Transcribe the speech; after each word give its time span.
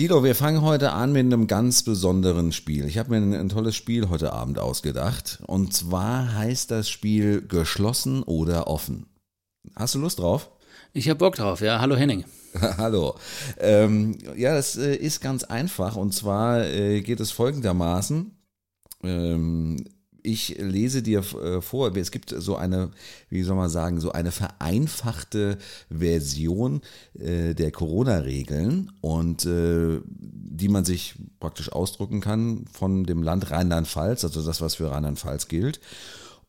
Tilo, 0.00 0.24
wir 0.24 0.34
fangen 0.34 0.62
heute 0.62 0.92
an 0.92 1.12
mit 1.12 1.26
einem 1.26 1.46
ganz 1.46 1.82
besonderen 1.82 2.52
Spiel. 2.52 2.86
Ich 2.86 2.96
habe 2.96 3.10
mir 3.10 3.16
ein, 3.18 3.34
ein, 3.34 3.50
tolles 3.50 3.76
Spiel 3.76 4.08
heute 4.08 4.32
Abend 4.32 4.58
ausgedacht. 4.58 5.40
Und 5.46 5.74
zwar 5.74 6.36
heißt 6.36 6.70
das 6.70 6.88
Spiel 6.88 7.46
geschlossen 7.46 8.22
oder 8.22 8.66
offen. 8.66 9.10
Hast 9.76 9.94
du 9.94 9.98
Lust 9.98 10.18
drauf? 10.18 10.48
Ich 10.94 11.10
habe 11.10 11.18
Bock 11.18 11.34
drauf, 11.34 11.60
ja. 11.60 11.80
Hallo 11.82 11.96
Henning. 11.96 12.24
Hallo. 12.78 13.16
Ähm, 13.58 14.16
ja, 14.38 14.54
das 14.54 14.78
äh, 14.78 14.96
ist 14.96 15.20
ganz 15.20 15.44
einfach. 15.44 15.96
Und 15.96 16.14
zwar 16.14 16.64
äh, 16.64 17.02
geht 17.02 17.20
es 17.20 17.30
folgendermaßen. 17.30 18.30
Ähm, 19.02 19.84
ich 20.22 20.56
lese 20.58 21.02
dir 21.02 21.20
äh, 21.20 21.60
vor, 21.60 21.94
es 21.96 22.10
gibt 22.10 22.34
so 22.36 22.56
eine, 22.56 22.90
wie 23.28 23.42
soll 23.42 23.56
man 23.56 23.70
sagen, 23.70 24.00
so 24.00 24.12
eine 24.12 24.32
vereinfachte 24.32 25.58
Version 25.90 26.82
äh, 27.18 27.54
der 27.54 27.70
Corona-Regeln 27.70 28.92
und 29.00 29.46
äh, 29.46 30.00
die 30.06 30.68
man 30.68 30.84
sich 30.84 31.14
praktisch 31.38 31.72
ausdrucken 31.72 32.20
kann 32.20 32.64
von 32.72 33.04
dem 33.04 33.22
Land 33.22 33.50
Rheinland-Pfalz, 33.50 34.24
also 34.24 34.42
das, 34.42 34.60
was 34.60 34.76
für 34.76 34.90
Rheinland-Pfalz 34.90 35.48
gilt. 35.48 35.80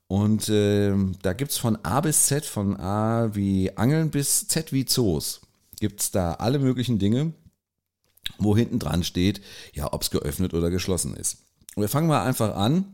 Und 0.08 0.50
da 0.50 1.32
gibt 1.32 1.52
es 1.52 1.58
von 1.58 1.78
A 1.84 2.02
bis 2.02 2.26
Z, 2.26 2.44
von 2.44 2.78
A 2.78 3.34
wie 3.34 3.78
Angeln 3.78 4.10
bis 4.10 4.46
Z 4.46 4.74
wie 4.74 4.84
Zoos, 4.84 5.40
gibt 5.80 6.02
es 6.02 6.12
da 6.12 6.34
alle 6.34 6.60
möglichen 6.60 7.00
Dinge, 7.00 7.32
wo 8.38 8.58
hinten 8.58 8.78
dran 8.78 9.06
steht, 9.06 9.40
ja, 9.74 9.94
ob 9.94 10.02
es 10.02 10.12
geöffnet 10.12 10.54
oder 10.54 10.70
geschlossen 10.70 11.16
ist. 11.16 11.38
Wir 11.78 11.88
fangen 11.88 12.08
mal 12.08 12.26
einfach 12.26 12.58
an 12.58 12.94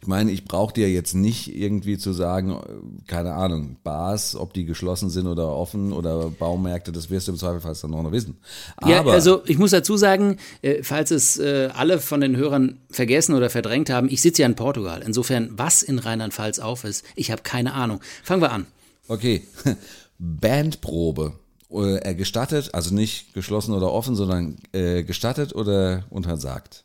ich 0.00 0.06
meine, 0.06 0.30
ich 0.32 0.44
brauche 0.44 0.74
dir 0.74 0.90
jetzt 0.90 1.14
nicht 1.14 1.54
irgendwie 1.54 1.96
zu 1.98 2.12
sagen, 2.12 2.60
keine 3.06 3.34
Ahnung, 3.34 3.76
Bars, 3.82 4.36
ob 4.36 4.52
die 4.52 4.64
geschlossen 4.64 5.10
sind 5.10 5.26
oder 5.26 5.48
offen 5.48 5.92
oder 5.92 6.30
Baumärkte, 6.30 6.92
das 6.92 7.10
wirst 7.10 7.28
du 7.28 7.32
im 7.32 7.38
Zweifelsfall 7.38 7.74
dann 7.90 8.02
noch 8.02 8.12
wissen. 8.12 8.36
Aber 8.76 8.90
ja, 8.90 9.04
also 9.04 9.42
ich 9.46 9.58
muss 9.58 9.70
dazu 9.70 9.96
sagen, 9.96 10.36
äh, 10.62 10.82
falls 10.82 11.10
es 11.10 11.38
äh, 11.38 11.70
alle 11.74 11.98
von 11.98 12.20
den 12.20 12.36
Hörern 12.36 12.80
vergessen 12.90 13.34
oder 13.34 13.50
verdrängt 13.50 13.90
haben, 13.90 14.08
ich 14.10 14.20
sitze 14.20 14.42
ja 14.42 14.46
in 14.46 14.56
Portugal. 14.56 15.02
Insofern, 15.04 15.50
was 15.52 15.82
in 15.82 15.98
Rheinland-Pfalz 15.98 16.58
auf 16.58 16.84
ist, 16.84 17.04
ich 17.16 17.30
habe 17.30 17.42
keine 17.42 17.72
Ahnung. 17.74 18.00
Fangen 18.22 18.42
wir 18.42 18.52
an. 18.52 18.66
Okay, 19.08 19.42
Bandprobe. 20.18 21.32
Äh, 21.70 22.14
gestattet, 22.14 22.72
also 22.72 22.94
nicht 22.94 23.34
geschlossen 23.34 23.74
oder 23.74 23.90
offen, 23.90 24.14
sondern 24.14 24.58
äh, 24.72 25.02
gestattet 25.02 25.54
oder 25.54 26.04
untersagt? 26.10 26.84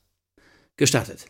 Gestattet 0.77 1.25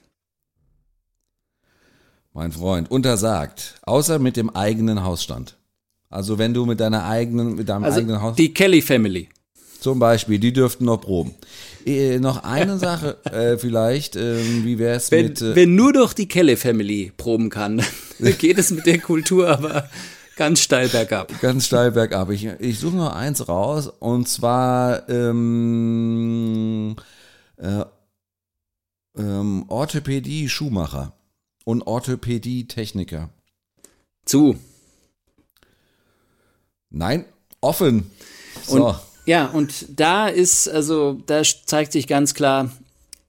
mein 2.40 2.54
Freund, 2.54 2.90
untersagt, 2.90 3.76
außer 3.82 4.18
mit 4.18 4.38
dem 4.38 4.50
eigenen 4.50 5.04
Hausstand. 5.04 5.58
Also 6.10 6.38
wenn 6.38 6.54
du 6.54 6.66
mit 6.66 6.80
deiner 6.80 7.04
eigenen, 7.04 7.56
mit 7.56 7.68
deinem 7.68 7.84
also 7.84 8.00
eigenen 8.00 8.22
Haus. 8.22 8.38
Die 8.38 8.54
Kelly 8.54 8.82
Family. 8.82 9.28
Zum 9.82 10.00
Beispiel, 10.00 10.40
die 10.40 10.54
dürften 10.54 10.86
noch 10.86 11.02
proben. 11.02 11.36
Äh, 11.86 12.20
noch 12.20 12.44
eine 12.46 12.78
Sache, 12.78 13.18
äh, 13.26 13.58
vielleicht, 13.58 14.16
äh, 14.16 14.38
wie 14.64 14.80
wäre 14.80 14.96
es 14.96 15.12
mit. 15.12 15.42
Wenn 15.42 15.76
nur 15.76 15.92
doch 15.92 16.14
die 16.14 16.30
Kelly 16.30 16.56
Family 16.56 17.12
proben 17.18 17.50
kann, 17.50 17.82
geht 18.40 18.58
es 18.58 18.72
mit 18.72 18.86
der 18.86 19.00
Kultur 19.00 19.50
aber 19.50 19.90
ganz 20.38 20.62
steil 20.62 20.88
bergab. 20.88 21.38
Ganz 21.42 21.66
steil 21.66 21.92
bergab. 21.92 22.30
Ich, 22.30 22.46
ich 22.46 22.80
suche 22.80 22.96
noch 22.96 23.14
eins 23.14 23.50
raus 23.50 23.92
und 24.00 24.30
zwar 24.30 25.10
ähm, 25.10 26.96
äh, 27.58 27.84
ähm, 29.18 29.66
Orthopädie 29.68 30.48
Schuhmacher 30.48 31.19
und 31.70 31.84
Orthopädie-Techniker. 31.84 33.30
Zu. 34.26 34.58
Nein, 36.90 37.26
offen. 37.62 38.10
So. 38.66 38.88
Und, 38.88 39.00
ja, 39.26 39.46
und 39.46 39.86
da 40.00 40.28
ist, 40.28 40.68
also, 40.68 41.22
da 41.28 41.44
zeigt 41.44 41.92
sich 41.92 42.08
ganz 42.08 42.34
klar, 42.34 42.72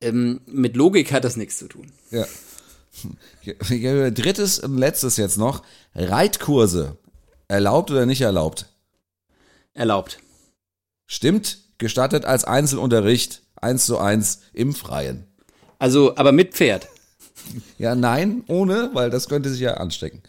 ähm, 0.01 0.41
mit 0.47 0.75
Logik 0.75 1.13
hat 1.13 1.25
das 1.25 1.37
nichts 1.37 1.59
zu 1.59 1.69
tun. 1.69 1.93
Ja. 2.11 2.25
Drittes 3.45 4.59
und 4.59 4.79
letztes 4.79 5.19
jetzt 5.19 5.37
noch. 5.37 5.63
Reitkurse. 5.95 6.97
Erlaubt 7.47 7.91
oder 7.91 8.07
nicht 8.07 8.23
erlaubt? 8.23 8.73
Erlaubt. 9.75 10.19
Stimmt. 11.07 11.59
Gestattet 11.77 12.25
als 12.25 12.45
Einzelunterricht. 12.45 13.43
Eins 13.57 13.85
zu 13.85 13.99
eins 13.99 14.41
im 14.55 14.75
Freien. 14.75 15.27
Also, 15.79 16.17
aber 16.17 16.33
mit 16.33 16.55
Pferd. 16.55 16.89
Ja, 17.79 17.95
nein, 17.95 18.45
ohne, 18.47 18.91
weil 18.93 19.11
das 19.11 19.29
könnte 19.29 19.51
sich 19.51 19.61
ja 19.61 19.75
anstecken. 19.75 20.23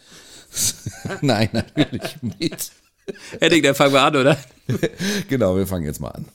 nein, 1.22 1.50
natürlich 1.52 2.18
mit. 2.22 2.72
Henning, 3.40 3.64
dann 3.64 3.76
fangen 3.76 3.94
wir 3.94 4.02
an, 4.02 4.16
oder? 4.16 4.38
genau, 5.28 5.56
wir 5.56 5.68
fangen 5.68 5.86
jetzt 5.86 6.00
mal 6.00 6.10
an. 6.10 6.26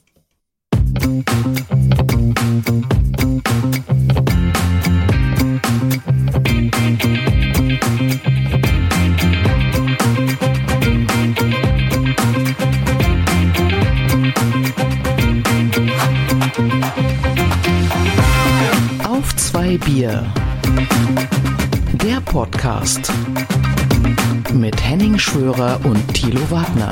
Auf 19.04 19.36
zwei 19.36 19.78
Bier. 19.78 20.32
Der 21.92 22.20
Podcast 22.24 23.12
mit 24.52 24.82
Henning 24.82 25.18
Schwörer 25.18 25.80
und 25.84 26.14
Thilo 26.14 26.40
Wagner. 26.50 26.90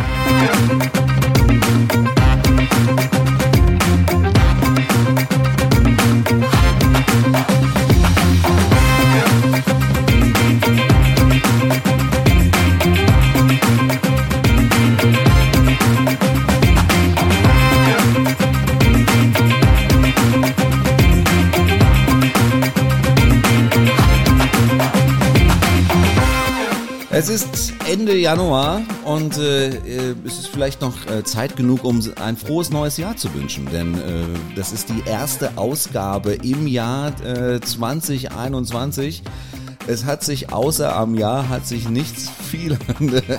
Es 27.17 27.29
ist 27.29 27.75
Ende 27.89 28.17
Januar 28.17 28.83
und 29.05 29.39
äh, 29.39 29.69
äh, 29.69 30.17
es 30.27 30.41
ist 30.41 30.49
vielleicht 30.49 30.81
noch 30.81 31.07
äh, 31.07 31.23
Zeit 31.23 31.55
genug, 31.55 31.85
um 31.85 32.03
ein 32.21 32.37
frohes 32.37 32.71
neues 32.71 32.97
Jahr 32.97 33.17
zu 33.17 33.33
wünschen, 33.35 33.69
denn 33.71 33.95
äh, 33.95 34.25
das 34.57 34.73
ist 34.73 34.89
die 34.89 35.09
erste 35.09 35.57
Ausgabe 35.57 36.33
im 36.33 36.67
Jahr 36.67 37.13
2021. 37.17 39.23
Äh, 39.23 39.93
es 39.93 40.05
hat 40.05 40.25
sich 40.25 40.53
außer 40.53 40.97
am 40.97 41.15
Jahr 41.15 41.49
hat 41.49 41.69
sich 41.69 41.89
nichts 41.89 42.33
viel 42.51 42.77
an 42.99 43.07
der 43.07 43.39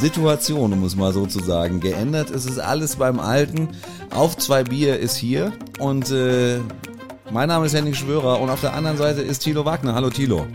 Situation, 0.00 0.72
um 0.72 0.84
es 0.84 0.94
mal 0.94 1.12
so 1.12 1.26
zu 1.26 1.40
sagen, 1.40 1.80
geändert. 1.80 2.30
Es 2.30 2.46
ist 2.46 2.60
alles 2.60 2.94
beim 2.94 3.18
Alten. 3.18 3.70
Auf 4.14 4.36
zwei 4.36 4.62
Bier 4.62 5.00
ist 5.00 5.16
hier 5.16 5.52
und 5.80 6.12
äh, 6.12 6.60
mein 7.32 7.48
Name 7.48 7.66
ist 7.66 7.74
Henning 7.74 7.94
Schwörer 7.94 8.40
und 8.40 8.50
auf 8.50 8.60
der 8.60 8.74
anderen 8.74 8.98
Seite 8.98 9.20
ist 9.20 9.40
Thilo 9.40 9.64
Wagner. 9.64 9.96
Hallo 9.96 10.10
Thilo. 10.10 10.46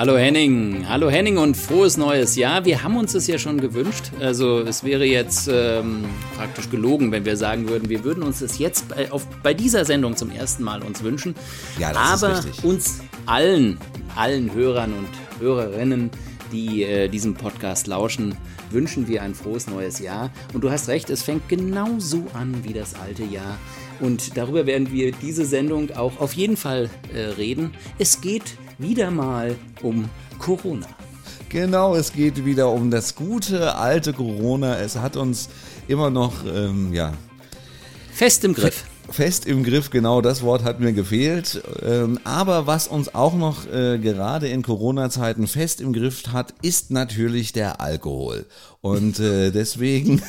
Hallo 0.00 0.16
Henning, 0.16 0.88
hallo 0.88 1.10
Henning 1.10 1.36
und 1.36 1.58
frohes 1.58 1.98
neues 1.98 2.34
Jahr. 2.34 2.64
Wir 2.64 2.82
haben 2.82 2.96
uns 2.96 3.12
das 3.12 3.26
ja 3.26 3.38
schon 3.38 3.60
gewünscht. 3.60 4.12
Also 4.18 4.60
es 4.60 4.82
wäre 4.82 5.04
jetzt 5.04 5.46
ähm, 5.52 6.06
praktisch 6.38 6.70
gelogen, 6.70 7.12
wenn 7.12 7.26
wir 7.26 7.36
sagen 7.36 7.68
würden, 7.68 7.90
wir 7.90 8.02
würden 8.02 8.22
uns 8.22 8.38
das 8.38 8.58
jetzt 8.58 8.88
bei, 8.88 9.12
auf, 9.12 9.26
bei 9.42 9.52
dieser 9.52 9.84
Sendung 9.84 10.16
zum 10.16 10.30
ersten 10.30 10.62
Mal 10.62 10.82
uns 10.82 11.02
wünschen. 11.02 11.34
Ja, 11.78 11.92
das 11.92 12.24
Aber 12.24 12.38
ist 12.38 12.46
richtig. 12.46 12.64
uns 12.64 13.00
allen, 13.26 13.76
allen 14.16 14.54
Hörern 14.54 14.94
und 14.94 15.08
Hörerinnen, 15.38 16.08
die 16.50 16.82
äh, 16.82 17.08
diesem 17.08 17.34
Podcast 17.34 17.86
lauschen, 17.86 18.34
wünschen 18.70 19.06
wir 19.06 19.22
ein 19.22 19.34
frohes 19.34 19.66
neues 19.66 19.98
Jahr. 19.98 20.30
Und 20.54 20.64
du 20.64 20.70
hast 20.70 20.88
recht, 20.88 21.10
es 21.10 21.22
fängt 21.22 21.46
genauso 21.50 22.24
an 22.32 22.64
wie 22.64 22.72
das 22.72 22.94
alte 22.94 23.24
Jahr. 23.24 23.58
Und 24.00 24.38
darüber 24.38 24.64
werden 24.64 24.92
wir 24.92 25.12
diese 25.12 25.44
Sendung 25.44 25.90
auch 25.90 26.20
auf 26.20 26.32
jeden 26.32 26.56
Fall 26.56 26.88
äh, 27.12 27.34
reden. 27.36 27.74
Es 27.98 28.22
geht 28.22 28.54
wieder 28.80 29.10
mal 29.10 29.56
um 29.82 30.08
Corona. 30.38 30.86
Genau, 31.48 31.96
es 31.96 32.12
geht 32.12 32.44
wieder 32.44 32.70
um 32.70 32.90
das 32.90 33.14
gute 33.14 33.74
alte 33.74 34.12
Corona. 34.12 34.78
Es 34.78 34.96
hat 34.96 35.16
uns 35.16 35.48
immer 35.88 36.10
noch, 36.10 36.44
ähm, 36.46 36.92
ja. 36.92 37.12
Fest 38.12 38.44
im 38.44 38.54
Griff. 38.54 38.84
Fest 39.10 39.46
im 39.46 39.64
Griff, 39.64 39.90
genau 39.90 40.20
das 40.20 40.42
Wort 40.42 40.64
hat 40.64 40.80
mir 40.80 40.92
gefehlt. 40.92 41.62
Ähm, 41.82 42.18
aber 42.24 42.66
was 42.66 42.88
uns 42.88 43.14
auch 43.14 43.34
noch 43.34 43.66
äh, 43.66 43.98
gerade 43.98 44.48
in 44.48 44.62
Corona-Zeiten 44.62 45.46
fest 45.46 45.80
im 45.80 45.92
Griff 45.92 46.22
hat, 46.32 46.54
ist 46.62 46.90
natürlich 46.90 47.52
der 47.52 47.80
Alkohol. 47.80 48.46
Und 48.80 49.18
äh, 49.18 49.50
deswegen. 49.52 50.22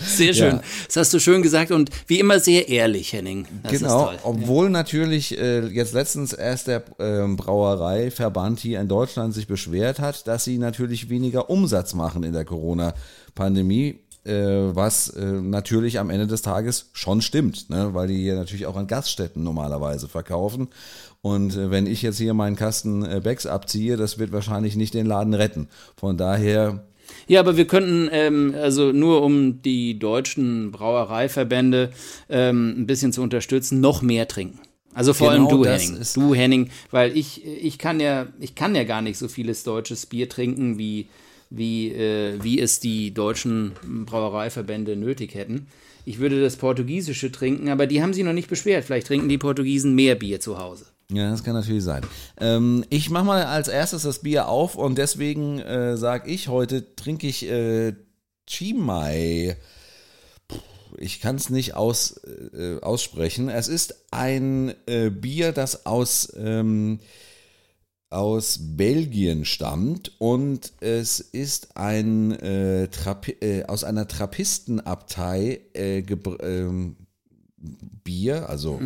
sehr 0.00 0.34
schön. 0.34 0.56
Ja. 0.56 0.62
Das 0.86 0.96
hast 0.96 1.14
du 1.14 1.18
schön 1.18 1.42
gesagt 1.42 1.70
und 1.70 1.90
wie 2.06 2.20
immer 2.20 2.40
sehr 2.40 2.68
ehrlich, 2.68 3.12
Henning. 3.12 3.46
Das 3.62 3.72
genau, 3.72 4.12
obwohl 4.22 4.66
ja. 4.66 4.70
natürlich 4.70 5.36
äh, 5.38 5.66
jetzt 5.66 5.92
letztens 5.92 6.32
erst 6.32 6.68
der 6.68 6.84
äh, 6.98 7.26
Brauereiverband 7.26 8.60
hier 8.60 8.80
in 8.80 8.88
Deutschland 8.88 9.34
sich 9.34 9.46
beschwert 9.46 9.98
hat, 9.98 10.26
dass 10.26 10.44
sie 10.44 10.58
natürlich 10.58 11.10
weniger 11.10 11.50
Umsatz 11.50 11.94
machen 11.94 12.22
in 12.22 12.32
der 12.32 12.44
Corona-Pandemie 12.44 14.00
was 14.32 15.08
äh, 15.10 15.24
natürlich 15.24 15.98
am 15.98 16.10
Ende 16.10 16.26
des 16.26 16.42
Tages 16.42 16.90
schon 16.92 17.20
stimmt, 17.22 17.70
ne? 17.70 17.90
weil 17.94 18.08
die 18.08 18.16
hier 18.22 18.34
natürlich 18.36 18.66
auch 18.66 18.76
an 18.76 18.86
Gaststätten 18.86 19.42
normalerweise 19.42 20.08
verkaufen. 20.08 20.68
Und 21.22 21.56
äh, 21.56 21.70
wenn 21.70 21.86
ich 21.86 22.02
jetzt 22.02 22.18
hier 22.18 22.34
meinen 22.34 22.56
Kasten 22.56 23.04
äh, 23.04 23.20
Becks 23.22 23.46
abziehe, 23.46 23.96
das 23.96 24.18
wird 24.18 24.32
wahrscheinlich 24.32 24.76
nicht 24.76 24.94
den 24.94 25.06
Laden 25.06 25.34
retten. 25.34 25.68
Von 25.96 26.16
daher 26.16 26.84
Ja, 27.28 27.40
aber 27.40 27.56
wir 27.56 27.66
könnten, 27.66 28.08
ähm, 28.12 28.54
also 28.60 28.92
nur 28.92 29.22
um 29.22 29.62
die 29.62 29.98
deutschen 29.98 30.70
Brauereiverbände 30.72 31.90
ähm, 32.28 32.74
ein 32.78 32.86
bisschen 32.86 33.12
zu 33.12 33.22
unterstützen, 33.22 33.80
noch 33.80 34.02
mehr 34.02 34.28
trinken. 34.28 34.60
Also 34.94 35.12
vor 35.12 35.30
Genau, 35.30 35.48
allem 35.48 35.48
du, 35.48 35.64
Henning. 35.66 35.98
Du, 36.14 36.34
Henning, 36.34 36.70
weil 36.90 37.16
ich, 37.16 37.44
ich 37.44 37.78
kann 37.78 38.00
ja, 38.00 38.28
ich 38.40 38.54
kann 38.54 38.74
ja 38.74 38.84
gar 38.84 39.02
nicht 39.02 39.18
so 39.18 39.28
vieles 39.28 39.62
deutsches 39.62 40.06
Bier 40.06 40.28
trinken, 40.28 40.78
wie, 40.78 41.08
wie, 41.50 41.92
äh, 41.92 42.42
wie 42.42 42.60
es 42.60 42.80
die 42.80 43.12
deutschen 43.12 43.72
Brauereiverbände 44.06 44.96
nötig 44.96 45.34
hätten. 45.34 45.66
Ich 46.04 46.18
würde 46.18 46.40
das 46.40 46.56
Portugiesische 46.56 47.32
trinken, 47.32 47.68
aber 47.68 47.86
die 47.86 48.02
haben 48.02 48.14
sich 48.14 48.24
noch 48.24 48.32
nicht 48.32 48.48
beschwert. 48.48 48.84
Vielleicht 48.84 49.08
trinken 49.08 49.28
die 49.28 49.38
Portugiesen 49.38 49.94
mehr 49.94 50.14
Bier 50.14 50.40
zu 50.40 50.58
Hause. 50.58 50.86
Ja, 51.10 51.30
das 51.30 51.44
kann 51.44 51.54
natürlich 51.54 51.84
sein. 51.84 52.02
Ähm, 52.40 52.84
ich 52.90 53.10
mache 53.10 53.24
mal 53.24 53.44
als 53.44 53.68
erstes 53.68 54.02
das 54.02 54.20
Bier 54.20 54.48
auf 54.48 54.74
und 54.74 54.98
deswegen 54.98 55.60
äh, 55.60 55.96
sage 55.96 56.30
ich 56.30 56.48
heute, 56.48 56.94
trinke 56.96 57.26
ich 57.28 57.48
äh, 57.48 57.94
Chimay. 58.46 59.56
Ich 60.98 61.20
kann 61.20 61.36
es 61.36 61.50
nicht 61.50 61.74
aus, 61.74 62.20
äh, 62.54 62.80
aussprechen. 62.80 63.48
Es 63.48 63.68
ist 63.68 64.06
ein 64.10 64.74
äh, 64.86 65.10
Bier, 65.10 65.52
das 65.52 65.86
aus, 65.86 66.32
ähm, 66.36 67.00
aus 68.08 68.58
Belgien 68.76 69.44
stammt 69.44 70.12
und 70.18 70.72
es 70.80 71.20
ist 71.20 71.76
ein 71.76 72.30
äh, 72.32 72.88
äh, 73.40 73.64
aus 73.64 73.84
einer 73.84 74.06
Trappistenabtei 74.06 75.60
äh, 75.74 76.02
gebr- 76.02 76.42
ähm, 76.42 76.96
Bier, 78.04 78.48
also 78.48 78.78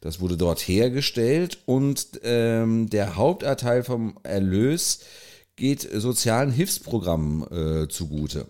das 0.00 0.20
wurde 0.20 0.36
dort 0.36 0.60
hergestellt 0.60 1.58
und 1.66 2.20
ähm, 2.22 2.88
der 2.88 3.16
Hauptanteil 3.16 3.84
vom 3.84 4.18
Erlös 4.22 5.00
geht 5.56 5.82
sozialen 5.82 6.50
Hilfsprogrammen 6.50 7.42
äh, 7.50 7.88
zugute. 7.88 8.46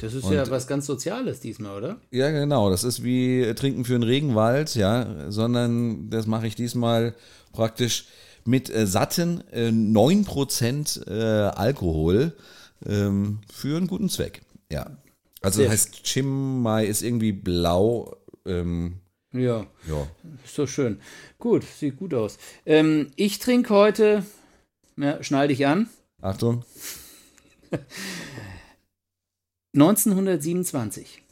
Das 0.00 0.12
ist 0.12 0.28
ja 0.28 0.48
was 0.50 0.66
ganz 0.66 0.86
Soziales 0.86 1.40
diesmal, 1.40 1.76
oder? 1.76 2.00
Ja, 2.10 2.30
genau. 2.30 2.68
Das 2.68 2.84
ist 2.84 3.04
wie 3.04 3.52
Trinken 3.54 3.84
für 3.84 3.94
einen 3.94 4.02
Regenwald, 4.02 4.74
ja, 4.74 5.30
sondern 5.30 6.10
das 6.10 6.26
mache 6.26 6.46
ich 6.46 6.56
diesmal 6.56 7.14
praktisch 7.52 8.06
mit 8.44 8.68
äh, 8.70 8.86
satten 8.86 9.42
äh, 9.52 9.68
9% 9.68 11.08
äh, 11.08 11.48
Alkohol 11.50 12.32
ähm, 12.86 13.38
für 13.52 13.76
einen 13.76 13.86
guten 13.86 14.08
Zweck. 14.08 14.42
Ja. 14.70 14.96
Also 15.40 15.60
Sehr 15.60 15.70
heißt 15.70 16.02
Chimay 16.04 16.86
ist 16.86 17.02
irgendwie 17.02 17.32
blau. 17.32 18.16
Ähm, 18.44 18.96
Ja. 19.32 19.66
ja. 19.88 20.06
Ist 20.44 20.58
doch 20.58 20.66
schön. 20.66 21.00
Gut, 21.38 21.64
sieht 21.64 21.96
gut 21.96 22.14
aus. 22.14 22.38
Ähm, 22.66 23.10
ich 23.16 23.38
trinke 23.38 23.70
heute, 23.72 24.24
ja, 24.96 25.22
schnall 25.22 25.48
dich 25.48 25.66
an, 25.66 25.88
Achtung. 26.20 26.64
1927. 29.74 31.22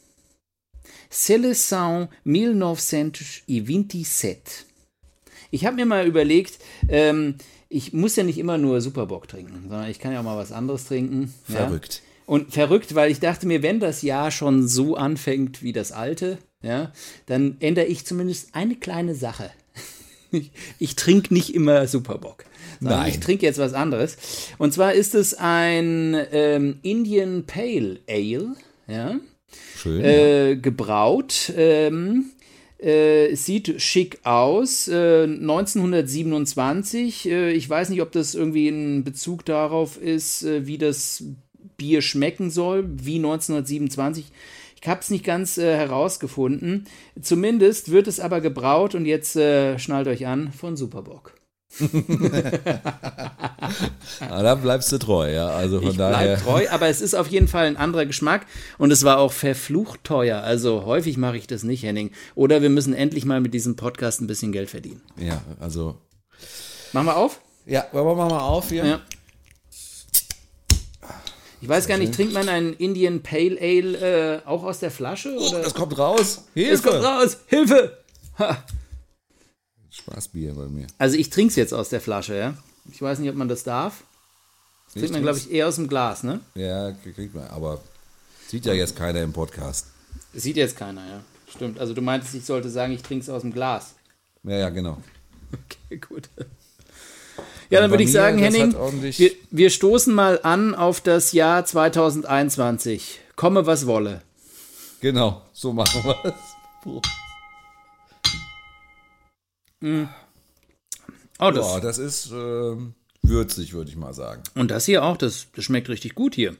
Seleção 1.09 2.09
1927. 2.25 4.65
Ich 5.51 5.65
habe 5.65 5.75
mir 5.75 5.85
mal 5.85 6.07
überlegt, 6.07 6.59
ähm, 6.89 7.35
ich 7.69 7.93
muss 7.93 8.15
ja 8.15 8.23
nicht 8.23 8.37
immer 8.37 8.57
nur 8.57 8.81
Superbock 8.81 9.27
trinken, 9.27 9.67
sondern 9.69 9.89
ich 9.89 9.99
kann 9.99 10.11
ja 10.11 10.19
auch 10.19 10.23
mal 10.23 10.37
was 10.37 10.51
anderes 10.51 10.85
trinken. 10.85 11.33
Ja? 11.47 11.67
Verrückt. 11.67 12.01
Und 12.25 12.53
verrückt, 12.53 12.95
weil 12.95 13.11
ich 13.11 13.19
dachte 13.19 13.47
mir, 13.47 13.61
wenn 13.61 13.79
das 13.79 14.01
Jahr 14.01 14.31
schon 14.31 14.67
so 14.67 14.95
anfängt 14.95 15.61
wie 15.61 15.73
das 15.73 15.91
alte, 15.91 16.37
ja, 16.61 16.93
dann 17.25 17.57
ändere 17.59 17.85
ich 17.85 18.05
zumindest 18.05 18.55
eine 18.55 18.75
kleine 18.75 19.15
Sache. 19.15 19.51
Ich, 20.33 20.51
ich 20.79 20.95
trinke 20.95 21.31
nicht 21.33 21.53
immer 21.53 21.85
Superbock. 21.87 22.45
Nein. 22.79 23.09
Ich 23.09 23.19
trinke 23.19 23.45
jetzt 23.45 23.59
was 23.59 23.73
anderes. 23.73 24.17
Und 24.57 24.73
zwar 24.73 24.93
ist 24.93 25.13
es 25.15 25.33
ein 25.35 26.17
ähm, 26.31 26.79
Indian 26.81 27.45
Pale 27.45 27.99
Ale, 28.09 28.55
ja, 28.87 29.19
Schön. 29.77 30.03
äh, 30.03 30.55
gebraut. 30.57 31.53
Ähm, 31.55 32.31
äh, 32.81 33.27
es 33.31 33.45
sieht 33.45 33.81
schick 33.81 34.19
aus. 34.23 34.89
Äh, 34.89 35.23
1927. 35.23 37.29
Äh, 37.29 37.51
ich 37.53 37.69
weiß 37.69 37.89
nicht, 37.89 38.01
ob 38.01 38.11
das 38.11 38.35
irgendwie 38.35 38.67
ein 38.67 39.03
Bezug 39.03 39.45
darauf 39.45 40.01
ist, 40.01 40.43
äh, 40.43 40.67
wie 40.67 40.77
das 40.77 41.23
Bier 41.77 42.01
schmecken 42.01 42.49
soll, 42.49 42.85
wie 42.89 43.15
1927. 43.15 44.25
Ich 44.83 44.89
habe 44.89 44.99
es 44.99 45.09
nicht 45.09 45.23
ganz 45.23 45.57
äh, 45.57 45.77
herausgefunden. 45.77 46.87
Zumindest 47.21 47.91
wird 47.91 48.07
es 48.09 48.19
aber 48.19 48.41
gebraut 48.41 48.95
und 48.95 49.05
jetzt 49.05 49.37
äh, 49.37 49.79
schnallt 49.79 50.07
euch 50.07 50.27
an 50.27 50.51
von 50.51 50.75
Superbock. 50.75 51.33
Ah, 54.29 54.43
da 54.43 54.55
bleibst 54.55 54.91
du 54.91 54.97
treu, 54.97 55.33
ja. 55.33 55.47
Also 55.47 55.79
von 55.79 55.91
Ich 55.91 55.97
daher. 55.97 56.35
bleib 56.35 56.43
treu, 56.43 56.65
aber 56.69 56.87
es 56.87 57.01
ist 57.01 57.13
auf 57.15 57.27
jeden 57.27 57.47
Fall 57.47 57.65
ein 57.65 57.77
anderer 57.77 58.05
Geschmack 58.05 58.45
und 58.77 58.91
es 58.91 59.03
war 59.03 59.17
auch 59.19 59.31
verflucht 59.31 60.03
teuer. 60.03 60.41
Also 60.41 60.85
häufig 60.85 61.17
mache 61.17 61.37
ich 61.37 61.47
das 61.47 61.63
nicht, 61.63 61.83
Henning. 61.83 62.11
Oder 62.35 62.61
wir 62.61 62.69
müssen 62.69 62.93
endlich 62.93 63.25
mal 63.25 63.39
mit 63.41 63.53
diesem 63.53 63.75
Podcast 63.75 64.21
ein 64.21 64.27
bisschen 64.27 64.51
Geld 64.51 64.69
verdienen. 64.69 65.01
Ja, 65.17 65.41
also. 65.59 65.95
Machen 66.91 67.07
wir 67.07 67.17
auf? 67.17 67.39
Ja, 67.65 67.85
machen 67.93 68.05
wir 68.05 68.15
mal 68.15 68.39
auf 68.39 68.69
hier. 68.69 68.85
Ja. 68.85 68.99
Ich 71.63 71.69
weiß 71.69 71.87
gar 71.87 71.97
nicht, 71.97 72.13
trinkt 72.13 72.33
man 72.33 72.49
einen 72.49 72.73
Indian 72.73 73.23
Pale 73.23 73.57
Ale 73.57 74.41
äh, 74.41 74.45
auch 74.45 74.63
aus 74.63 74.79
der 74.79 74.91
Flasche? 74.91 75.33
Oh, 75.39 75.47
Oder? 75.47 75.61
das 75.61 75.73
kommt 75.73 75.97
raus. 75.97 76.43
Hilfe. 76.53 76.73
es 76.73 76.83
kommt 76.83 77.01
raus! 77.01 77.37
Hilfe! 77.47 77.97
Ha. 78.37 78.61
Spaßbier 79.89 80.55
bei 80.55 80.67
mir. 80.67 80.87
Also 80.97 81.15
ich 81.15 81.29
trinke 81.29 81.51
es 81.51 81.55
jetzt 81.55 81.73
aus 81.73 81.87
der 81.87 82.01
Flasche, 82.01 82.35
ja. 82.35 82.53
Ich 82.91 83.01
weiß 83.01 83.19
nicht, 83.19 83.29
ob 83.29 83.37
man 83.37 83.47
das 83.47 83.63
darf. 83.63 84.03
Das 84.87 84.95
trinkt 84.95 85.13
man, 85.13 85.21
glaube 85.21 85.37
ich, 85.37 85.51
eher 85.51 85.69
aus 85.69 85.75
dem 85.75 85.87
Glas, 85.87 86.23
ne? 86.23 86.41
Ja, 86.53 86.91
kriegt 86.91 87.33
man. 87.33 87.47
Aber 87.47 87.79
sieht 88.49 88.65
ja 88.65 88.73
jetzt 88.73 88.97
keiner 88.97 89.21
im 89.21 89.31
Podcast. 89.31 89.87
Sieht 90.33 90.57
jetzt 90.57 90.75
keiner, 90.75 91.07
ja. 91.07 91.23
Stimmt. 91.49 91.79
Also 91.79 91.93
du 91.93 92.01
meintest, 92.01 92.35
ich 92.35 92.43
sollte 92.43 92.69
sagen, 92.69 92.91
ich 92.91 93.03
trinke 93.03 93.23
es 93.23 93.29
aus 93.29 93.43
dem 93.43 93.53
Glas. 93.53 93.93
Ja, 94.43 94.57
ja, 94.57 94.69
genau. 94.69 94.97
Okay, 95.53 95.97
gut. 95.97 96.29
Ja, 97.69 97.81
dann 97.81 97.91
würde 97.91 98.03
ich 98.03 98.11
sagen, 98.11 98.37
Henning, 98.37 98.75
wir, 99.01 99.31
wir 99.51 99.69
stoßen 99.69 100.13
mal 100.13 100.39
an 100.43 100.75
auf 100.75 101.01
das 101.01 101.31
Jahr 101.31 101.65
2021. 101.65 103.19
Komme, 103.35 103.65
was 103.65 103.87
wolle. 103.87 104.21
Genau, 105.01 105.41
so 105.51 105.73
machen 105.73 106.03
wir 106.03 106.25
es. 106.25 106.33
Oh, 111.39 111.51
das, 111.51 111.67
Boah, 111.67 111.81
das 111.81 111.97
ist 111.97 112.31
ähm, 112.31 112.93
würzig, 113.21 113.73
würde 113.73 113.89
ich 113.89 113.97
mal 113.97 114.13
sagen. 114.13 114.43
und 114.55 114.71
das 114.71 114.85
hier 114.85 115.03
auch, 115.03 115.17
das, 115.17 115.47
das 115.55 115.65
schmeckt 115.65 115.89
richtig 115.89 116.15
gut 116.15 116.35
hier. 116.35 116.55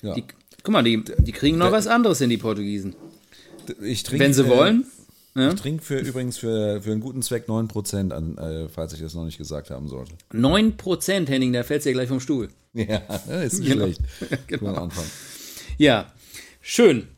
Ja. 0.00 0.14
Die, 0.14 0.24
guck 0.62 0.72
mal, 0.72 0.82
die, 0.82 1.02
die 1.18 1.32
kriegen 1.32 1.58
noch 1.58 1.72
was 1.72 1.86
anderes 1.86 2.18
hin, 2.18 2.30
die 2.30 2.38
Portugiesen. 2.38 2.94
Ich 3.82 4.02
trinke, 4.02 4.24
Wenn 4.24 4.34
sie 4.34 4.44
äh, 4.44 4.48
wollen. 4.48 4.86
Ich 5.34 5.54
trinke 5.60 5.82
für, 5.82 5.98
übrigens 5.98 6.36
für, 6.36 6.82
für 6.82 6.92
einen 6.92 7.00
guten 7.00 7.22
Zweck 7.22 7.48
9% 7.48 8.10
an, 8.12 8.36
äh, 8.36 8.68
falls 8.68 8.92
ich 8.92 9.00
das 9.00 9.14
noch 9.14 9.24
nicht 9.24 9.38
gesagt 9.38 9.70
haben 9.70 9.88
sollte. 9.88 10.12
9% 10.34 11.26
Henning, 11.28 11.52
da 11.54 11.62
fällt's 11.62 11.86
ja 11.86 11.92
gleich 11.92 12.08
vom 12.08 12.20
Stuhl. 12.20 12.50
Ja, 12.74 12.96
ist 13.42 13.60
nicht 13.60 13.70
Genau. 13.72 13.84
schlecht. 13.86 14.00
Genau. 14.46 14.74
Anfang. 14.74 15.04
Ja, 15.78 16.12
schön. 16.60 17.08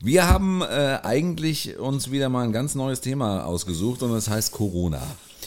Wir 0.00 0.28
haben 0.28 0.62
äh, 0.62 1.00
eigentlich 1.02 1.76
uns 1.76 2.12
wieder 2.12 2.28
mal 2.28 2.44
ein 2.44 2.52
ganz 2.52 2.76
neues 2.76 3.00
Thema 3.00 3.44
ausgesucht 3.44 4.02
und 4.04 4.12
das 4.12 4.28
heißt 4.30 4.52
Corona. 4.52 5.02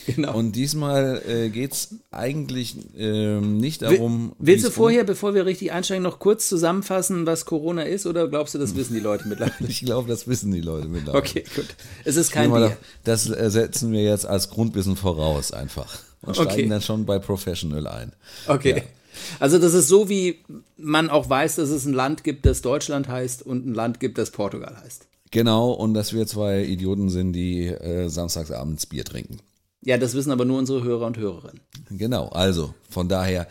Genau. 0.15 0.35
Und 0.35 0.55
diesmal 0.55 1.21
äh, 1.27 1.49
geht 1.49 1.73
es 1.73 1.95
eigentlich 2.11 2.75
ähm, 2.97 3.57
nicht 3.57 3.81
darum. 3.81 4.33
Willst 4.39 4.65
du 4.65 4.71
vorher, 4.71 5.03
bevor 5.03 5.33
wir 5.33 5.45
richtig 5.45 5.71
einsteigen, 5.71 6.03
noch 6.03 6.19
kurz 6.19 6.49
zusammenfassen, 6.49 7.25
was 7.25 7.45
Corona 7.45 7.83
ist? 7.83 8.05
Oder 8.05 8.27
glaubst 8.27 8.53
du, 8.55 8.59
das 8.59 8.75
wissen 8.75 8.93
die 8.93 8.99
Leute 8.99 9.27
mittlerweile? 9.27 9.53
Um, 9.59 9.65
ich 9.69 9.81
glaube, 9.81 10.09
das 10.09 10.27
wissen 10.27 10.51
die 10.51 10.61
Leute 10.61 10.87
mittlerweile. 10.87 11.23
Okay, 11.23 11.43
gut. 11.55 11.67
Es 12.03 12.15
ist 12.15 12.31
kein 12.31 12.51
Bier. 12.51 12.77
Das 13.03 13.29
äh, 13.29 13.49
setzen 13.51 13.91
wir 13.91 14.03
jetzt 14.03 14.25
als 14.25 14.49
Grundwissen 14.49 14.95
voraus 14.95 15.51
einfach. 15.51 15.99
Und 16.21 16.37
Okay. 16.37 16.51
steigen 16.51 16.69
dann 16.69 16.81
schon 16.81 17.05
bei 17.05 17.19
Professional 17.19 17.87
ein. 17.87 18.13
Okay. 18.47 18.77
Ja. 18.77 18.83
Also 19.39 19.59
das 19.59 19.73
ist 19.73 19.87
so, 19.87 20.07
wie 20.09 20.39
man 20.77 21.09
auch 21.09 21.29
weiß, 21.29 21.55
dass 21.55 21.69
es 21.69 21.85
ein 21.85 21.93
Land 21.93 22.23
gibt, 22.23 22.45
das 22.45 22.61
Deutschland 22.61 23.07
heißt 23.07 23.43
und 23.45 23.65
ein 23.67 23.73
Land 23.73 23.99
gibt, 23.99 24.17
das 24.17 24.31
Portugal 24.31 24.77
heißt. 24.83 25.07
Genau, 25.31 25.71
und 25.71 25.93
dass 25.93 26.13
wir 26.13 26.27
zwei 26.27 26.63
Idioten 26.63 27.09
sind, 27.09 27.33
die 27.33 27.67
äh, 27.67 28.09
samstagsabends 28.09 28.85
Bier 28.85 29.05
trinken. 29.05 29.37
Ja, 29.83 29.97
das 29.97 30.13
wissen 30.13 30.31
aber 30.31 30.45
nur 30.45 30.59
unsere 30.59 30.83
Hörer 30.83 31.07
und 31.07 31.17
Hörerinnen. 31.17 31.59
Genau, 31.89 32.27
also 32.27 32.73
von 32.89 33.09
daher, 33.09 33.47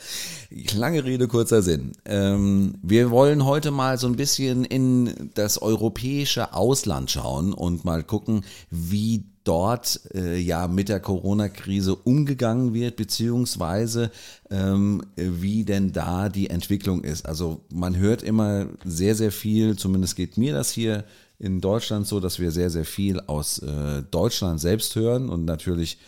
lange 0.75 1.05
Rede, 1.05 1.27
kurzer 1.27 1.61
Sinn. 1.61 1.93
Ähm, 2.05 2.75
wir 2.83 3.11
wollen 3.11 3.45
heute 3.45 3.73
mal 3.73 3.99
so 3.99 4.07
ein 4.07 4.17
bisschen 4.17 4.65
in 4.65 5.31
das 5.35 5.61
europäische 5.61 6.55
Ausland 6.55 7.11
schauen 7.11 7.53
und 7.53 7.85
mal 7.85 8.05
gucken, 8.05 8.45
wie 8.71 9.25
dort 9.43 10.01
äh, 10.15 10.39
ja 10.39 10.69
mit 10.69 10.89
der 10.89 11.01
Corona-Krise 11.01 11.97
umgegangen 11.97 12.75
wird, 12.75 12.95
beziehungsweise 12.95 14.13
ähm, 14.51 15.03
wie 15.17 15.65
denn 15.65 15.93
da 15.93 16.29
die 16.29 16.51
Entwicklung 16.51 17.03
ist. 17.03 17.27
Also 17.27 17.61
man 17.73 17.97
hört 17.97 18.23
immer 18.23 18.67
sehr, 18.85 19.17
sehr 19.17 19.33
viel, 19.33 19.77
zumindest 19.77 20.15
geht 20.15 20.37
mir 20.37 20.55
das 20.55 20.71
hier 20.71 21.05
in 21.41 21.61
Deutschland 21.61 22.07
so, 22.07 22.21
dass 22.21 22.39
wir 22.39 22.51
sehr, 22.51 22.71
sehr 22.71 22.85
viel 22.85 23.19
aus 23.21 23.59
äh, 23.59 24.03
Deutschland 24.11 24.61
selbst 24.61 24.95
hören 24.95 25.31
und 25.31 25.47
natürlich 25.47 25.99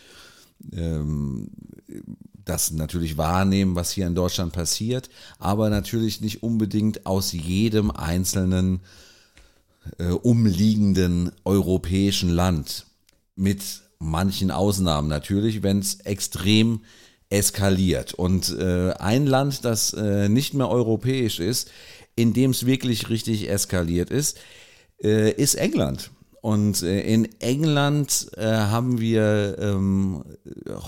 ähm, 0.71 1.49
das 2.45 2.71
natürlich 2.71 3.17
wahrnehmen, 3.17 3.75
was 3.75 3.91
hier 3.91 4.05
in 4.05 4.15
Deutschland 4.15 4.53
passiert, 4.53 5.09
aber 5.39 5.69
natürlich 5.69 6.21
nicht 6.21 6.43
unbedingt 6.43 7.05
aus 7.05 7.31
jedem 7.31 7.89
einzelnen 7.89 8.81
äh, 9.97 10.09
umliegenden 10.09 11.31
europäischen 11.45 12.29
Land. 12.29 12.85
Mit 13.35 13.61
manchen 13.97 14.51
Ausnahmen 14.51 15.07
natürlich, 15.07 15.63
wenn 15.63 15.79
es 15.79 15.95
extrem 16.01 16.81
eskaliert. 17.29 18.13
Und 18.13 18.55
äh, 18.55 18.91
ein 18.99 19.25
Land, 19.25 19.65
das 19.65 19.93
äh, 19.93 20.29
nicht 20.29 20.53
mehr 20.53 20.69
europäisch 20.69 21.39
ist, 21.39 21.71
in 22.15 22.33
dem 22.33 22.51
es 22.51 22.67
wirklich 22.67 23.09
richtig 23.09 23.49
eskaliert 23.49 24.11
ist, 24.11 24.37
ist 24.99 25.55
England. 25.55 26.11
Und 26.43 26.83
äh, 26.83 26.99
in 27.01 27.29
England 27.39 28.27
äh, 28.35 28.43
haben 28.43 28.99
wir 28.99 29.57
ähm, 29.59 30.25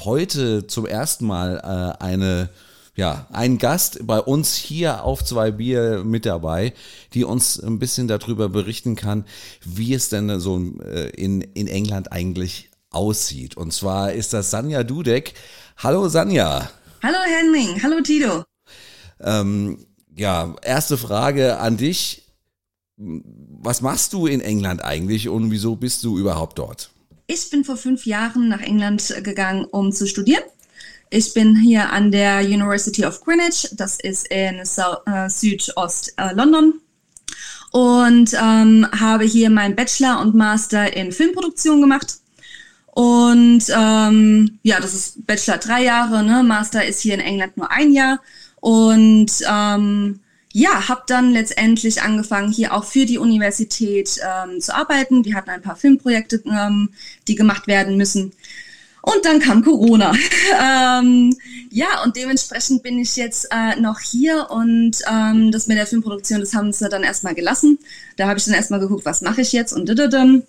heute 0.04 0.68
zum 0.68 0.86
ersten 0.86 1.26
Mal 1.26 1.96
äh, 2.00 2.04
eine 2.04 2.50
ja, 2.96 3.28
einen 3.32 3.58
Gast 3.58 4.06
bei 4.08 4.20
uns 4.20 4.56
hier 4.56 5.04
auf 5.04 5.24
zwei 5.24 5.52
Bier 5.52 6.04
mit 6.04 6.26
dabei, 6.26 6.74
die 7.14 7.24
uns 7.24 7.58
ein 7.58 7.80
bisschen 7.80 8.08
darüber 8.10 8.50
berichten 8.50 8.98
kann, 8.98 9.26
wie 9.64 9.94
es 9.94 10.10
denn 10.10 10.40
so 10.42 10.58
äh, 10.82 11.10
in, 11.12 11.42
in 11.42 11.68
England 11.68 12.12
eigentlich 12.12 12.70
aussieht. 12.90 13.56
Und 13.56 13.72
zwar 13.72 14.12
ist 14.12 14.34
das 14.34 14.52
Sanja 14.52 14.84
Dudek. 14.84 15.36
Hallo 15.78 16.08
Sanja. 16.10 16.70
Hallo 17.02 17.18
Henning, 17.26 17.82
hallo 17.82 18.02
Tito. 18.02 18.44
Ähm, 19.22 19.86
ja, 20.16 20.56
erste 20.62 20.98
Frage 20.98 21.60
an 21.60 21.78
dich 21.78 22.25
was 22.98 23.82
machst 23.82 24.14
du 24.14 24.28
in 24.28 24.42
England 24.42 24.84
eigentlich 24.84 25.28
und 25.28 25.52
wieso 25.52 25.76
bist 25.76 26.04
du 26.04 26.18
überhaupt 26.18 26.58
dort? 26.60 26.92
Ich 27.28 27.50
bin 27.50 27.64
vor 27.64 27.78
fünf 27.78 28.06
Jahren 28.06 28.50
nach 28.50 28.62
England 28.62 29.14
gegangen, 29.24 29.66
um 29.66 29.92
zu 29.92 30.08
studieren. 30.08 30.44
Ich 31.10 31.34
bin 31.34 31.56
hier 31.56 31.92
an 31.92 32.12
der 32.12 32.42
University 32.42 33.06
of 33.06 33.22
Greenwich, 33.22 33.70
das 33.74 34.00
ist 34.00 34.28
in 34.28 34.60
äh, 34.60 35.30
Südost-London. 35.30 36.74
Äh, 36.76 36.86
und 37.78 38.34
ähm, 38.34 38.88
habe 38.98 39.26
hier 39.26 39.50
meinen 39.50 39.76
Bachelor 39.76 40.22
und 40.22 40.34
Master 40.34 40.96
in 40.96 41.12
Filmproduktion 41.12 41.82
gemacht. 41.82 42.20
Und 42.88 43.66
ähm, 43.76 44.60
ja, 44.64 44.80
das 44.80 44.94
ist 44.94 45.28
Bachelor 45.28 45.58
drei 45.58 45.84
Jahre, 45.84 46.24
ne? 46.24 46.44
Master 46.44 46.86
ist 46.86 47.02
hier 47.02 47.16
in 47.16 47.20
England 47.20 47.58
nur 47.58 47.70
ein 47.70 47.92
Jahr. 47.92 48.22
Und 48.62 49.32
ähm, 49.50 50.22
ja, 50.58 50.88
habe 50.88 51.04
dann 51.06 51.32
letztendlich 51.32 52.02
angefangen, 52.02 52.50
hier 52.50 52.74
auch 52.74 52.86
für 52.86 53.06
die 53.06 53.18
Universität 53.18 54.22
ähm, 54.24 54.62
zu 54.62 54.74
arbeiten. 54.74 55.26
Wir 55.26 55.36
hatten 55.36 55.50
ein 55.50 55.62
paar 55.62 55.76
Filmprojekte, 55.76 56.42
ähm, 56.46 56.92
die 57.28 57.36
gemacht 57.36 57.68
werden 57.68 57.98
müssen. 57.98 58.32
Und 59.02 59.26
dann 59.26 59.42
kam 59.42 59.66
Corona. 59.66 60.14
ähm, 60.64 61.36
ja, 61.72 62.02
und 62.06 62.16
dementsprechend 62.16 62.84
bin 62.84 62.98
ich 63.00 63.18
jetzt 63.18 63.50
äh, 63.52 63.78
noch 63.82 64.00
hier 64.00 64.48
und 64.50 65.02
ähm, 65.12 65.52
das 65.52 65.68
mit 65.68 65.78
der 65.78 65.88
Filmproduktion, 65.88 66.40
das 66.40 66.54
haben 66.54 66.72
sie 66.72 66.88
dann 66.88 67.04
erstmal 67.04 67.36
gelassen. 67.36 67.78
Da 68.16 68.30
habe 68.30 68.40
ich 68.40 68.46
dann 68.46 68.54
erstmal 68.54 68.80
geguckt, 68.80 69.04
was 69.04 69.20
mache 69.20 69.42
ich 69.42 69.52
jetzt 69.52 69.74
und 69.74 69.90
dididum. 69.90 70.44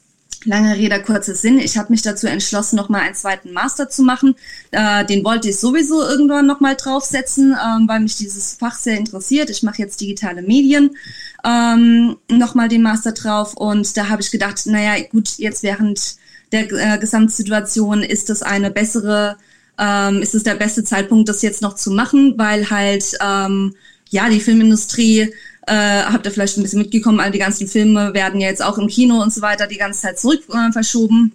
Lange 0.46 0.76
Rede, 0.76 1.02
kurzer 1.02 1.34
Sinn. 1.34 1.58
Ich 1.58 1.76
habe 1.76 1.90
mich 1.90 2.02
dazu 2.02 2.28
entschlossen, 2.28 2.76
nochmal 2.76 3.00
einen 3.00 3.16
zweiten 3.16 3.52
Master 3.52 3.88
zu 3.88 4.04
machen. 4.04 4.36
Äh, 4.70 5.04
den 5.04 5.24
wollte 5.24 5.48
ich 5.48 5.58
sowieso 5.58 6.02
irgendwann 6.02 6.46
nochmal 6.46 6.76
draufsetzen, 6.76 7.52
ähm, 7.52 7.88
weil 7.88 7.98
mich 7.98 8.14
dieses 8.14 8.54
Fach 8.54 8.76
sehr 8.78 8.96
interessiert. 8.96 9.50
Ich 9.50 9.64
mache 9.64 9.82
jetzt 9.82 10.00
digitale 10.00 10.42
Medien, 10.42 10.96
ähm, 11.44 12.16
nochmal 12.30 12.68
den 12.68 12.82
Master 12.82 13.10
drauf. 13.10 13.54
Und 13.54 13.96
da 13.96 14.08
habe 14.08 14.22
ich 14.22 14.30
gedacht, 14.30 14.66
naja, 14.66 15.04
gut, 15.10 15.30
jetzt 15.38 15.64
während 15.64 16.14
der 16.52 16.70
äh, 16.70 16.98
Gesamtsituation 16.98 18.04
ist 18.04 18.30
das 18.30 18.42
eine 18.44 18.70
bessere, 18.70 19.38
ähm, 19.78 20.22
ist 20.22 20.36
es 20.36 20.44
der 20.44 20.54
beste 20.54 20.84
Zeitpunkt, 20.84 21.28
das 21.28 21.42
jetzt 21.42 21.60
noch 21.60 21.74
zu 21.74 21.90
machen, 21.90 22.34
weil 22.38 22.70
halt, 22.70 23.18
ähm, 23.20 23.74
ja, 24.10 24.28
die 24.28 24.40
Filmindustrie 24.40 25.32
äh, 25.66 26.02
habt 26.02 26.26
ihr 26.26 26.32
vielleicht 26.32 26.56
ein 26.56 26.62
bisschen 26.62 26.80
mitgekommen, 26.80 27.20
all 27.20 27.30
die 27.30 27.38
ganzen 27.38 27.66
Filme 27.68 28.14
werden 28.14 28.40
ja 28.40 28.48
jetzt 28.48 28.62
auch 28.62 28.78
im 28.78 28.88
Kino 28.88 29.20
und 29.20 29.32
so 29.32 29.42
weiter 29.42 29.66
die 29.66 29.76
ganze 29.76 30.00
Zeit 30.00 30.18
zurück 30.18 30.42
äh, 30.48 30.72
verschoben, 30.72 31.32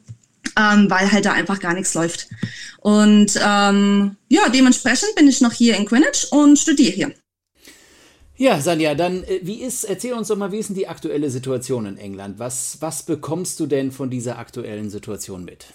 ähm, 0.57 0.89
weil 0.89 1.11
halt 1.11 1.25
da 1.25 1.33
einfach 1.33 1.59
gar 1.59 1.73
nichts 1.73 1.93
läuft. 1.93 2.27
Und 2.79 3.39
ähm, 3.45 4.15
ja, 4.29 4.49
dementsprechend 4.49 5.15
bin 5.15 5.27
ich 5.27 5.41
noch 5.41 5.53
hier 5.53 5.75
in 5.77 5.85
Greenwich 5.85 6.27
und 6.31 6.57
studiere 6.57 6.93
hier. 6.93 7.13
Ja, 8.37 8.59
Sanja, 8.59 8.95
dann 8.95 9.23
äh, 9.25 9.41
wie 9.43 9.61
ist, 9.61 9.83
erzähl 9.83 10.13
uns 10.13 10.29
doch 10.29 10.35
mal, 10.35 10.51
wie 10.51 10.57
ist 10.57 10.69
denn 10.69 10.75
die 10.75 10.87
aktuelle 10.87 11.29
Situation 11.29 11.85
in 11.85 11.97
England? 11.97 12.39
Was, 12.39 12.77
was 12.79 13.03
bekommst 13.03 13.59
du 13.59 13.67
denn 13.67 13.91
von 13.91 14.09
dieser 14.09 14.39
aktuellen 14.39 14.89
Situation 14.89 15.45
mit? 15.45 15.67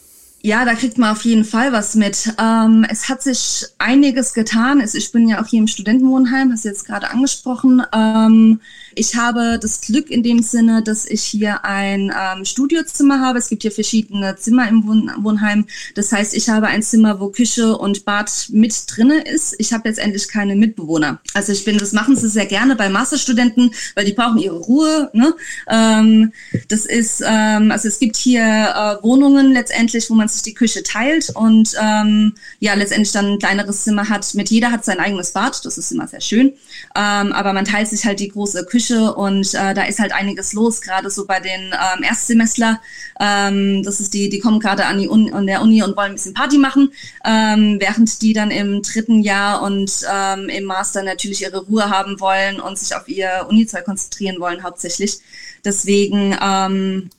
Ja, 0.46 0.64
da 0.64 0.74
kriegt 0.74 0.96
man 0.96 1.10
auf 1.10 1.24
jeden 1.24 1.44
Fall 1.44 1.72
was 1.72 1.96
mit. 1.96 2.32
Ähm, 2.40 2.86
es 2.88 3.08
hat 3.08 3.20
sich 3.20 3.66
einiges 3.78 4.32
getan. 4.32 4.80
Ich 4.80 5.10
bin 5.10 5.26
ja 5.26 5.42
auch 5.42 5.48
hier 5.48 5.58
im 5.58 5.66
Studentenwohnheim, 5.66 6.52
hast 6.52 6.64
du 6.64 6.68
jetzt 6.68 6.86
gerade 6.86 7.10
angesprochen. 7.10 7.82
Ähm, 7.92 8.60
ich 8.96 9.14
habe 9.14 9.58
das 9.60 9.82
Glück 9.82 10.10
in 10.10 10.22
dem 10.22 10.42
Sinne, 10.42 10.82
dass 10.82 11.04
ich 11.04 11.22
hier 11.22 11.64
ein 11.64 12.10
ähm, 12.10 12.44
Studiozimmer 12.46 13.20
habe. 13.20 13.38
Es 13.38 13.48
gibt 13.48 13.62
hier 13.62 13.70
verschiedene 13.70 14.36
Zimmer 14.36 14.68
im 14.68 14.86
Wohn 14.86 15.10
Wohnheim. 15.18 15.66
Das 15.94 16.12
heißt, 16.12 16.34
ich 16.34 16.48
habe 16.48 16.68
ein 16.68 16.82
Zimmer, 16.82 17.20
wo 17.20 17.28
Küche 17.28 17.76
und 17.76 18.06
Bad 18.06 18.48
mit 18.50 18.74
drinne 18.88 19.22
ist. 19.22 19.54
Ich 19.58 19.74
habe 19.74 19.88
letztendlich 19.88 20.28
keine 20.28 20.56
Mitbewohner. 20.56 21.20
Also 21.34 21.52
ich 21.52 21.64
bin, 21.64 21.76
das 21.76 21.92
machen 21.92 22.16
sie 22.16 22.28
sehr 22.28 22.46
gerne 22.46 22.74
bei 22.74 22.88
Masterstudenten, 22.88 23.70
weil 23.94 24.06
die 24.06 24.14
brauchen 24.14 24.38
ihre 24.38 24.56
Ruhe. 24.56 25.10
Ne? 25.12 25.34
Ähm, 25.68 26.32
das 26.68 26.86
ist, 26.86 27.22
ähm, 27.26 27.70
also 27.70 27.88
es 27.88 27.98
gibt 27.98 28.16
hier 28.16 28.42
äh, 28.42 29.04
Wohnungen 29.04 29.52
letztendlich, 29.52 30.08
wo 30.08 30.14
man 30.14 30.28
sich 30.28 30.42
die 30.42 30.54
Küche 30.54 30.82
teilt 30.82 31.30
und 31.34 31.74
ähm, 31.78 32.32
ja 32.60 32.72
letztendlich 32.72 33.12
dann 33.12 33.32
ein 33.32 33.38
kleineres 33.38 33.84
Zimmer 33.84 34.08
hat. 34.08 34.34
Mit 34.34 34.50
jeder 34.50 34.72
hat 34.72 34.86
sein 34.86 35.00
eigenes 35.00 35.32
Bad. 35.32 35.62
Das 35.66 35.76
ist 35.76 35.92
immer 35.92 36.08
sehr 36.08 36.22
schön. 36.22 36.54
Ähm, 36.96 37.32
aber 37.32 37.52
man 37.52 37.66
teilt 37.66 37.88
sich 37.88 38.06
halt 38.06 38.20
die 38.20 38.28
große 38.28 38.64
Küche 38.64 38.85
Küche 38.86 39.14
und 39.14 39.54
äh, 39.54 39.74
da 39.74 39.84
ist 39.84 39.98
halt 39.98 40.12
einiges 40.12 40.52
los, 40.52 40.80
gerade 40.80 41.10
so 41.10 41.26
bei 41.26 41.40
den 41.40 41.72
ähm, 41.72 42.02
Erstsemestler. 42.02 42.80
Ähm, 43.20 43.82
das 43.82 44.00
ist 44.00 44.14
die, 44.14 44.28
die 44.28 44.38
kommen 44.38 44.60
gerade 44.60 44.86
an 44.86 44.98
die 44.98 45.08
Uni, 45.08 45.32
an 45.32 45.46
der 45.46 45.62
Uni 45.62 45.82
und 45.82 45.96
wollen 45.96 46.12
ein 46.12 46.14
bisschen 46.14 46.34
Party 46.34 46.58
machen, 46.58 46.92
ähm, 47.24 47.78
während 47.80 48.22
die 48.22 48.32
dann 48.32 48.50
im 48.50 48.82
dritten 48.82 49.20
Jahr 49.20 49.62
und 49.62 49.90
ähm, 50.10 50.48
im 50.48 50.64
Master 50.64 51.02
natürlich 51.02 51.42
ihre 51.42 51.64
Ruhe 51.64 51.90
haben 51.90 52.20
wollen 52.20 52.60
und 52.60 52.78
sich 52.78 52.94
auf 52.94 53.08
ihr 53.08 53.46
Uni-Zeug 53.48 53.84
konzentrieren 53.84 54.40
wollen 54.40 54.62
hauptsächlich. 54.62 55.18
Deswegen 55.64 56.36
ähm, 56.40 57.10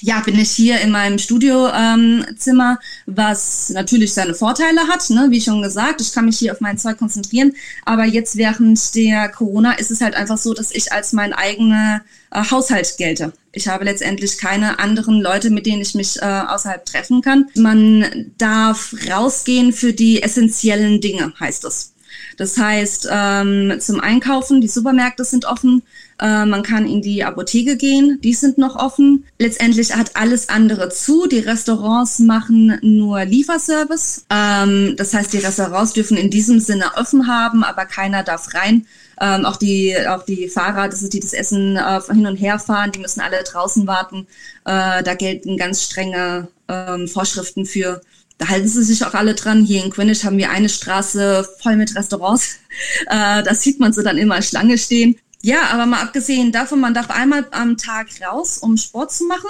ja, 0.00 0.20
bin 0.20 0.38
ich 0.38 0.50
hier 0.50 0.80
in 0.80 0.90
meinem 0.90 1.18
Studiozimmer, 1.18 2.78
ähm, 2.78 2.78
was 3.06 3.70
natürlich 3.70 4.14
seine 4.14 4.34
Vorteile 4.34 4.88
hat, 4.88 5.08
ne? 5.10 5.26
wie 5.30 5.40
schon 5.40 5.62
gesagt. 5.62 6.00
Ich 6.00 6.12
kann 6.12 6.26
mich 6.26 6.38
hier 6.38 6.52
auf 6.52 6.60
mein 6.60 6.78
Zeug 6.78 6.98
konzentrieren. 6.98 7.52
Aber 7.84 8.04
jetzt 8.04 8.36
während 8.36 8.94
der 8.94 9.28
Corona 9.28 9.72
ist 9.72 9.90
es 9.90 10.00
halt 10.00 10.14
einfach 10.14 10.38
so, 10.38 10.54
dass 10.54 10.72
ich 10.72 10.92
als 10.92 11.12
mein 11.12 11.32
eigener 11.32 12.02
äh, 12.30 12.42
Haushalt 12.50 12.96
gelte. 12.98 13.32
Ich 13.52 13.68
habe 13.68 13.84
letztendlich 13.84 14.38
keine 14.38 14.78
anderen 14.78 15.20
Leute, 15.20 15.50
mit 15.50 15.66
denen 15.66 15.82
ich 15.82 15.94
mich 15.94 16.20
äh, 16.22 16.24
außerhalb 16.24 16.84
treffen 16.84 17.20
kann. 17.20 17.46
Man 17.54 18.32
darf 18.38 18.94
rausgehen 19.10 19.72
für 19.72 19.92
die 19.92 20.22
essentiellen 20.22 21.00
Dinge, 21.00 21.32
heißt 21.38 21.64
es. 21.64 21.92
Das 22.36 22.56
heißt, 22.56 23.08
ähm, 23.10 23.76
zum 23.80 24.00
Einkaufen, 24.00 24.60
die 24.60 24.68
Supermärkte 24.68 25.24
sind 25.24 25.44
offen, 25.44 25.82
äh, 26.20 26.44
man 26.44 26.62
kann 26.62 26.86
in 26.86 27.00
die 27.00 27.24
Apotheke 27.24 27.76
gehen, 27.76 28.20
die 28.22 28.34
sind 28.34 28.58
noch 28.58 28.76
offen. 28.76 29.24
Letztendlich 29.38 29.96
hat 29.96 30.16
alles 30.16 30.50
andere 30.50 30.90
zu. 30.90 31.26
Die 31.26 31.38
Restaurants 31.38 32.18
machen 32.18 32.78
nur 32.82 33.24
Lieferservice. 33.24 34.26
Ähm, 34.28 34.94
das 34.96 35.14
heißt, 35.14 35.32
die 35.32 35.38
Restaurants 35.38 35.94
dürfen 35.94 36.18
in 36.18 36.30
diesem 36.30 36.60
Sinne 36.60 36.92
offen 36.96 37.26
haben, 37.26 37.64
aber 37.64 37.86
keiner 37.86 38.22
darf 38.22 38.52
rein. 38.54 38.86
Ähm, 39.18 39.46
auch 39.46 39.56
die 39.56 39.96
auch 40.08 40.22
die 40.24 40.48
Fahrer, 40.48 40.88
das 40.88 41.02
ist 41.02 41.12
die 41.12 41.20
das 41.20 41.32
Essen 41.32 41.76
äh, 41.76 42.00
hin 42.12 42.26
und 42.26 42.36
her 42.36 42.58
fahren, 42.58 42.92
die 42.92 43.00
müssen 43.00 43.20
alle 43.20 43.42
draußen 43.42 43.86
warten. 43.86 44.26
Äh, 44.64 45.02
da 45.02 45.14
gelten 45.14 45.56
ganz 45.56 45.82
strenge 45.82 46.48
ähm, 46.68 47.08
Vorschriften 47.08 47.64
für. 47.64 48.02
Da 48.36 48.48
halten 48.48 48.68
sie 48.68 48.82
sich 48.82 49.04
auch 49.04 49.14
alle 49.14 49.34
dran. 49.34 49.64
Hier 49.64 49.84
in 49.84 49.90
Greenwich 49.90 50.24
haben 50.24 50.38
wir 50.38 50.50
eine 50.50 50.68
Straße 50.68 51.46
voll 51.62 51.76
mit 51.76 51.96
Restaurants. 51.96 52.56
Äh, 53.06 53.42
da 53.42 53.52
sieht 53.52 53.80
man 53.80 53.92
sie 53.92 54.04
dann 54.04 54.16
immer 54.16 54.40
Schlange 54.42 54.78
stehen. 54.78 55.16
Ja, 55.42 55.68
aber 55.70 55.86
mal 55.86 56.02
abgesehen 56.02 56.52
davon, 56.52 56.80
man 56.80 56.94
darf 56.94 57.10
einmal 57.10 57.46
am 57.50 57.76
Tag 57.76 58.08
raus, 58.20 58.58
um 58.58 58.76
Sport 58.76 59.12
zu 59.12 59.24
machen. 59.24 59.48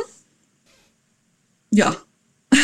Ja, 1.71 1.97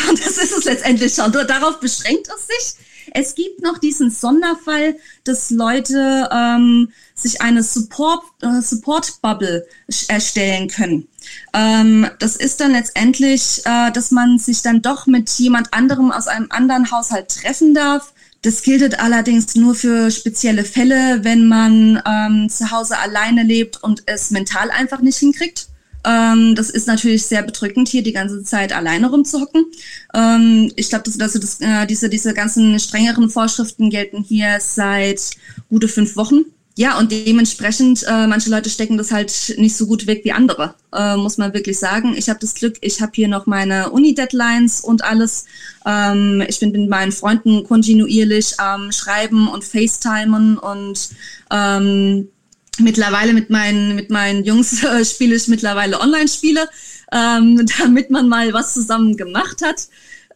Und 0.09 0.19
das 0.25 0.37
ist 0.37 0.57
es 0.57 0.65
letztendlich 0.65 1.13
schon. 1.13 1.31
Darauf 1.31 1.79
beschränkt 1.79 2.27
es 2.27 2.47
sich. 2.47 2.85
Es 3.13 3.35
gibt 3.35 3.61
noch 3.61 3.77
diesen 3.77 4.11
Sonderfall, 4.11 4.97
dass 5.23 5.49
Leute 5.49 6.29
ähm, 6.31 6.91
sich 7.15 7.41
eine 7.41 7.63
Support, 7.63 8.21
äh, 8.41 8.61
Support 8.61 9.19
erstellen 10.09 10.67
können. 10.67 11.07
Ähm, 11.53 12.09
das 12.19 12.35
ist 12.35 12.59
dann 12.59 12.73
letztendlich, 12.73 13.61
äh, 13.65 13.91
dass 13.91 14.11
man 14.11 14.39
sich 14.39 14.61
dann 14.61 14.81
doch 14.81 15.07
mit 15.07 15.29
jemand 15.31 15.73
anderem 15.73 16.11
aus 16.11 16.27
einem 16.27 16.47
anderen 16.49 16.91
Haushalt 16.91 17.29
treffen 17.29 17.73
darf. 17.73 18.13
Das 18.41 18.61
gilt 18.61 18.99
allerdings 18.99 19.55
nur 19.55 19.75
für 19.75 20.11
spezielle 20.11 20.63
Fälle, 20.63 21.23
wenn 21.23 21.47
man 21.47 22.01
ähm, 22.07 22.49
zu 22.49 22.71
Hause 22.71 22.97
alleine 22.97 23.43
lebt 23.43 23.83
und 23.83 24.03
es 24.05 24.31
mental 24.31 24.69
einfach 24.69 25.01
nicht 25.01 25.17
hinkriegt. 25.17 25.67
Ähm, 26.05 26.55
das 26.55 26.69
ist 26.69 26.87
natürlich 26.87 27.25
sehr 27.25 27.43
bedrückend, 27.43 27.89
hier 27.89 28.03
die 28.03 28.13
ganze 28.13 28.43
Zeit 28.43 28.71
alleine 28.71 29.09
rumzuhocken. 29.09 29.65
Ähm, 30.13 30.71
ich 30.75 30.89
glaube, 30.89 31.03
dass, 31.03 31.19
also 31.19 31.39
das, 31.39 31.59
äh, 31.59 31.85
diese, 31.87 32.09
diese 32.09 32.33
ganzen 32.33 32.79
strengeren 32.79 33.29
Vorschriften 33.29 33.89
gelten 33.89 34.23
hier 34.23 34.59
seit 34.61 35.31
gute 35.69 35.87
fünf 35.87 36.15
Wochen. 36.15 36.45
Ja, 36.77 36.99
und 36.99 37.11
dementsprechend, 37.11 38.03
äh, 38.03 38.27
manche 38.27 38.51
Leute 38.51 38.69
stecken 38.69 38.99
das 38.99 39.11
halt 39.11 39.55
nicht 39.57 39.75
so 39.75 39.87
gut 39.87 40.05
weg 40.05 40.21
wie 40.23 40.31
andere, 40.31 40.75
äh, 40.93 41.17
muss 41.17 41.39
man 41.39 41.51
wirklich 41.55 41.79
sagen. 41.79 42.13
Ich 42.15 42.29
habe 42.29 42.37
das 42.39 42.53
Glück, 42.53 42.75
ich 42.81 43.01
habe 43.01 43.13
hier 43.15 43.27
noch 43.27 43.47
meine 43.47 43.89
Uni-Deadlines 43.89 44.81
und 44.81 45.03
alles. 45.03 45.45
Ähm, 45.87 46.43
ich 46.47 46.59
bin 46.59 46.71
mit 46.71 46.87
meinen 46.87 47.11
Freunden 47.11 47.63
kontinuierlich 47.63 48.59
am 48.59 48.91
Schreiben 48.91 49.47
und 49.47 49.63
FaceTimen 49.63 50.59
und 50.59 51.09
ähm, 51.51 52.27
mittlerweile 52.77 53.33
mit 53.33 53.49
meinen, 53.49 53.95
mit 53.95 54.11
meinen 54.11 54.43
Jungs 54.45 54.83
äh, 54.83 55.03
spiele 55.03 55.35
ich 55.35 55.47
mittlerweile 55.47 55.99
Online-Spiele, 55.99 56.69
ähm, 57.11 57.65
damit 57.79 58.11
man 58.11 58.29
mal 58.29 58.53
was 58.53 58.75
zusammen 58.75 59.17
gemacht 59.17 59.63
hat. 59.63 59.87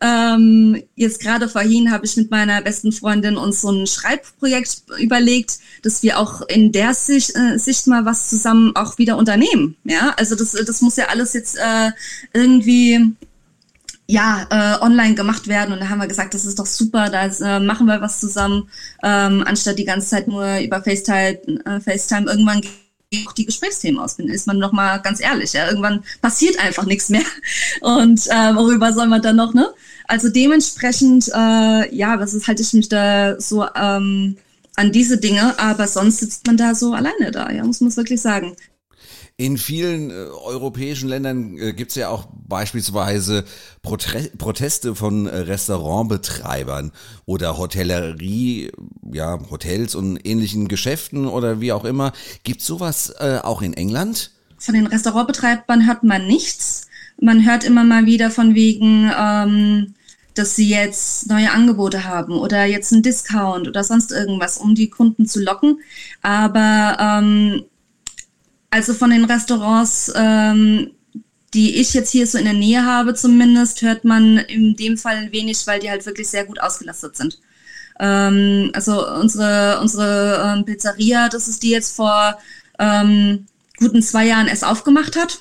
Ähm, 0.01 0.81
jetzt 0.95 1.21
gerade 1.21 1.47
vorhin 1.47 1.91
habe 1.91 2.05
ich 2.05 2.17
mit 2.17 2.31
meiner 2.31 2.61
besten 2.61 2.91
Freundin 2.91 3.37
uns 3.37 3.61
so 3.61 3.69
ein 3.69 3.85
Schreibprojekt 3.85 4.83
überlegt, 4.99 5.59
dass 5.83 6.01
wir 6.01 6.17
auch 6.17 6.41
in 6.47 6.71
der 6.71 6.95
Sicht, 6.95 7.35
äh, 7.35 7.59
Sicht 7.59 7.85
mal 7.85 8.03
was 8.03 8.29
zusammen 8.29 8.75
auch 8.75 8.97
wieder 8.97 9.15
unternehmen. 9.17 9.77
Ja, 9.83 10.13
also 10.17 10.35
das, 10.35 10.53
das 10.53 10.81
muss 10.81 10.97
ja 10.97 11.05
alles 11.09 11.33
jetzt 11.33 11.55
äh, 11.57 11.91
irgendwie 12.33 13.15
ja, 14.07 14.47
äh, 14.49 14.83
online 14.83 15.15
gemacht 15.15 15.47
werden. 15.47 15.71
Und 15.71 15.79
da 15.79 15.89
haben 15.89 15.99
wir 15.99 16.07
gesagt, 16.07 16.33
das 16.33 16.45
ist 16.45 16.59
doch 16.59 16.65
super, 16.65 17.09
da 17.09 17.27
äh, 17.27 17.59
machen 17.59 17.85
wir 17.85 18.01
was 18.01 18.19
zusammen, 18.19 18.69
ähm, 19.03 19.43
anstatt 19.45 19.79
die 19.79 19.85
ganze 19.85 20.09
Zeit 20.09 20.27
nur 20.27 20.59
über 20.59 20.83
FaceTime, 20.83 21.39
äh, 21.65 21.79
FaceTime 21.79 22.29
irgendwann 22.29 22.61
auch 23.27 23.33
die 23.33 23.45
Gesprächsthemen 23.45 23.99
aus. 23.99 24.17
Ist 24.19 24.47
man 24.47 24.57
noch 24.57 24.71
mal 24.71 24.97
ganz 24.97 25.21
ehrlich. 25.21 25.53
Ja? 25.53 25.67
Irgendwann 25.67 26.03
passiert 26.21 26.59
einfach 26.59 26.85
nichts 26.85 27.09
mehr. 27.09 27.23
Und 27.81 28.27
äh, 28.27 28.55
worüber 28.55 28.93
soll 28.93 29.07
man 29.07 29.21
dann 29.21 29.35
noch, 29.35 29.53
ne? 29.53 29.69
Also 30.11 30.27
dementsprechend, 30.27 31.29
äh, 31.29 31.95
ja, 31.95 32.19
was 32.19 32.33
ist, 32.33 32.45
halte 32.45 32.61
ich 32.61 32.73
mich 32.73 32.89
da 32.89 33.39
so 33.39 33.65
ähm, 33.73 34.35
an 34.75 34.91
diese 34.91 35.17
Dinge, 35.17 35.57
aber 35.57 35.87
sonst 35.87 36.17
sitzt 36.17 36.45
man 36.45 36.57
da 36.57 36.75
so 36.75 36.91
alleine 36.91 37.31
da, 37.31 37.49
ja, 37.49 37.63
muss 37.63 37.79
man 37.79 37.87
es 37.87 37.95
wirklich 37.95 38.19
sagen. 38.19 38.57
In 39.37 39.57
vielen 39.57 40.09
äh, 40.09 40.13
europäischen 40.13 41.07
Ländern 41.07 41.57
äh, 41.57 41.71
gibt 41.71 41.91
es 41.91 41.95
ja 41.95 42.09
auch 42.09 42.27
beispielsweise 42.45 43.45
Protre 43.83 44.29
Proteste 44.37 44.95
von 44.95 45.27
äh, 45.27 45.37
Restaurantbetreibern 45.37 46.91
oder 47.25 47.57
Hotellerie, 47.57 48.69
ja, 49.13 49.39
Hotels 49.49 49.95
und 49.95 50.17
ähnlichen 50.25 50.67
Geschäften 50.67 51.25
oder 51.25 51.61
wie 51.61 51.71
auch 51.71 51.85
immer. 51.85 52.11
Gibt 52.43 52.61
sowas 52.61 53.13
äh, 53.19 53.39
auch 53.41 53.61
in 53.61 53.73
England? 53.75 54.31
Von 54.57 54.75
den 54.75 54.87
Restaurantbetreibern 54.87 55.87
hört 55.87 56.03
man 56.03 56.27
nichts. 56.27 56.89
Man 57.17 57.45
hört 57.45 57.63
immer 57.63 57.85
mal 57.85 58.05
wieder 58.05 58.29
von 58.29 58.55
wegen, 58.55 59.09
ähm, 59.17 59.93
dass 60.33 60.55
sie 60.55 60.69
jetzt 60.69 61.27
neue 61.27 61.51
Angebote 61.51 62.05
haben 62.05 62.33
oder 62.33 62.65
jetzt 62.65 62.93
einen 62.93 63.03
Discount 63.03 63.67
oder 63.67 63.83
sonst 63.83 64.11
irgendwas, 64.11 64.57
um 64.57 64.75
die 64.75 64.89
Kunden 64.89 65.25
zu 65.27 65.41
locken. 65.41 65.79
Aber 66.21 66.97
ähm, 66.99 67.65
also 68.69 68.93
von 68.93 69.09
den 69.09 69.25
Restaurants, 69.25 70.11
ähm, 70.15 70.91
die 71.53 71.75
ich 71.81 71.93
jetzt 71.93 72.11
hier 72.11 72.25
so 72.25 72.37
in 72.37 72.45
der 72.45 72.53
Nähe 72.53 72.85
habe 72.85 73.13
zumindest, 73.13 73.81
hört 73.81 74.05
man 74.05 74.37
in 74.37 74.75
dem 74.75 74.97
Fall 74.97 75.31
wenig, 75.33 75.67
weil 75.67 75.81
die 75.81 75.89
halt 75.89 76.05
wirklich 76.05 76.29
sehr 76.29 76.45
gut 76.45 76.61
ausgelastet 76.61 77.17
sind. 77.17 77.39
Ähm, 77.99 78.71
also 78.73 79.05
unsere, 79.15 79.79
unsere 79.81 80.55
ähm, 80.55 80.65
Pizzeria, 80.65 81.27
das 81.27 81.49
ist 81.49 81.63
die 81.63 81.71
jetzt 81.71 81.93
vor 81.95 82.37
ähm, 82.79 83.45
guten 83.77 84.01
zwei 84.01 84.25
Jahren 84.25 84.47
erst 84.47 84.63
aufgemacht 84.63 85.17
hat 85.17 85.39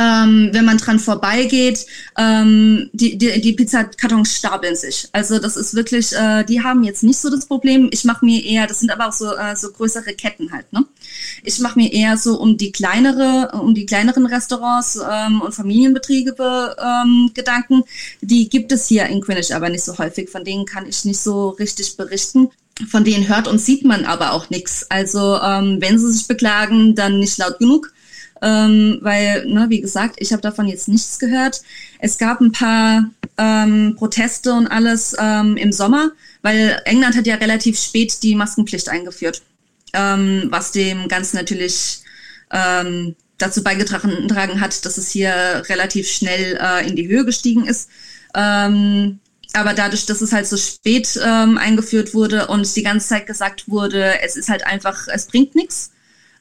ähm, 0.00 0.48
wenn 0.52 0.64
man 0.64 0.78
dran 0.78 0.98
vorbeigeht, 0.98 1.84
ähm, 2.16 2.88
die, 2.94 3.18
die, 3.18 3.40
die 3.40 3.52
Pizzakartons 3.52 4.34
stapeln 4.34 4.74
sich. 4.74 5.08
Also 5.12 5.38
das 5.38 5.56
ist 5.56 5.74
wirklich, 5.74 6.12
äh, 6.14 6.42
die 6.44 6.62
haben 6.62 6.84
jetzt 6.84 7.02
nicht 7.02 7.18
so 7.18 7.28
das 7.28 7.44
Problem. 7.44 7.90
Ich 7.92 8.04
mache 8.04 8.24
mir 8.24 8.42
eher, 8.42 8.66
das 8.66 8.80
sind 8.80 8.90
aber 8.90 9.08
auch 9.08 9.12
so, 9.12 9.36
äh, 9.36 9.54
so 9.56 9.70
größere 9.70 10.14
Ketten 10.14 10.52
halt, 10.52 10.72
ne? 10.72 10.86
Ich 11.44 11.58
mache 11.58 11.78
mir 11.78 11.92
eher 11.92 12.16
so 12.16 12.40
um 12.40 12.56
die 12.56 12.72
kleinere, 12.72 13.50
um 13.60 13.74
die 13.74 13.84
kleineren 13.84 14.24
Restaurants 14.24 14.98
ähm, 15.10 15.42
und 15.42 15.54
Familienbetriebe 15.54 16.76
ähm, 16.80 17.30
Gedanken. 17.34 17.82
Die 18.22 18.48
gibt 18.48 18.72
es 18.72 18.86
hier 18.86 19.06
in 19.06 19.20
Greenwich 19.20 19.54
aber 19.54 19.68
nicht 19.68 19.84
so 19.84 19.98
häufig. 19.98 20.30
Von 20.30 20.44
denen 20.44 20.64
kann 20.64 20.86
ich 20.86 21.04
nicht 21.04 21.20
so 21.20 21.50
richtig 21.50 21.96
berichten. 21.96 22.50
Von 22.88 23.04
denen 23.04 23.28
hört 23.28 23.48
und 23.48 23.58
sieht 23.58 23.84
man 23.84 24.06
aber 24.06 24.32
auch 24.32 24.48
nichts. 24.48 24.86
Also 24.90 25.38
ähm, 25.42 25.78
wenn 25.80 25.98
sie 25.98 26.10
sich 26.10 26.26
beklagen, 26.26 26.94
dann 26.94 27.18
nicht 27.18 27.36
laut 27.36 27.58
genug 27.58 27.92
ähm, 28.42 28.98
weil, 29.02 29.46
ne, 29.46 29.66
wie 29.68 29.80
gesagt, 29.80 30.16
ich 30.18 30.32
habe 30.32 30.42
davon 30.42 30.66
jetzt 30.66 30.88
nichts 30.88 31.18
gehört. 31.18 31.62
Es 31.98 32.18
gab 32.18 32.40
ein 32.40 32.52
paar 32.52 33.10
ähm, 33.38 33.94
Proteste 33.96 34.52
und 34.54 34.66
alles 34.66 35.14
ähm, 35.18 35.56
im 35.56 35.72
Sommer, 35.72 36.10
weil 36.42 36.80
England 36.84 37.16
hat 37.16 37.26
ja 37.26 37.36
relativ 37.36 37.78
spät 37.78 38.22
die 38.22 38.34
Maskenpflicht 38.34 38.88
eingeführt, 38.88 39.42
ähm, 39.92 40.48
was 40.50 40.72
dem 40.72 41.08
Ganzen 41.08 41.36
natürlich 41.36 42.00
ähm, 42.50 43.14
dazu 43.38 43.62
beigetragen 43.62 44.60
hat, 44.60 44.84
dass 44.84 44.98
es 44.98 45.10
hier 45.10 45.62
relativ 45.68 46.08
schnell 46.08 46.58
äh, 46.60 46.86
in 46.86 46.96
die 46.96 47.08
Höhe 47.08 47.24
gestiegen 47.24 47.66
ist. 47.66 47.88
Ähm, 48.34 49.18
aber 49.52 49.74
dadurch, 49.74 50.06
dass 50.06 50.20
es 50.20 50.32
halt 50.32 50.46
so 50.46 50.56
spät 50.56 51.18
ähm, 51.22 51.58
eingeführt 51.58 52.14
wurde 52.14 52.46
und 52.46 52.76
die 52.76 52.82
ganze 52.82 53.08
Zeit 53.08 53.26
gesagt 53.26 53.68
wurde, 53.68 54.20
es 54.22 54.36
ist 54.36 54.48
halt 54.48 54.64
einfach, 54.64 55.08
es 55.08 55.26
bringt 55.26 55.54
nichts, 55.54 55.90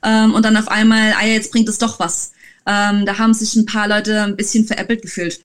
ähm, 0.03 0.33
und 0.33 0.43
dann 0.43 0.57
auf 0.57 0.67
einmal, 0.67 1.13
ah 1.13 1.25
ja, 1.25 1.33
jetzt 1.33 1.51
bringt 1.51 1.69
es 1.69 1.77
doch 1.77 1.99
was. 1.99 2.31
Ähm, 2.65 3.05
da 3.05 3.17
haben 3.17 3.33
sich 3.33 3.55
ein 3.55 3.65
paar 3.65 3.87
Leute 3.87 4.23
ein 4.23 4.35
bisschen 4.35 4.65
veräppelt 4.65 5.01
gefühlt. 5.01 5.41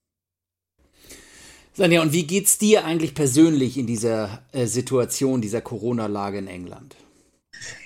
Sanja, 1.76 2.02
und 2.02 2.12
wie 2.12 2.24
geht's 2.24 2.58
dir 2.58 2.84
eigentlich 2.84 3.14
persönlich 3.14 3.76
in 3.76 3.86
dieser 3.86 4.42
äh, 4.52 4.66
Situation, 4.66 5.40
dieser 5.40 5.60
Corona-Lage 5.60 6.38
in 6.38 6.46
England? 6.46 6.94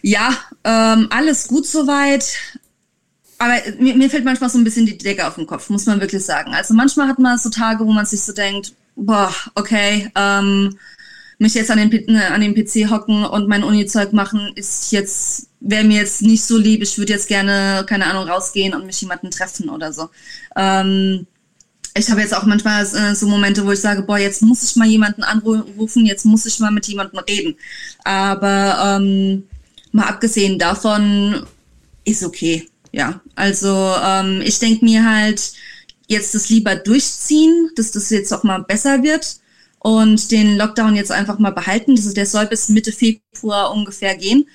Ja, 0.02 0.36
ähm, 0.64 1.06
alles 1.10 1.48
gut 1.48 1.66
soweit. 1.66 2.36
Aber 3.38 3.54
mir, 3.78 3.94
mir 3.94 4.10
fällt 4.10 4.24
manchmal 4.24 4.50
so 4.50 4.58
ein 4.58 4.64
bisschen 4.64 4.84
die 4.84 4.98
Decke 4.98 5.26
auf 5.26 5.36
den 5.36 5.46
Kopf, 5.46 5.70
muss 5.70 5.86
man 5.86 6.00
wirklich 6.00 6.24
sagen. 6.24 6.52
Also 6.52 6.74
manchmal 6.74 7.08
hat 7.08 7.18
man 7.18 7.38
so 7.38 7.48
Tage, 7.48 7.86
wo 7.86 7.92
man 7.92 8.04
sich 8.04 8.20
so 8.20 8.32
denkt, 8.32 8.74
boah, 8.96 9.32
okay, 9.54 10.10
ähm, 10.16 10.76
mich 11.38 11.54
jetzt 11.54 11.70
an 11.70 11.78
den, 11.78 12.04
ne, 12.12 12.30
an 12.32 12.40
den 12.40 12.54
PC 12.54 12.90
hocken 12.90 13.24
und 13.24 13.48
mein 13.48 13.62
Uni-Zeug 13.62 14.12
machen, 14.12 14.52
ist 14.56 14.90
jetzt, 14.90 15.48
wäre 15.60 15.84
mir 15.84 16.00
jetzt 16.00 16.22
nicht 16.22 16.44
so 16.44 16.58
lieb. 16.58 16.82
Ich 16.82 16.98
würde 16.98 17.12
jetzt 17.12 17.28
gerne, 17.28 17.84
keine 17.86 18.06
Ahnung, 18.06 18.28
rausgehen 18.28 18.74
und 18.74 18.86
mich 18.86 19.00
jemanden 19.00 19.30
treffen 19.30 19.68
oder 19.68 19.92
so. 19.92 20.08
Ähm, 20.56 21.26
ich 21.96 22.10
habe 22.10 22.20
jetzt 22.20 22.34
auch 22.34 22.44
manchmal 22.44 22.84
äh, 22.84 23.14
so 23.14 23.26
Momente, 23.28 23.64
wo 23.64 23.72
ich 23.72 23.80
sage, 23.80 24.02
boah, 24.02 24.18
jetzt 24.18 24.42
muss 24.42 24.62
ich 24.62 24.76
mal 24.76 24.88
jemanden 24.88 25.22
anrufen, 25.22 26.06
jetzt 26.06 26.24
muss 26.24 26.46
ich 26.46 26.58
mal 26.58 26.70
mit 26.70 26.86
jemandem 26.86 27.20
reden. 27.20 27.56
Aber 28.04 28.98
ähm, 29.00 29.44
mal 29.92 30.06
abgesehen 30.06 30.58
davon 30.58 31.46
ist 32.04 32.24
okay. 32.24 32.68
Ja, 32.92 33.20
also 33.36 33.94
ähm, 34.04 34.42
ich 34.44 34.58
denke 34.58 34.84
mir 34.84 35.08
halt, 35.08 35.52
jetzt 36.08 36.34
das 36.34 36.48
lieber 36.48 36.74
durchziehen, 36.74 37.70
dass 37.76 37.92
das 37.92 38.10
jetzt 38.10 38.32
auch 38.32 38.42
mal 38.42 38.62
besser 38.62 39.02
wird 39.02 39.38
und 39.80 40.30
den 40.30 40.56
Lockdown 40.56 40.96
jetzt 40.96 41.12
einfach 41.12 41.38
mal 41.38 41.52
behalten. 41.52 41.92
Also 41.92 42.12
der 42.12 42.26
soll 42.26 42.46
bis 42.46 42.68
Mitte 42.68 42.92
Februar 42.92 43.72
ungefähr 43.72 44.16
gehen. 44.16 44.46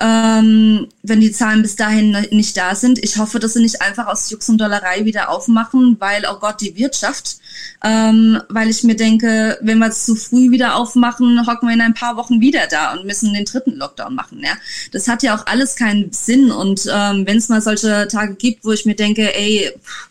Ähm, 0.00 0.88
wenn 1.02 1.20
die 1.20 1.30
Zahlen 1.30 1.62
bis 1.62 1.76
dahin 1.76 2.16
nicht 2.30 2.56
da 2.56 2.74
sind. 2.74 2.98
Ich 3.04 3.18
hoffe, 3.18 3.38
dass 3.38 3.52
sie 3.52 3.62
nicht 3.62 3.82
einfach 3.82 4.06
aus 4.06 4.30
Jux 4.30 4.48
und 4.48 4.58
Dollerei 4.58 5.04
wieder 5.04 5.28
aufmachen, 5.28 5.96
weil, 6.00 6.24
oh 6.28 6.38
Gott, 6.40 6.60
die 6.60 6.76
Wirtschaft. 6.76 7.36
Ähm, 7.84 8.40
weil 8.48 8.70
ich 8.70 8.82
mir 8.82 8.96
denke, 8.96 9.58
wenn 9.60 9.78
wir 9.78 9.88
es 9.88 10.04
zu 10.06 10.16
früh 10.16 10.50
wieder 10.50 10.76
aufmachen, 10.76 11.46
hocken 11.46 11.68
wir 11.68 11.74
in 11.74 11.82
ein 11.82 11.94
paar 11.94 12.16
Wochen 12.16 12.40
wieder 12.40 12.66
da 12.68 12.94
und 12.94 13.04
müssen 13.04 13.32
den 13.34 13.44
dritten 13.44 13.76
Lockdown 13.76 14.14
machen. 14.14 14.40
Ja? 14.42 14.54
Das 14.90 15.06
hat 15.06 15.22
ja 15.22 15.36
auch 15.36 15.46
alles 15.46 15.76
keinen 15.76 16.10
Sinn. 16.10 16.50
Und 16.50 16.88
ähm, 16.92 17.26
wenn 17.26 17.36
es 17.36 17.50
mal 17.50 17.62
solche 17.62 18.08
Tage 18.08 18.34
gibt, 18.34 18.64
wo 18.64 18.72
ich 18.72 18.86
mir 18.86 18.96
denke, 18.96 19.36
ey, 19.36 19.70
pff, 19.78 20.08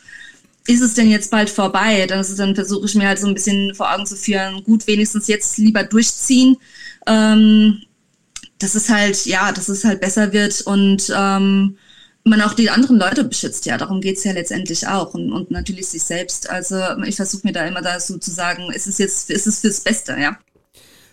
ist 0.67 0.81
es 0.81 0.93
denn 0.93 1.09
jetzt 1.09 1.31
bald 1.31 1.49
vorbei? 1.49 2.05
Das, 2.07 2.35
dann 2.35 2.55
versuche 2.55 2.85
ich 2.85 2.95
mir 2.95 3.07
halt 3.07 3.19
so 3.19 3.27
ein 3.27 3.33
bisschen 3.33 3.73
vor 3.73 3.93
Augen 3.93 4.05
zu 4.05 4.15
führen, 4.15 4.63
gut, 4.63 4.87
wenigstens 4.87 5.27
jetzt 5.27 5.57
lieber 5.57 5.83
durchziehen, 5.83 6.57
ähm, 7.07 7.81
dass 8.59 8.75
es 8.75 8.89
halt, 8.89 9.25
ja, 9.25 9.51
dass 9.51 9.69
es 9.69 9.83
halt 9.83 10.01
besser 10.01 10.33
wird 10.33 10.61
und 10.61 11.11
ähm, 11.15 11.77
man 12.23 12.41
auch 12.41 12.53
die 12.53 12.69
anderen 12.69 12.99
Leute 12.99 13.23
beschützt, 13.23 13.65
ja, 13.65 13.77
darum 13.77 13.99
geht's 13.99 14.23
ja 14.23 14.31
letztendlich 14.31 14.87
auch 14.87 15.15
und, 15.15 15.31
und 15.31 15.49
natürlich 15.49 15.87
sich 15.87 16.03
selbst. 16.03 16.49
Also 16.49 16.79
ich 17.05 17.15
versuche 17.15 17.47
mir 17.47 17.53
da 17.53 17.65
immer 17.65 17.81
da 17.81 17.99
so 17.99 18.17
zu 18.17 18.29
sagen, 18.29 18.71
ist 18.71 18.85
es 18.85 18.99
jetzt, 18.99 19.31
ist 19.31 19.47
es 19.47 19.59
fürs 19.59 19.79
Beste, 19.79 20.15
ja. 20.19 20.37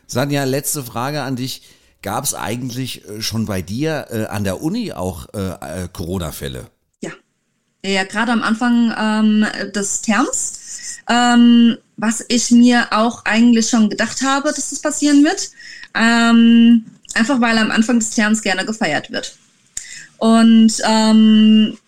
Sanja, 0.06 0.44
letzte 0.44 0.82
Frage 0.82 1.22
an 1.22 1.36
dich. 1.36 1.62
Gab 2.00 2.24
es 2.24 2.34
eigentlich 2.34 3.08
äh, 3.08 3.22
schon 3.22 3.46
bei 3.46 3.60
dir 3.60 4.06
äh, 4.10 4.24
an 4.26 4.44
der 4.44 4.62
Uni 4.62 4.92
auch 4.92 5.26
äh, 5.34 5.84
äh, 5.84 5.88
Corona-Fälle? 5.92 6.66
Ja. 7.84 8.04
Gerade 8.04 8.32
am 8.32 8.42
Anfang 8.42 8.94
ähm, 8.98 9.46
des 9.72 10.02
Terms, 10.02 11.00
ähm, 11.08 11.76
was 11.96 12.24
ich 12.28 12.50
mir 12.50 12.88
auch 12.90 13.24
eigentlich 13.24 13.68
schon 13.68 13.88
gedacht 13.90 14.22
habe, 14.22 14.48
dass 14.48 14.70
das 14.70 14.80
passieren 14.80 15.24
wird. 15.24 15.50
Ähm, 15.94 16.84
einfach 17.14 17.40
weil 17.40 17.58
am 17.58 17.70
Anfang 17.70 17.98
des 17.98 18.10
Terms 18.10 18.42
gerne 18.42 18.64
gefeiert 18.64 19.10
wird. 19.10 19.36
Und 20.18 20.72
ähm, 20.84 21.78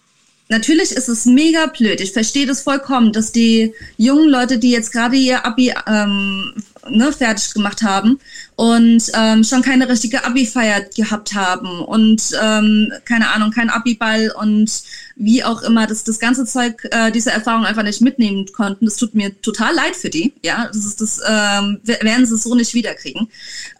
natürlich 0.49 0.93
ist 0.93 1.09
es 1.09 1.27
mega 1.27 1.67
blöd. 1.67 2.01
Ich 2.01 2.13
verstehe 2.13 2.47
das 2.47 2.63
vollkommen, 2.63 3.13
dass 3.13 3.33
die 3.33 3.75
jungen 3.97 4.29
Leute, 4.29 4.59
die 4.59 4.71
jetzt 4.71 4.93
gerade 4.93 5.17
ihr 5.17 5.45
Abi 5.45 5.73
ähm, 5.87 6.55
ne, 6.89 7.13
fertig 7.13 7.53
gemacht 7.53 7.83
haben 7.83 8.21
und 8.61 9.11
ähm, 9.15 9.43
schon 9.43 9.63
keine 9.63 9.89
richtige 9.89 10.23
Abi-Feier 10.23 10.83
gehabt 10.95 11.33
haben 11.33 11.81
und 11.81 12.33
ähm, 12.43 12.93
keine 13.07 13.31
Ahnung, 13.31 13.53
kein 13.53 13.71
Abi-Ball 13.71 14.35
und 14.39 14.83
wie 15.17 15.43
auch 15.43 15.63
immer, 15.63 15.87
dass 15.87 16.05
das 16.05 16.19
ganze 16.19 16.45
Zeug, 16.45 16.87
äh, 16.91 17.11
diese 17.11 17.31
Erfahrung 17.31 17.65
einfach 17.65 17.85
nicht 17.85 18.03
mitnehmen 18.03 18.45
konnten. 18.53 18.85
Das 18.85 18.97
tut 18.97 19.15
mir 19.15 19.41
total 19.41 19.75
leid 19.75 19.97
für 19.97 20.11
die. 20.11 20.35
Ja, 20.43 20.67
das 20.67 20.85
ist 20.85 21.01
das, 21.01 21.21
ähm, 21.27 21.81
werden 21.85 22.27
sie 22.27 22.37
so 22.37 22.55
nicht 22.55 22.75
wiederkriegen. 22.75 23.31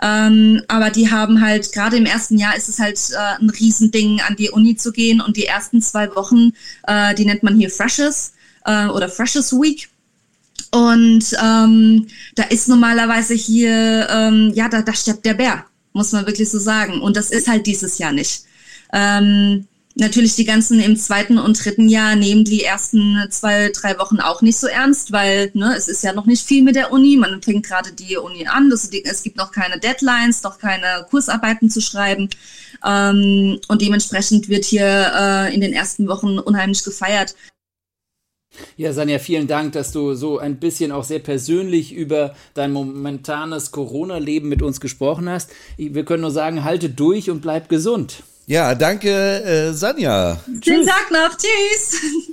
Ähm, 0.01 0.63
aber 0.69 0.89
die 0.89 1.11
haben 1.11 1.43
halt, 1.43 1.73
gerade 1.73 1.99
im 1.99 2.07
ersten 2.07 2.39
Jahr 2.39 2.57
ist 2.57 2.71
es 2.71 2.79
halt 2.79 2.99
äh, 3.11 3.39
ein 3.39 3.51
Riesending, 3.51 4.23
an 4.27 4.37
die 4.37 4.49
Uni 4.49 4.77
zu 4.77 4.93
gehen 4.93 5.21
und 5.21 5.37
die 5.37 5.45
ersten 5.45 5.83
zwei 5.83 6.15
Wochen, 6.17 6.53
äh, 6.87 7.15
die 7.15 7.27
nennt 7.27 7.43
man 7.43 7.55
hier 7.55 7.69
Freshes 7.69 8.33
äh, 8.65 8.87
oder 8.87 9.11
Freshes 9.11 9.53
Week 9.53 9.90
und 10.73 11.25
ähm, 11.43 12.07
da 12.37 12.45
ist 12.45 12.69
normalerweise 12.69 13.35
hier, 13.35 14.09
ähm, 14.09 14.53
ja, 14.55 14.69
da, 14.69 14.83
da 14.83 14.93
stirbt 14.93 15.25
der 15.25 15.35
Bär, 15.35 15.65
muss 15.93 16.13
man 16.13 16.27
wirklich 16.27 16.51
so 16.51 16.59
sagen. 16.59 17.01
Und 17.01 17.17
das 17.17 17.31
ist 17.31 17.49
halt 17.49 17.67
dieses 17.67 17.99
Jahr 17.99 18.13
nicht. 18.13 18.45
Ähm, 18.93 19.67
natürlich 19.97 20.37
die 20.37 20.45
ganzen 20.45 20.81
im 20.81 20.97
zweiten 20.97 21.39
und 21.39 21.65
dritten 21.65 21.89
Jahr 21.89 22.15
nehmen 22.15 22.45
die 22.45 22.63
ersten 22.63 23.19
zwei, 23.31 23.71
drei 23.71 23.99
Wochen 23.99 24.21
auch 24.21 24.43
nicht 24.43 24.59
so 24.59 24.69
ernst, 24.69 25.11
weil 25.11 25.51
ne, 25.55 25.75
es 25.77 25.89
ist 25.89 26.05
ja 26.05 26.13
noch 26.13 26.27
nicht 26.27 26.47
viel 26.47 26.63
mit 26.63 26.77
der 26.77 26.93
Uni. 26.93 27.17
Man 27.17 27.43
fängt 27.43 27.67
gerade 27.67 27.93
die 27.93 28.17
Uni 28.17 28.47
an. 28.47 28.71
Das, 28.71 28.89
es 28.89 29.23
gibt 29.25 29.37
noch 29.37 29.51
keine 29.51 29.81
Deadlines, 29.81 30.45
noch 30.45 30.59
keine 30.59 31.05
Kursarbeiten 31.11 31.69
zu 31.69 31.81
schreiben. 31.81 32.29
Ähm, 32.87 33.59
und 33.67 33.83
dementsprechend 33.83 34.49
wird 34.49 34.65
hier 34.65 35.13
äh, 35.15 35.55
in 35.55 35.61
den 35.61 35.73
ersten 35.73 36.07
Wochen 36.07 36.39
unheimlich 36.39 36.85
gefeiert. 36.85 37.35
Ja, 38.77 38.93
Sanja, 38.93 39.19
vielen 39.19 39.47
Dank, 39.47 39.73
dass 39.73 39.93
du 39.93 40.15
so 40.15 40.39
ein 40.39 40.59
bisschen 40.59 40.93
auch 40.93 41.05
sehr 41.05 41.19
persönlich 41.19 41.93
über 41.93 42.35
dein 42.55 42.73
momentanes 42.73 43.71
Corona-Leben 43.71 44.49
mit 44.49 44.63
uns 44.63 44.81
gesprochen 44.81 45.29
hast. 45.29 45.51
Wir 45.77 46.05
können 46.05 46.23
nur 46.23 46.31
sagen, 46.31 46.65
halte 46.65 46.91
durch 46.91 47.31
und 47.31 47.41
bleib 47.43 47.69
gesund. 47.69 48.23
Ja, 48.47 48.75
danke, 48.75 49.11
äh, 49.11 49.73
Sanja. 49.73 50.41
Schönen 50.63 50.87
Tag 50.87 51.11
noch. 51.11 51.37
Tschüss. 51.37 52.31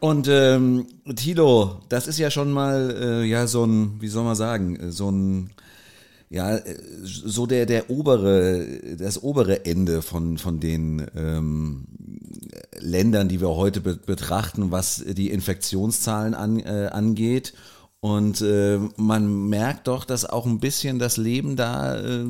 Und 0.00 0.28
ähm, 0.28 0.86
Tilo, 1.16 1.80
das 1.88 2.06
ist 2.06 2.18
ja 2.18 2.30
schon 2.30 2.52
mal 2.52 2.94
äh, 3.00 3.24
ja 3.24 3.46
so 3.46 3.64
ein, 3.64 3.96
wie 4.00 4.08
soll 4.08 4.24
man 4.24 4.36
sagen, 4.36 4.90
so 4.90 5.10
ein 5.10 5.50
ja, 6.28 6.58
so 7.02 7.46
der, 7.46 7.64
der 7.64 7.90
obere, 7.90 8.66
das 8.98 9.22
obere 9.22 9.64
Ende 9.64 10.02
von, 10.02 10.36
von 10.36 10.58
den 10.58 11.06
ähm, 11.16 11.84
Ländern, 12.84 13.28
die 13.28 13.40
wir 13.40 13.48
heute 13.48 13.80
be 13.80 13.96
betrachten, 13.96 14.70
was 14.70 15.02
die 15.04 15.30
Infektionszahlen 15.30 16.34
an, 16.34 16.60
äh, 16.60 16.90
angeht. 16.92 17.54
Und 18.04 18.42
äh, 18.42 18.78
man 18.98 19.48
merkt 19.48 19.88
doch, 19.88 20.04
dass 20.04 20.28
auch 20.28 20.44
ein 20.44 20.60
bisschen 20.60 20.98
das 20.98 21.16
Leben 21.16 21.56
da 21.56 21.98
äh, 21.98 22.22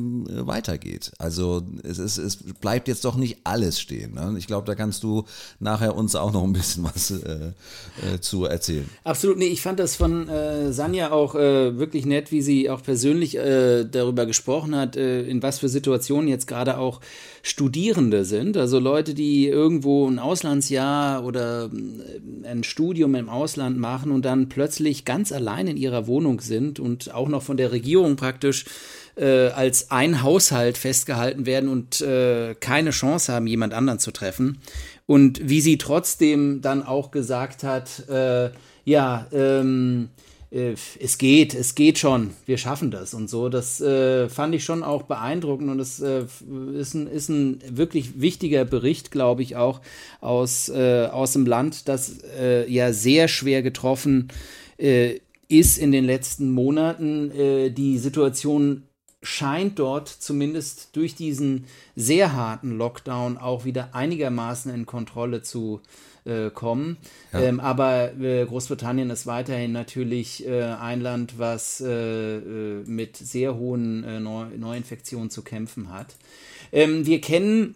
weitergeht. 0.47 1.11
Also 1.17 1.63
es, 1.83 1.99
ist, 1.99 2.17
es 2.17 2.37
bleibt 2.37 2.87
jetzt 2.87 3.03
doch 3.03 3.17
nicht 3.17 3.39
alles 3.43 3.81
stehen. 3.81 4.13
Ne? 4.13 4.35
Ich 4.37 4.47
glaube, 4.47 4.65
da 4.65 4.73
kannst 4.73 5.03
du 5.03 5.25
nachher 5.59 5.97
uns 5.97 6.15
auch 6.15 6.31
noch 6.31 6.45
ein 6.45 6.53
bisschen 6.53 6.83
was 6.95 7.11
äh, 7.11 7.51
äh, 8.01 8.21
zu 8.21 8.45
erzählen. 8.45 8.89
Absolut, 9.03 9.37
nee, 9.37 9.47
ich 9.47 9.61
fand 9.61 9.81
das 9.81 9.97
von 9.97 10.29
äh, 10.29 10.71
Sanja 10.71 11.11
auch 11.11 11.35
äh, 11.35 11.77
wirklich 11.77 12.05
nett, 12.05 12.31
wie 12.31 12.41
sie 12.41 12.69
auch 12.69 12.81
persönlich 12.81 13.33
darüber 13.33 14.25
gesprochen 14.25 14.75
hat, 14.75 14.95
in 14.95 15.43
was 15.43 15.59
für 15.59 15.67
Situationen 15.67 16.29
jetzt 16.29 16.47
gerade 16.47 16.77
auch 16.77 17.01
Studierende 17.41 18.25
sind, 18.25 18.57
also 18.57 18.79
Leute, 18.79 19.13
die 19.13 19.47
irgendwo 19.47 20.07
ein 20.07 20.19
Auslandsjahr 20.19 21.23
oder 21.23 21.69
ein 22.43 22.63
Studium 22.63 23.13
im 23.15 23.29
Ausland 23.29 23.77
machen 23.77 24.11
und 24.11 24.25
dann 24.25 24.49
plötzlich 24.49 25.05
ganz 25.05 25.31
allein 25.31 25.64
in 25.67 25.77
ihrer 25.77 26.07
Wohnung 26.07 26.41
sind 26.41 26.79
und 26.79 27.13
auch 27.13 27.27
noch 27.27 27.43
von 27.43 27.57
der 27.57 27.71
Regierung 27.71 28.15
praktisch 28.15 28.65
äh, 29.15 29.47
als 29.47 29.91
ein 29.91 30.21
Haushalt 30.23 30.77
festgehalten 30.77 31.45
werden 31.45 31.69
und 31.69 32.01
äh, 32.01 32.55
keine 32.55 32.91
Chance 32.91 33.33
haben, 33.33 33.47
jemand 33.47 33.73
anderen 33.73 33.99
zu 33.99 34.11
treffen. 34.11 34.59
Und 35.05 35.47
wie 35.47 35.61
sie 35.61 35.77
trotzdem 35.77 36.61
dann 36.61 36.83
auch 36.83 37.11
gesagt 37.11 37.63
hat, 37.63 38.07
äh, 38.09 38.49
ja, 38.83 39.27
ähm, 39.31 40.09
äh, 40.51 40.75
es 40.99 41.17
geht, 41.17 41.53
es 41.53 41.75
geht 41.75 41.97
schon, 41.97 42.31
wir 42.45 42.57
schaffen 42.57 42.91
das 42.91 43.13
und 43.13 43.29
so. 43.29 43.49
Das 43.49 43.81
äh, 43.81 44.29
fand 44.29 44.55
ich 44.55 44.63
schon 44.63 44.83
auch 44.83 45.03
beeindruckend 45.03 45.69
und 45.69 45.79
es 45.79 45.99
äh, 45.99 46.25
ist, 46.73 46.93
ein, 46.93 47.07
ist 47.07 47.29
ein 47.29 47.59
wirklich 47.69 48.19
wichtiger 48.19 48.65
Bericht, 48.65 49.11
glaube 49.11 49.43
ich, 49.43 49.55
auch 49.55 49.81
aus, 50.21 50.69
äh, 50.69 51.07
aus 51.11 51.33
dem 51.33 51.45
Land, 51.45 51.87
das 51.87 52.19
äh, 52.39 52.69
ja 52.71 52.93
sehr 52.93 53.27
schwer 53.27 53.61
getroffen 53.61 54.29
äh, 54.77 55.19
ist 55.47 55.77
in 55.77 55.91
den 55.91 56.05
letzten 56.05 56.51
Monaten. 56.51 57.31
die 57.73 57.97
Situation 57.97 58.83
scheint 59.21 59.79
dort 59.79 60.07
zumindest 60.07 60.95
durch 60.95 61.15
diesen 61.15 61.65
sehr 61.95 62.33
harten 62.33 62.77
Lockdown 62.77 63.37
auch 63.37 63.65
wieder 63.65 63.93
einigermaßen 63.93 64.73
in 64.73 64.85
Kontrolle 64.85 65.41
zu 65.41 65.81
äh, 65.83 66.15
äh, 66.25 66.49
kommen. 66.49 66.97
Ja. 67.33 67.41
Ähm, 67.41 67.59
aber 67.59 68.13
äh, 68.19 68.45
Großbritannien 68.45 69.09
ist 69.09 69.27
weiterhin 69.27 69.71
natürlich 69.71 70.47
äh, 70.47 70.63
ein 70.63 71.01
Land, 71.01 71.37
was 71.37 71.81
äh, 71.81 72.37
äh, 72.37 72.83
mit 72.85 73.15
sehr 73.17 73.55
hohen 73.55 74.03
äh, 74.03 74.19
Neu 74.19 74.45
Neuinfektionen 74.57 75.29
zu 75.29 75.43
kämpfen 75.43 75.93
hat. 75.93 76.15
Ähm, 76.71 77.05
wir 77.05 77.21
kennen 77.21 77.75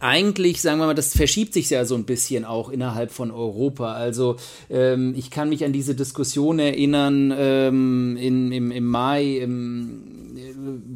eigentlich, 0.00 0.60
sagen 0.62 0.78
wir 0.78 0.86
mal, 0.86 0.94
das 0.94 1.16
verschiebt 1.16 1.54
sich 1.54 1.68
ja 1.70 1.84
so 1.84 1.94
ein 1.94 2.04
bisschen 2.04 2.44
auch 2.44 2.68
innerhalb 2.68 3.10
von 3.10 3.30
Europa. 3.30 3.92
Also 3.92 4.36
ähm, 4.70 5.14
ich 5.16 5.30
kann 5.30 5.48
mich 5.48 5.64
an 5.64 5.72
diese 5.72 5.94
Diskussion 5.94 6.58
erinnern 6.58 7.32
ähm, 7.36 8.16
in, 8.16 8.52
im, 8.52 8.70
im 8.70 8.86
Mai, 8.86 9.38
im, 9.38 10.02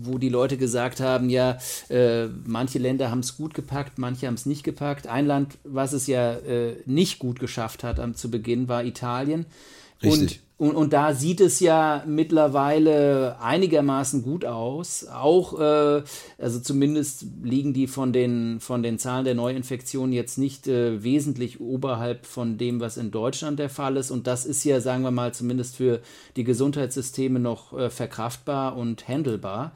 wo 0.03 0.19
die 0.19 0.29
Leute 0.29 0.57
gesagt 0.57 1.01
haben, 1.01 1.31
ja, 1.31 1.59
äh, 1.89 2.27
manche 2.45 2.79
Länder 2.79 3.11
haben 3.11 3.21
es 3.21 3.37
gut 3.37 3.55
gepackt, 3.55 3.99
manche 3.99 4.27
haben 4.27 4.35
es 4.35 4.47
nicht 4.47 4.63
gepackt. 4.63 5.07
Ein 5.07 5.27
Land, 5.27 5.59
was 5.65 5.93
es 5.93 6.07
ja 6.07 6.35
äh, 6.35 6.77
nicht 6.87 7.19
gut 7.19 7.41
geschafft 7.41 7.85
hat 7.85 8.01
am, 8.01 8.15
zu 8.15 8.31
Beginn, 8.31 8.69
war 8.69 8.85
Italien. 8.85 9.47
Richtig. 10.03 10.41
Und, 10.41 10.46
und, 10.59 10.75
und 10.75 10.95
da 10.95 11.13
sieht 11.13 11.43
es 11.43 11.61
ja 11.61 12.03
mittlerweile 12.07 13.37
einigermaßen 13.41 14.23
gut 14.23 14.47
aus. 14.47 15.07
Auch, 15.07 15.61
äh, 15.61 16.03
also 16.39 16.61
zumindest 16.61 17.27
liegen 17.43 17.75
die 17.75 17.87
von 17.87 18.15
den, 18.15 18.59
von 18.61 18.83
den 18.83 18.99
Zahlen 18.99 19.27
der 19.27 19.35
Neuinfektionen 19.35 20.15
jetzt 20.15 20.39
nicht 20.39 20.67
äh, 20.67 21.03
wesentlich 21.03 21.61
oberhalb 21.61 22.25
von 22.25 22.57
dem, 22.57 22.81
was 22.81 22.97
in 22.97 23.11
Deutschland 23.11 23.59
der 23.59 23.69
Fall 23.69 23.99
ist. 23.99 24.11
Und 24.11 24.27
das 24.27 24.47
ist 24.47 24.65
ja, 24.65 24.81
sagen 24.81 25.03
wir 25.03 25.11
mal, 25.11 25.35
zumindest 25.35 25.77
für 25.77 26.01
die 26.37 26.45
Gesundheitssysteme 26.45 27.39
noch 27.39 27.77
äh, 27.77 27.91
verkraftbar 27.91 28.79
und 28.79 29.07
handelbar. 29.09 29.73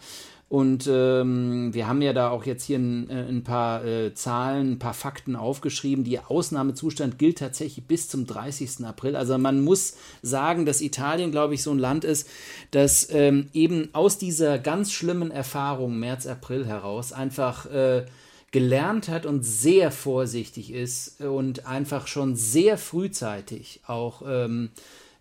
Und 0.51 0.89
ähm, 0.93 1.73
wir 1.75 1.87
haben 1.87 2.03
ja 2.03 2.13
da 2.13 2.31
auch 2.31 2.45
jetzt 2.45 2.65
hier 2.65 2.81
ein, 2.81 3.09
äh, 3.09 3.23
ein 3.29 3.45
paar 3.45 3.85
äh, 3.85 4.15
Zahlen, 4.15 4.73
ein 4.73 4.79
paar 4.81 4.95
Fakten 4.95 5.37
aufgeschrieben. 5.37 6.03
Die 6.03 6.19
Ausnahmezustand 6.19 7.21
gilt 7.21 7.39
tatsächlich 7.39 7.87
bis 7.87 8.09
zum 8.09 8.27
30. 8.27 8.85
April. 8.85 9.15
Also 9.15 9.39
man 9.39 9.61
muss 9.63 9.95
sagen, 10.23 10.67
dass 10.67 10.81
Italien, 10.81 11.31
glaube 11.31 11.55
ich, 11.55 11.63
so 11.63 11.71
ein 11.71 11.79
Land 11.79 12.03
ist, 12.03 12.29
das 12.73 13.09
ähm, 13.13 13.49
eben 13.53 13.91
aus 13.93 14.19
dieser 14.19 14.59
ganz 14.59 14.91
schlimmen 14.91 15.31
Erfahrung 15.31 16.01
März, 16.01 16.27
April 16.27 16.67
heraus 16.67 17.13
einfach 17.13 17.67
äh, 17.67 18.07
gelernt 18.51 19.09
hat 19.09 19.27
und 19.27 19.45
sehr 19.45 19.93
vorsichtig 19.93 20.73
ist 20.73 21.21
und 21.21 21.67
einfach 21.69 22.09
schon 22.09 22.35
sehr 22.35 22.77
frühzeitig 22.77 23.83
auch 23.87 24.23
ähm, 24.27 24.71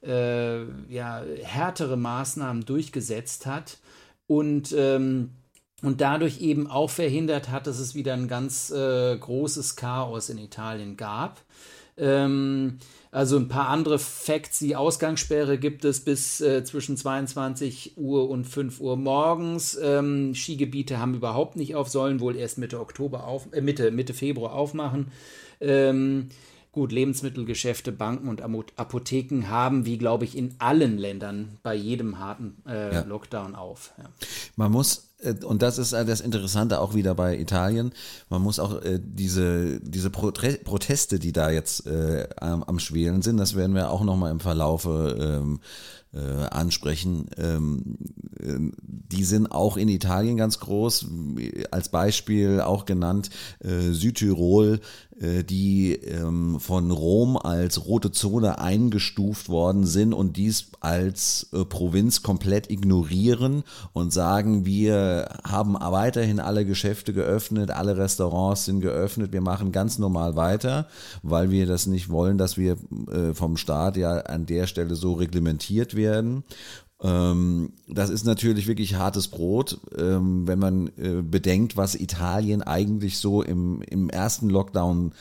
äh, 0.02 0.64
ja, 0.92 1.22
härtere 1.44 1.98
Maßnahmen 1.98 2.66
durchgesetzt 2.66 3.46
hat 3.46 3.78
und, 4.30 4.76
ähm, 4.78 5.32
und 5.82 6.02
dadurch 6.02 6.40
eben 6.40 6.68
auch 6.68 6.92
verhindert 6.92 7.50
hat, 7.50 7.66
dass 7.66 7.80
es 7.80 7.96
wieder 7.96 8.14
ein 8.14 8.28
ganz 8.28 8.70
äh, 8.70 9.18
großes 9.18 9.76
Chaos 9.76 10.30
in 10.30 10.38
Italien 10.38 10.98
gab. 10.98 11.42
Ähm, 11.98 12.78
also 13.12 13.38
ein 13.38 13.48
paar 13.48 13.70
andere 13.70 13.98
Facts. 13.98 14.60
Die 14.60 14.76
Ausgangssperre 14.76 15.58
gibt 15.58 15.84
es 15.84 16.02
bis 16.02 16.42
äh, 16.42 16.64
zwischen 16.64 16.96
22 16.96 17.98
Uhr 17.98 18.30
und 18.30 18.46
5 18.46 18.80
Uhr 18.80 18.98
morgens. 18.98 19.80
Ähm, 19.82 20.36
Skigebiete 20.36 21.00
haben 21.00 21.16
überhaupt 21.16 21.56
nicht 21.56 21.76
auf, 21.76 21.90
sollen 21.90 22.20
wohl 22.20 22.36
erst 22.36 22.60
Mitte 22.60 22.80
Oktober 22.80 23.26
auf, 23.26 23.48
äh, 23.52 23.62
Mitte, 23.62 23.90
Mitte 23.90 24.14
Februar 24.14 24.54
aufmachen. 24.54 25.12
Ähm, 25.60 26.30
Gut, 26.80 26.94
Lebensmittelgeschäfte, 26.94 27.92
Banken 27.92 28.30
und 28.30 28.42
Apotheken 28.42 29.50
haben, 29.50 29.86
wie 29.86 29.98
glaube 29.98 30.24
ich, 30.24 30.38
in 30.38 30.56
allen 30.60 30.98
Ländern 30.98 31.58
bei 31.62 31.76
jedem 31.76 32.20
harten 32.20 32.56
äh, 32.66 32.94
ja. 32.94 33.02
Lockdown 33.02 33.54
auf. 33.54 33.92
Ja. 33.98 34.06
Man 34.56 34.72
muss, 34.72 35.10
äh, 35.22 35.34
und 35.44 35.62
das 35.62 35.78
ist 35.78 35.92
das 35.92 36.22
Interessante 36.22 36.80
auch 36.80 36.96
wieder 36.96 37.16
bei 37.16 37.38
Italien, 37.38 37.92
man 38.30 38.42
muss 38.42 38.60
auch 38.60 38.82
äh, 38.82 38.98
diese, 39.04 39.82
diese 39.82 40.10
Proteste, 40.10 41.20
die 41.20 41.34
da 41.34 41.50
jetzt 41.50 41.86
äh, 41.86 42.30
am, 42.40 42.64
am 42.64 42.80
Schwelen 42.80 43.24
sind, 43.24 43.36
das 43.36 43.58
werden 43.58 43.76
wir 43.76 43.90
auch 43.90 44.06
nochmal 44.06 44.32
im 44.32 44.40
Verlaufe 44.40 45.42
ähm, 45.42 45.60
äh, 46.14 46.46
ansprechen. 46.46 47.28
Ähm, 47.38 47.98
äh, 48.40 48.58
die 48.82 49.24
sind 49.24 49.52
auch 49.52 49.78
in 49.78 49.90
Italien 49.90 50.38
ganz 50.38 50.60
groß, 50.60 51.08
als 51.72 51.90
Beispiel 51.90 52.62
auch 52.62 52.86
genannt 52.86 53.30
äh, 53.60 53.92
Südtirol, 53.92 54.80
die 55.20 55.96
ähm, 55.96 56.60
von 56.60 56.92
Rom 56.92 57.36
als 57.36 57.86
rote 57.86 58.12
Zone 58.12 58.60
eingestuft 58.60 59.50
worden 59.50 59.86
sind 59.86 60.14
und 60.14 60.38
dies 60.38 60.72
als 60.80 61.50
äh, 61.52 61.66
Provinz 61.66 62.24
komplett 62.24 62.70
ignorieren 62.72 63.64
und 63.92 64.14
sagen, 64.14 64.66
wir 64.66 65.30
haben 65.44 65.74
weiterhin 65.74 66.40
alle 66.40 66.66
Geschäfte 66.66 67.14
geöffnet, 67.14 67.72
alle 67.72 67.98
Restaurants 67.98 68.66
sind 68.66 68.80
geöffnet, 68.80 69.34
wir 69.34 69.42
machen 69.42 69.72
ganz 69.72 70.00
normal 70.00 70.36
weiter, 70.36 70.88
weil 71.22 71.52
wir 71.52 71.66
das 71.66 71.86
nicht 71.86 72.10
wollen, 72.10 72.38
dass 72.38 72.58
wir 72.58 72.78
äh, 73.12 73.34
vom 73.34 73.58
Staat 73.58 73.98
ja 73.98 74.20
an 74.22 74.46
der 74.46 74.68
Stelle 74.68 74.96
so 74.96 75.14
reglementiert 75.14 75.96
werden. 75.96 76.44
Ähm, 77.02 77.72
das 77.88 78.10
ist 78.10 78.26
natürlich 78.26 78.68
wirklich 78.68 78.96
hartes 78.96 79.30
Brot, 79.30 79.80
ähm, 79.98 80.48
wenn 80.48 80.60
man 80.60 80.88
äh, 80.98 81.22
bedenkt, 81.22 81.78
was 81.78 81.96
Italien 81.96 82.62
eigentlich 82.62 83.20
so 83.20 83.42
im, 83.42 83.82
im 83.84 84.10
ersten 84.10 84.50
Lockdown 84.50 85.14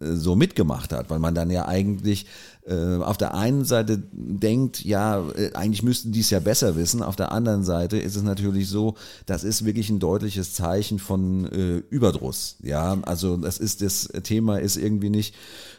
äh, 0.00 0.14
so 0.14 0.34
mitgemacht 0.34 0.92
hat, 0.92 1.10
weil 1.10 1.18
man 1.18 1.34
dann 1.34 1.50
ja 1.50 1.68
eigentlich 1.68 2.26
äh, 2.68 2.96
auf 2.96 3.16
der 3.16 3.34
einen 3.34 3.64
Seite 3.64 4.02
denkt, 4.12 4.84
ja, 4.84 5.24
äh, 5.36 5.52
eigentlich 5.54 5.84
müssten 5.84 6.10
die 6.10 6.20
es 6.20 6.30
ja 6.30 6.40
besser 6.40 6.74
wissen. 6.74 7.00
Auf 7.00 7.14
der 7.14 7.30
anderen 7.30 7.62
Seite 7.62 7.96
ist 7.96 8.16
es 8.16 8.22
natürlich 8.22 8.68
so, 8.68 8.96
das 9.24 9.44
ist 9.44 9.64
wirklich 9.64 9.88
ein 9.88 10.00
deutliches 10.00 10.52
Zeichen 10.52 10.98
von 10.98 11.44
äh, 11.44 11.82
Überdruss. 11.90 12.56
Ja, 12.62 12.98
also 13.02 13.36
das 13.36 13.58
ist 13.58 13.82
das 13.82 14.08
Thema 14.24 14.58
ist 14.58 14.76
irgendwie 14.76 15.10
nicht 15.10 15.34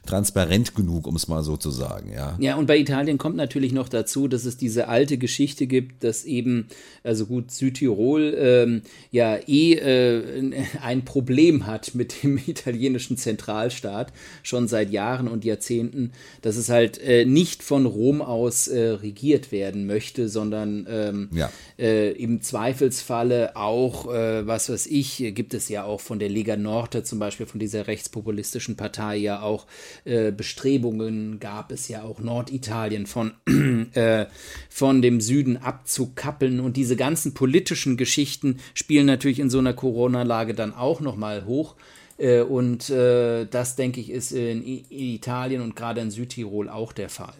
transparent 0.06 0.76
genug, 0.76 1.08
um 1.08 1.18
es 1.18 1.28
mal 1.28 1.44
so 1.44 1.58
zu 1.58 1.72
sagen. 1.72 2.14
Ja. 2.14 2.38
ja, 2.40 2.56
und 2.56 2.68
bei 2.68 2.78
Italien 2.78 3.18
kommt 3.18 3.36
natürlich 3.36 3.74
noch 3.74 3.90
dazu, 3.90 4.30
dass 4.30 4.46
es 4.46 4.56
diese 4.56 4.88
alte 4.88 5.18
Geschichte 5.18 5.68
gibt, 5.68 6.06
dass 6.06 6.24
eben, 6.24 6.68
also 7.04 7.26
gut, 7.26 7.52
Südtirol 7.52 8.34
ähm, 8.38 8.82
ja 9.12 9.36
eh 9.46 9.74
äh, 9.74 10.64
ein 10.82 11.04
Problem 11.04 11.68
hat 11.68 11.96
mit 11.96 12.24
dem 12.24 12.40
italienischen 12.48 13.18
Zentralstaat 13.18 14.14
schon 14.42 14.70
seit 14.70 14.92
Jahren 14.92 15.28
und 15.28 15.44
Jahrzehnten, 15.44 16.14
dass 16.42 16.56
es 16.56 16.70
halt 16.70 16.77
halt 16.78 17.02
äh, 17.02 17.26
nicht 17.26 17.64
von 17.64 17.86
Rom 17.86 18.22
aus 18.22 18.68
äh, 18.68 18.90
regiert 18.90 19.52
werden 19.52 19.88
möchte, 19.88 20.30
sondern 20.30 20.86
ähm, 20.90 21.30
ja. 21.34 21.50
äh, 21.80 22.12
im 22.12 22.42
Zweifelsfalle 22.42 23.56
auch, 23.56 24.14
äh, 24.14 24.46
was 24.46 24.70
weiß 24.70 24.86
ich, 24.86 25.18
gibt 25.34 25.56
es 25.56 25.70
ja 25.70 25.84
auch 25.84 26.02
von 26.02 26.20
der 26.20 26.30
Lega 26.30 26.56
Norte 26.56 27.04
zum 27.04 27.18
Beispiel, 27.18 27.48
von 27.48 27.60
dieser 27.60 27.88
rechtspopulistischen 27.88 28.76
Partei 28.76 29.18
ja 29.18 29.42
auch 29.42 29.66
äh, 30.06 30.32
Bestrebungen, 30.32 31.40
gab 31.40 31.72
es 31.72 31.88
ja 31.88 32.04
auch 32.04 32.20
Norditalien 32.20 33.08
von, 33.08 33.34
äh, 33.94 34.28
von 34.70 35.02
dem 35.02 35.20
Süden 35.20 35.58
abzukappeln 35.58 36.60
und 36.60 36.78
diese 36.78 36.96
ganzen 36.96 37.34
politischen 37.34 37.98
Geschichten 37.98 38.60
spielen 38.76 39.08
natürlich 39.08 39.40
in 39.40 39.50
so 39.50 39.58
einer 39.58 39.74
Corona-Lage 39.74 40.54
dann 40.54 40.76
auch 40.76 41.02
nochmal 41.02 41.46
hoch. 41.46 41.76
Äh, 42.18 42.42
und 42.42 42.90
äh, 42.90 43.46
das, 43.46 43.76
denke 43.76 44.00
ich, 44.00 44.10
ist 44.10 44.32
in 44.32 44.64
Italien 44.66 45.62
und 45.62 45.76
gerade 45.76 46.02
in 46.02 46.12
Südtirol 46.12 46.70
auch 46.70 46.94
der 46.94 47.10
Fall. 47.10 47.36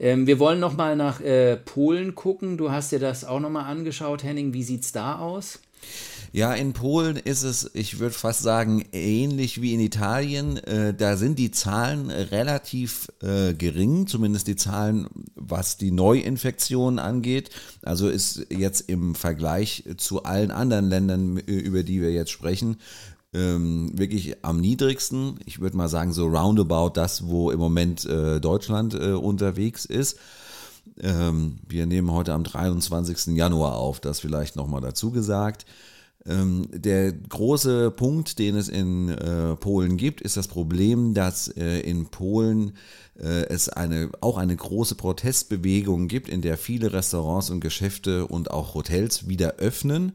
Ähm, 0.00 0.26
wir 0.26 0.38
wollen 0.38 0.60
noch 0.60 0.76
mal 0.76 0.96
nach 0.96 1.20
äh, 1.20 1.56
Polen 1.56 2.14
gucken. 2.14 2.56
Du 2.56 2.70
hast 2.70 2.92
dir 2.92 2.98
das 2.98 3.24
auch 3.24 3.40
noch 3.40 3.50
mal 3.50 3.64
angeschaut, 3.64 4.24
Henning. 4.24 4.52
Wie 4.54 4.62
sieht 4.62 4.84
es 4.84 4.92
da 4.92 5.18
aus? 5.18 5.60
Ja, 6.34 6.54
in 6.54 6.72
Polen 6.72 7.16
ist 7.16 7.42
es, 7.42 7.70
ich 7.74 7.98
würde 7.98 8.14
fast 8.14 8.42
sagen, 8.42 8.86
ähnlich 8.92 9.60
wie 9.60 9.74
in 9.74 9.80
Italien. 9.80 10.56
Äh, 10.56 10.94
da 10.94 11.18
sind 11.18 11.38
die 11.38 11.50
Zahlen 11.50 12.10
relativ 12.10 13.08
äh, 13.20 13.52
gering, 13.52 14.06
zumindest 14.06 14.46
die 14.46 14.56
Zahlen, 14.56 15.08
was 15.34 15.76
die 15.76 15.90
Neuinfektionen 15.90 16.98
angeht. 16.98 17.50
Also 17.82 18.08
ist 18.08 18.46
jetzt 18.48 18.88
im 18.88 19.14
Vergleich 19.14 19.84
zu 19.98 20.22
allen 20.22 20.50
anderen 20.50 20.88
Ländern, 20.88 21.36
über 21.36 21.82
die 21.82 22.00
wir 22.00 22.12
jetzt 22.12 22.30
sprechen, 22.30 22.76
ähm, 23.34 23.90
wirklich 23.98 24.44
am 24.44 24.60
niedrigsten. 24.60 25.38
Ich 25.46 25.60
würde 25.60 25.76
mal 25.76 25.88
sagen, 25.88 26.12
so 26.12 26.26
roundabout 26.26 26.90
das, 26.94 27.26
wo 27.28 27.50
im 27.50 27.58
Moment 27.58 28.04
äh, 28.04 28.40
Deutschland 28.40 28.94
äh, 28.94 29.12
unterwegs 29.12 29.84
ist. 29.84 30.18
Ähm, 31.00 31.58
wir 31.66 31.86
nehmen 31.86 32.10
heute 32.10 32.34
am 32.34 32.44
23. 32.44 33.36
Januar 33.36 33.76
auf, 33.76 34.00
das 34.00 34.20
vielleicht 34.20 34.56
nochmal 34.56 34.80
dazu 34.80 35.10
gesagt. 35.10 35.64
Ähm, 36.24 36.68
der 36.72 37.12
große 37.12 37.90
Punkt, 37.90 38.38
den 38.38 38.56
es 38.56 38.68
in 38.68 39.08
äh, 39.08 39.56
Polen 39.56 39.96
gibt, 39.96 40.20
ist 40.20 40.36
das 40.36 40.46
Problem, 40.46 41.14
dass 41.14 41.48
äh, 41.48 41.80
in 41.80 42.06
Polen 42.06 42.74
äh, 43.18 43.46
es 43.46 43.68
eine, 43.68 44.10
auch 44.20 44.36
eine 44.36 44.54
große 44.54 44.94
Protestbewegung 44.94 46.06
gibt, 46.06 46.28
in 46.28 46.40
der 46.40 46.56
viele 46.56 46.92
Restaurants 46.92 47.50
und 47.50 47.60
Geschäfte 47.60 48.26
und 48.26 48.50
auch 48.50 48.74
Hotels 48.74 49.28
wieder 49.28 49.54
öffnen. 49.54 50.12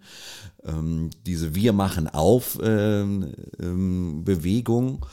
Ähm, 0.66 1.10
diese 1.26 1.56
Wir 1.56 1.74
machen 1.74 2.08
auf 2.08 2.58
ähm, 2.64 3.34
ähm, 3.60 4.24
Bewegung. 4.24 5.06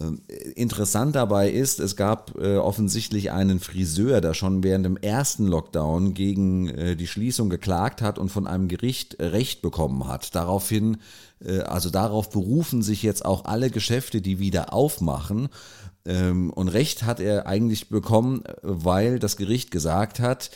Ähm, 0.00 0.22
interessant 0.54 1.16
dabei 1.16 1.50
ist, 1.50 1.80
es 1.80 1.96
gab 1.96 2.38
äh, 2.38 2.56
offensichtlich 2.56 3.32
einen 3.32 3.58
Friseur, 3.58 4.20
der 4.20 4.32
schon 4.32 4.62
während 4.62 4.84
dem 4.84 4.96
ersten 4.96 5.46
Lockdown 5.46 6.14
gegen 6.14 6.68
äh, 6.68 6.94
die 6.94 7.08
Schließung 7.08 7.50
geklagt 7.50 8.00
hat 8.00 8.18
und 8.18 8.28
von 8.28 8.46
einem 8.46 8.68
Gericht 8.68 9.16
Recht 9.18 9.60
bekommen 9.60 10.06
hat. 10.06 10.36
Daraufhin, 10.36 10.98
äh, 11.44 11.60
also 11.60 11.90
darauf 11.90 12.30
berufen 12.30 12.82
sich 12.82 13.02
jetzt 13.02 13.24
auch 13.24 13.44
alle 13.46 13.70
Geschäfte, 13.70 14.20
die 14.20 14.38
wieder 14.38 14.72
aufmachen. 14.72 15.48
Ähm, 16.04 16.50
und 16.50 16.68
Recht 16.68 17.02
hat 17.02 17.18
er 17.18 17.48
eigentlich 17.48 17.88
bekommen, 17.88 18.44
weil 18.62 19.18
das 19.18 19.36
Gericht 19.36 19.72
gesagt 19.72 20.20
hat, 20.20 20.50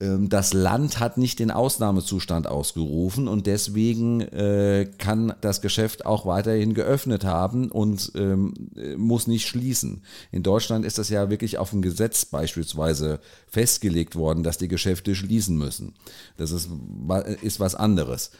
das 0.00 0.52
Land 0.52 0.98
hat 0.98 1.18
nicht 1.18 1.38
den 1.38 1.52
Ausnahmezustand 1.52 2.48
ausgerufen 2.48 3.28
und 3.28 3.46
deswegen 3.46 4.20
äh, 4.20 4.90
kann 4.98 5.34
das 5.40 5.60
Geschäft 5.60 6.04
auch 6.04 6.26
weiterhin 6.26 6.74
geöffnet 6.74 7.24
haben 7.24 7.70
und 7.70 8.10
ähm, 8.16 8.54
muss 8.96 9.28
nicht 9.28 9.46
schließen. 9.46 10.02
In 10.32 10.42
Deutschland 10.42 10.84
ist 10.84 10.98
das 10.98 11.10
ja 11.10 11.30
wirklich 11.30 11.58
auf 11.58 11.70
dem 11.70 11.80
Gesetz 11.80 12.24
beispielsweise 12.24 13.20
festgelegt 13.46 14.16
worden, 14.16 14.42
dass 14.42 14.58
die 14.58 14.68
Geschäfte 14.68 15.14
schließen 15.14 15.56
müssen. 15.56 15.94
Das 16.36 16.50
ist, 16.50 16.68
ist 17.42 17.60
was 17.60 17.76
anderes. 17.76 18.32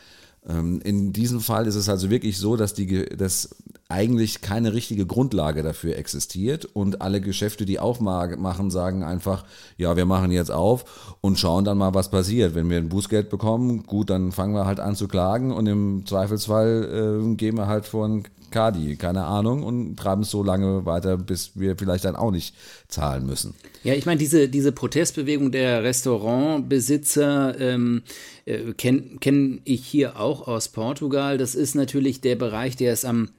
Ähm, 0.49 0.81
in 0.85 1.13
diesem 1.13 1.41
Fall 1.41 1.67
ist 1.67 1.75
es 1.75 1.89
also 1.89 2.11
wirklich 2.11 2.39
so, 2.39 2.57
dass, 2.57 2.75
die, 2.75 3.05
dass 3.07 3.57
eigentlich 3.89 4.41
keine 4.41 4.75
richtige 4.75 5.07
Grundlage 5.07 5.63
dafür 5.63 5.97
existiert 5.97 6.65
und 6.65 7.01
alle 7.01 7.21
Geschäfte, 7.21 7.65
die 7.65 7.79
aufmachen, 7.79 8.71
sagen 8.71 9.05
einfach, 9.05 9.45
ja, 9.77 9.97
wir 9.97 10.07
machen 10.07 10.31
jetzt 10.31 10.51
auf 10.51 11.17
und 11.21 11.39
schauen 11.39 11.65
dann 11.65 11.79
mal, 11.79 11.95
was 11.95 12.11
passiert. 12.11 12.55
Wenn 12.55 12.69
wir 12.69 12.79
ein 12.79 12.89
Bußgeld 12.89 13.31
bekommen, 13.31 13.85
gut, 13.85 14.11
dann 14.11 14.33
fangen 14.33 14.55
wir 14.55 14.67
halt 14.67 14.81
an 14.81 14.97
zu 14.97 15.09
klagen 15.09 15.53
und 15.53 15.67
im 15.67 16.05
Zweifelsfall 16.07 17.23
äh, 17.23 17.35
gehen 17.37 17.57
wir 17.57 17.67
halt 17.67 17.87
vor 17.87 18.07
ein 18.07 18.25
Kadi, 18.55 18.95
keine 18.95 19.25
Ahnung, 19.25 19.65
und 19.65 19.97
treiben 19.97 20.23
es 20.23 20.31
so 20.31 20.45
lange 20.45 20.87
weiter, 20.87 21.17
bis 21.17 21.59
wir 21.59 21.77
vielleicht 21.77 22.05
dann 22.05 22.15
auch 22.15 22.31
nicht 22.31 22.55
zahlen 22.87 23.27
müssen. 23.27 23.57
Ja, 23.83 23.95
ich 23.95 24.07
meine, 24.07 24.19
diese, 24.19 24.49
diese 24.49 24.71
Protestbewegung 24.71 25.51
der 25.51 25.83
Restaurantbesitzer 25.83 27.59
ähm, 27.59 28.03
äh, 28.45 28.73
kenne 28.75 29.17
kenn 29.19 29.61
ich 29.65 29.85
hier 29.85 30.21
auch 30.21 30.47
aus 30.47 30.69
Portugal. 30.69 31.37
Das 31.37 31.57
ist 31.57 31.75
natürlich 31.75 32.21
der 32.21 32.37
Bereich, 32.37 32.77
der 32.77 32.93
es 32.93 33.05
am 33.05 33.31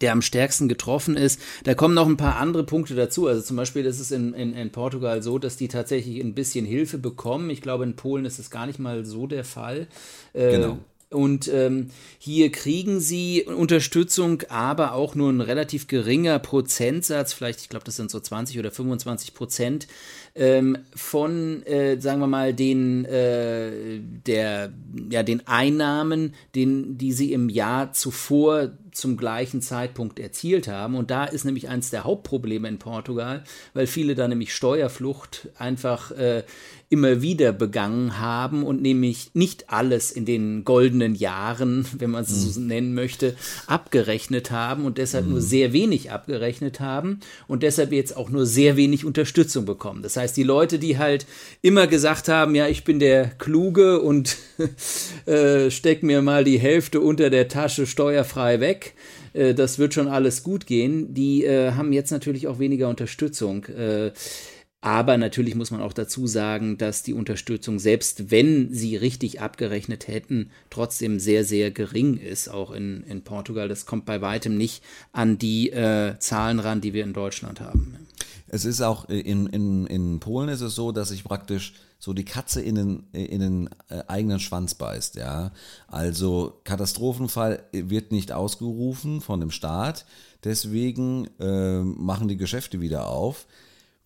der 0.00 0.12
am 0.12 0.22
stärksten 0.22 0.68
getroffen 0.68 1.16
ist. 1.16 1.40
Da 1.64 1.74
kommen 1.74 1.94
noch 1.94 2.06
ein 2.06 2.18
paar 2.18 2.36
andere 2.36 2.64
Punkte 2.64 2.94
dazu. 2.94 3.26
Also 3.26 3.40
zum 3.40 3.56
Beispiel 3.56 3.86
ist 3.86 4.00
es 4.00 4.10
in, 4.10 4.34
in, 4.34 4.54
in 4.54 4.70
Portugal 4.70 5.22
so, 5.22 5.38
dass 5.38 5.56
die 5.56 5.68
tatsächlich 5.68 6.20
ein 6.20 6.34
bisschen 6.34 6.66
Hilfe 6.66 6.98
bekommen. 6.98 7.48
Ich 7.48 7.62
glaube, 7.62 7.84
in 7.84 7.96
Polen 7.96 8.26
ist 8.26 8.38
es 8.38 8.50
gar 8.50 8.66
nicht 8.66 8.78
mal 8.78 9.06
so 9.06 9.26
der 9.26 9.44
Fall. 9.44 9.88
Äh, 10.34 10.52
genau. 10.52 10.78
Und 11.10 11.48
ähm, 11.48 11.90
hier 12.18 12.52
kriegen 12.52 13.00
sie 13.00 13.44
Unterstützung, 13.44 14.42
aber 14.50 14.92
auch 14.92 15.14
nur 15.14 15.32
ein 15.32 15.40
relativ 15.40 15.86
geringer 15.86 16.38
Prozentsatz, 16.38 17.32
vielleicht, 17.32 17.62
ich 17.62 17.70
glaube, 17.70 17.86
das 17.86 17.96
sind 17.96 18.10
so 18.10 18.20
20 18.20 18.58
oder 18.58 18.70
25 18.70 19.32
Prozent 19.32 19.86
ähm, 20.38 20.78
von, 20.94 21.64
äh, 21.66 22.00
sagen 22.00 22.20
wir 22.20 22.28
mal, 22.28 22.54
den, 22.54 23.04
äh, 23.04 24.00
der, 24.26 24.72
ja, 25.10 25.22
den 25.24 25.46
Einnahmen, 25.48 26.34
den, 26.54 26.96
die 26.96 27.12
sie 27.12 27.32
im 27.32 27.48
Jahr 27.48 27.92
zuvor 27.92 28.70
zum 28.98 29.16
gleichen 29.16 29.62
Zeitpunkt 29.62 30.18
erzielt 30.18 30.68
haben. 30.68 30.94
Und 30.94 31.10
da 31.10 31.24
ist 31.24 31.44
nämlich 31.44 31.68
eines 31.68 31.90
der 31.90 32.04
Hauptprobleme 32.04 32.68
in 32.68 32.78
Portugal, 32.78 33.44
weil 33.72 33.86
viele 33.86 34.14
da 34.14 34.26
nämlich 34.26 34.54
Steuerflucht 34.54 35.48
einfach 35.56 36.10
äh, 36.12 36.42
immer 36.90 37.22
wieder 37.22 37.52
begangen 37.52 38.18
haben 38.18 38.64
und 38.64 38.82
nämlich 38.82 39.30
nicht 39.34 39.70
alles 39.70 40.10
in 40.10 40.24
den 40.24 40.64
goldenen 40.64 41.14
Jahren, 41.14 41.86
wenn 41.98 42.10
man 42.10 42.24
es 42.24 42.30
mhm. 42.30 42.50
so 42.50 42.60
nennen 42.60 42.94
möchte, 42.94 43.36
abgerechnet 43.66 44.50
haben 44.50 44.84
und 44.84 44.98
deshalb 44.98 45.26
mhm. 45.26 45.32
nur 45.32 45.40
sehr 45.40 45.72
wenig 45.72 46.10
abgerechnet 46.10 46.80
haben 46.80 47.20
und 47.46 47.62
deshalb 47.62 47.92
jetzt 47.92 48.16
auch 48.16 48.30
nur 48.30 48.46
sehr 48.46 48.76
wenig 48.76 49.04
Unterstützung 49.04 49.64
bekommen. 49.64 50.02
Das 50.02 50.16
heißt, 50.16 50.27
die 50.32 50.42
Leute, 50.42 50.78
die 50.78 50.98
halt 50.98 51.26
immer 51.62 51.86
gesagt 51.86 52.28
haben, 52.28 52.54
ja, 52.54 52.68
ich 52.68 52.84
bin 52.84 52.98
der 52.98 53.26
Kluge 53.38 54.00
und 54.00 54.36
äh, 55.26 55.70
steck 55.70 56.02
mir 56.02 56.22
mal 56.22 56.44
die 56.44 56.58
Hälfte 56.58 57.00
unter 57.00 57.30
der 57.30 57.48
Tasche 57.48 57.86
steuerfrei 57.86 58.60
weg, 58.60 58.94
äh, 59.32 59.54
das 59.54 59.78
wird 59.78 59.94
schon 59.94 60.08
alles 60.08 60.42
gut 60.42 60.66
gehen, 60.66 61.14
die 61.14 61.44
äh, 61.44 61.72
haben 61.72 61.92
jetzt 61.92 62.10
natürlich 62.10 62.46
auch 62.46 62.58
weniger 62.58 62.88
Unterstützung. 62.88 63.64
Äh, 63.66 64.12
aber 64.80 65.16
natürlich 65.16 65.56
muss 65.56 65.72
man 65.72 65.82
auch 65.82 65.92
dazu 65.92 66.28
sagen, 66.28 66.78
dass 66.78 67.02
die 67.02 67.12
Unterstützung, 67.12 67.80
selbst 67.80 68.30
wenn 68.30 68.72
sie 68.72 68.94
richtig 68.94 69.40
abgerechnet 69.40 70.06
hätten, 70.06 70.50
trotzdem 70.70 71.18
sehr, 71.18 71.44
sehr 71.44 71.72
gering 71.72 72.16
ist, 72.16 72.48
auch 72.48 72.70
in, 72.70 73.02
in 73.08 73.22
Portugal. 73.22 73.68
Das 73.68 73.86
kommt 73.86 74.04
bei 74.04 74.20
weitem 74.20 74.56
nicht 74.56 74.84
an 75.12 75.36
die 75.36 75.70
äh, 75.70 76.16
Zahlen 76.20 76.60
ran, 76.60 76.80
die 76.80 76.92
wir 76.92 77.02
in 77.02 77.12
Deutschland 77.12 77.60
haben. 77.60 77.96
Es 78.48 78.64
ist 78.64 78.80
auch 78.80 79.08
äh, 79.08 79.20
in, 79.20 79.46
in, 79.46 79.86
in 79.86 80.20
Polen 80.20 80.48
ist 80.48 80.60
es 80.60 80.74
so, 80.74 80.92
dass 80.92 81.10
sich 81.10 81.24
praktisch 81.24 81.74
so 81.98 82.12
die 82.12 82.24
Katze 82.24 82.62
in 82.62 82.74
den, 82.74 83.06
äh, 83.12 83.24
in 83.24 83.40
den 83.40 83.70
äh, 83.88 84.02
eigenen 84.08 84.40
Schwanz 84.40 84.74
beißt, 84.74 85.16
ja. 85.16 85.52
Also 85.86 86.60
Katastrophenfall 86.64 87.64
wird 87.72 88.12
nicht 88.12 88.32
ausgerufen 88.32 89.20
von 89.20 89.40
dem 89.40 89.50
Staat, 89.50 90.06
deswegen 90.44 91.28
äh, 91.38 91.80
machen 91.80 92.28
die 92.28 92.36
Geschäfte 92.36 92.80
wieder 92.80 93.08
auf. 93.08 93.46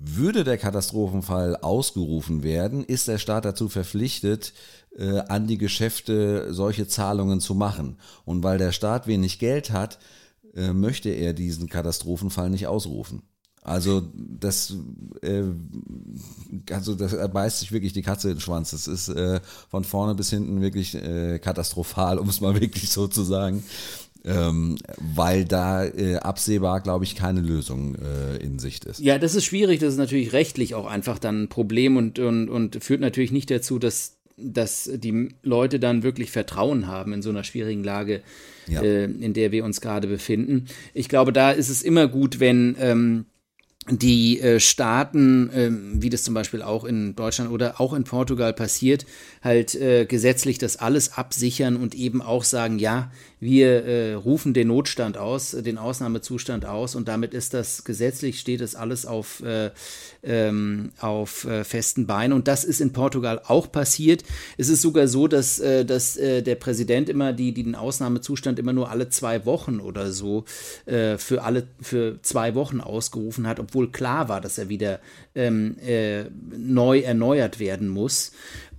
Würde 0.05 0.42
der 0.42 0.59
Katastrophenfall 0.59 1.57
ausgerufen 1.57 2.42
werden, 2.42 2.83
ist 2.83 3.07
der 3.07 3.18
Staat 3.18 3.44
dazu 3.44 3.68
verpflichtet, 3.68 4.52
äh, 4.96 5.20
an 5.20 5.46
die 5.46 5.59
Geschäfte 5.59 6.52
solche 6.52 6.88
Zahlungen 6.88 7.38
zu 7.38 7.55
machen. 7.55 7.98
Und 8.24 8.42
weil 8.42 8.59
der 8.59 8.72
Staat 8.72 9.07
wenig 9.07 9.38
Geld 9.38 9.70
hat, 9.70 10.00
äh, 10.55 10.72
möchte 10.72 11.11
er 11.11 11.35
diesen 11.35 11.68
Katastrophenfall 11.68 12.50
nicht 12.50 12.66
ausrufen. 12.66 13.22
Also 13.62 14.03
das, 14.14 14.77
äh, 15.22 15.44
also 16.70 16.94
das 16.94 17.16
beißt 17.33 17.61
sich 17.61 17.72
wirklich 17.72 17.92
die 17.92 18.03
Katze 18.03 18.29
in 18.29 18.35
den 18.35 18.40
Schwanz. 18.40 18.72
Das 18.72 18.88
ist 18.88 19.09
äh, 19.09 19.40
von 19.70 19.85
vorne 19.85 20.14
bis 20.14 20.31
hinten 20.31 20.61
wirklich 20.61 20.94
äh, 20.94 21.38
katastrophal, 21.38 22.18
um 22.20 22.29
es 22.29 22.40
mal 22.40 22.61
wirklich 22.61 22.90
so 22.90 23.07
zu 23.07 23.22
sagen 23.22 23.62
ähm, 24.25 24.77
weil 24.98 25.44
da 25.44 25.85
äh, 25.85 26.16
absehbar, 26.16 26.81
glaube 26.81 27.05
ich, 27.05 27.16
keine 27.16 27.40
Lösung 27.40 27.96
äh, 27.96 28.37
in 28.37 28.59
Sicht 28.59 28.85
ist. 28.85 29.01
Ja, 29.01 29.18
das 29.18 29.35
ist 29.35 29.44
schwierig. 29.44 29.81
Das 29.81 29.90
ist 29.90 29.98
natürlich 29.98 30.33
rechtlich 30.33 30.75
auch 30.75 30.87
einfach 30.87 31.18
dann 31.18 31.44
ein 31.44 31.48
Problem 31.48 31.96
und, 31.96 32.18
und, 32.18 32.48
und 32.48 32.83
führt 32.83 33.01
natürlich 33.01 33.33
nicht 33.33 33.51
dazu, 33.51 33.79
dass, 33.79 34.16
dass 34.37 34.88
die 34.92 35.35
Leute 35.42 35.81
dann 35.81 36.03
wirklich 36.03 36.31
Vertrauen 36.31 36.87
haben 36.87 37.12
in 37.12 37.22
so 37.22 37.31
einer 37.31 37.44
schwierigen 37.44 37.83
Lage, 37.83 38.22
ja. 38.68 38.83
äh, 38.83 39.05
in 39.05 39.33
der 39.35 39.51
wir 39.51 39.64
uns 39.64 39.81
gerade 39.81 40.07
befinden. 40.07 40.66
Ich 40.94 41.09
glaube, 41.09 41.33
da 41.33 41.51
ist 41.51 41.68
es 41.68 41.83
immer 41.83 42.07
gut, 42.07 42.38
wenn 42.38 42.77
ähm, 42.79 43.27
die 43.90 44.40
äh, 44.40 44.61
Staaten, 44.61 45.51
äh, 45.51 45.71
wie 46.01 46.09
das 46.09 46.23
zum 46.23 46.35
Beispiel 46.35 46.62
auch 46.62 46.85
in 46.85 47.16
Deutschland 47.16 47.51
oder 47.51 47.81
auch 47.81 47.95
in 47.95 48.05
Portugal 48.05 48.53
passiert, 48.53 49.07
halt 49.42 49.75
äh, 49.75 50.07
gesetzlich 50.07 50.59
das 50.59 50.77
alles 50.77 51.14
absichern 51.14 51.77
und 51.77 51.97
eben 51.97 52.23
auch 52.23 52.45
sagen, 52.45 52.79
ja, 52.79 53.11
wir 53.40 53.85
äh, 53.85 54.14
rufen 54.14 54.55
den 54.55 54.68
Notstand 54.68 55.18
aus, 55.18 55.51
den 55.51 55.79
Ausnahmezustand 55.79 56.64
aus 56.64 56.95
und 56.95 57.09
damit 57.09 57.35
ist 57.35 57.55
das 57.55 57.83
gesetzlich, 57.83 58.38
steht 58.38 58.61
das 58.61 58.77
alles 58.77 59.05
auf, 59.05 59.42
äh, 59.42 59.73
ähm, 60.23 60.92
auf 61.01 61.45
äh, 61.45 61.64
festen 61.64 62.07
Beinen 62.07 62.35
und 62.35 62.47
das 62.47 62.62
ist 62.62 62.81
in 62.81 62.92
Portugal 62.92 63.42
auch 63.45 63.73
passiert. 63.73 64.23
Es 64.59 64.68
ist 64.68 64.83
sogar 64.83 65.09
so, 65.09 65.27
dass, 65.27 65.59
äh, 65.59 65.85
dass 65.85 66.16
äh, 66.16 66.42
der 66.42 66.55
Präsident 66.55 67.09
immer 67.09 67.33
die, 67.33 67.51
die 67.51 67.64
den 67.64 67.75
Ausnahmezustand 67.75 68.61
immer 68.61 68.73
nur 68.73 68.90
alle 68.90 69.09
zwei 69.09 69.45
Wochen 69.45 69.81
oder 69.81 70.12
so 70.12 70.45
äh, 70.87 71.18
für 71.18 71.42
alle 71.42 71.66
für 71.81 72.23
zwei 72.23 72.55
Wochen 72.55 72.81
ausgerufen 72.81 73.49
hat, 73.49 73.59
obwohl 73.73 73.91
klar 73.91 74.29
war, 74.29 74.43
dass 74.43 74.59
er 74.59 74.69
wieder 74.69 75.01
ähm, 75.35 75.77
äh, 75.79 76.25
neu 76.57 77.01
erneuert 77.01 77.59
werden 77.59 77.89
muss. 77.89 78.33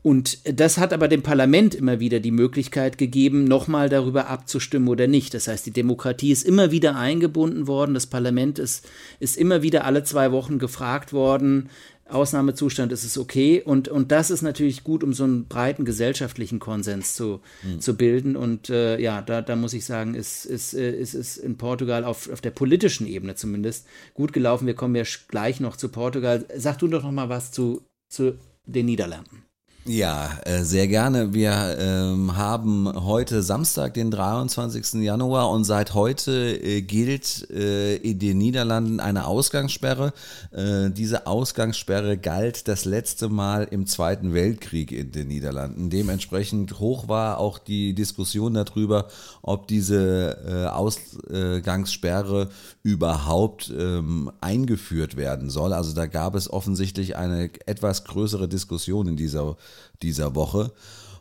Und 0.03 0.39
das 0.59 0.77
hat 0.77 0.91
aber 0.93 1.07
dem 1.07 1.23
Parlament 1.23 1.73
immer 1.73 1.99
wieder 2.01 2.19
die 2.19 2.31
Möglichkeit 2.31 2.97
gegeben, 2.97 3.45
nochmal 3.45 3.87
darüber 3.87 4.27
abzustimmen 4.27 4.89
oder 4.89 5.07
nicht. 5.07 5.33
Das 5.33 5.47
heißt, 5.47 5.65
die 5.65 5.71
Demokratie 5.71 6.31
ist 6.31 6.43
immer 6.43 6.71
wieder 6.71 6.97
eingebunden 6.97 7.67
worden. 7.67 7.93
Das 7.93 8.05
Parlament 8.05 8.59
ist, 8.59 8.85
ist 9.19 9.37
immer 9.37 9.61
wieder 9.61 9.85
alle 9.85 10.03
zwei 10.03 10.33
Wochen 10.33 10.59
gefragt 10.59 11.13
worden. 11.13 11.69
Ausnahmezustand 12.09 12.91
ist 12.91 13.03
es 13.03 13.17
okay. 13.17 13.61
Und, 13.63 13.87
und 13.87 14.11
das 14.11 14.29
ist 14.29 14.41
natürlich 14.41 14.83
gut, 14.83 15.03
um 15.03 15.13
so 15.13 15.23
einen 15.23 15.47
breiten 15.47 15.85
gesellschaftlichen 15.85 16.59
Konsens 16.59 17.15
zu, 17.15 17.41
mhm. 17.63 17.79
zu 17.79 17.95
bilden. 17.95 18.35
Und 18.35 18.69
äh, 18.69 18.99
ja, 18.99 19.21
da, 19.21 19.41
da 19.41 19.55
muss 19.55 19.73
ich 19.73 19.85
sagen, 19.85 20.13
ist, 20.13 20.45
ist, 20.45 20.73
äh, 20.73 20.91
ist, 20.91 21.13
ist 21.13 21.37
in 21.37 21.57
Portugal 21.57 22.03
auf, 22.03 22.29
auf 22.29 22.41
der 22.41 22.51
politischen 22.51 23.07
Ebene 23.07 23.35
zumindest 23.35 23.87
gut 24.13 24.33
gelaufen. 24.33 24.67
Wir 24.67 24.75
kommen 24.75 24.95
ja 24.95 25.03
gleich 25.27 25.59
noch 25.59 25.77
zu 25.77 25.89
Portugal. 25.89 26.45
Sag 26.55 26.77
du 26.79 26.87
doch 26.87 27.03
noch 27.03 27.11
mal 27.11 27.29
was 27.29 27.51
zu, 27.51 27.81
zu 28.09 28.37
den 28.65 28.85
Niederlanden. 28.85 29.43
Ja, 29.85 30.39
äh, 30.45 30.63
sehr 30.63 30.87
gerne. 30.87 31.33
Wir 31.33 31.75
ähm, 31.77 32.37
haben 32.37 32.89
heute 33.03 33.43
Samstag, 33.43 33.93
den 33.95 34.11
23. 34.11 35.03
Januar 35.03 35.49
und 35.49 35.65
seit 35.65 35.93
heute 35.93 36.55
äh, 36.55 36.81
gilt 36.81 37.49
äh, 37.49 37.97
in 37.97 38.17
den 38.17 38.37
Niederlanden 38.37 39.01
eine 39.01 39.27
Ausgangssperre. 39.27 40.13
Äh, 40.51 40.89
diese 40.91 41.27
Ausgangssperre 41.27 42.17
galt 42.17 42.69
das 42.69 42.85
letzte 42.85 43.27
Mal 43.27 43.67
im 43.71 43.85
Zweiten 43.85 44.33
Weltkrieg 44.33 44.93
in 44.93 45.11
den 45.11 45.27
Niederlanden. 45.27 45.89
Dementsprechend 45.89 46.79
hoch 46.79 47.09
war 47.09 47.39
auch 47.39 47.59
die 47.59 47.93
Diskussion 47.93 48.53
darüber, 48.53 49.09
ob 49.41 49.67
diese 49.67 50.37
äh, 50.47 50.67
Ausgangssperre 50.67 52.47
überhaupt 52.83 53.73
ähm, 53.77 54.31
eingeführt 54.39 55.17
werden 55.17 55.49
soll. 55.49 55.73
Also 55.73 55.93
da 55.93 56.05
gab 56.05 56.35
es 56.35 56.49
offensichtlich 56.49 57.17
eine 57.17 57.49
etwas 57.65 58.05
größere 58.05 58.47
Diskussion 58.47 59.09
in 59.09 59.17
dieser 59.17 59.57
dieser 60.01 60.35
Woche. 60.35 60.71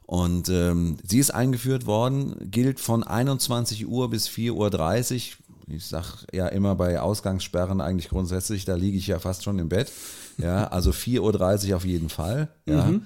Und 0.07 0.49
ähm, 0.49 0.99
sie 1.05 1.19
ist 1.19 1.33
eingeführt 1.33 1.87
worden, 1.87 2.37
gilt 2.51 2.81
von 2.81 3.03
21 3.03 3.87
Uhr 3.87 4.11
bis 4.11 4.29
4.30 4.29 5.15
Uhr. 5.15 5.75
Ich 5.75 5.87
sage 5.87 6.07
ja 6.33 6.49
immer 6.49 6.75
bei 6.75 7.01
Ausgangssperren 7.01 7.81
eigentlich 7.81 8.11
grundsätzlich, 8.11 8.65
da 8.65 8.75
liege 8.75 8.99
ich 8.99 9.07
ja 9.07 9.19
fast 9.19 9.45
schon 9.45 9.59
im 9.59 9.69
Bett. 9.69 9.91
Ja, 10.38 10.67
also 10.67 10.91
4.30 10.91 11.71
Uhr 11.71 11.77
auf 11.77 11.85
jeden 11.85 12.09
Fall. 12.09 12.49
Ja. 12.67 12.85
Mhm. 12.85 13.03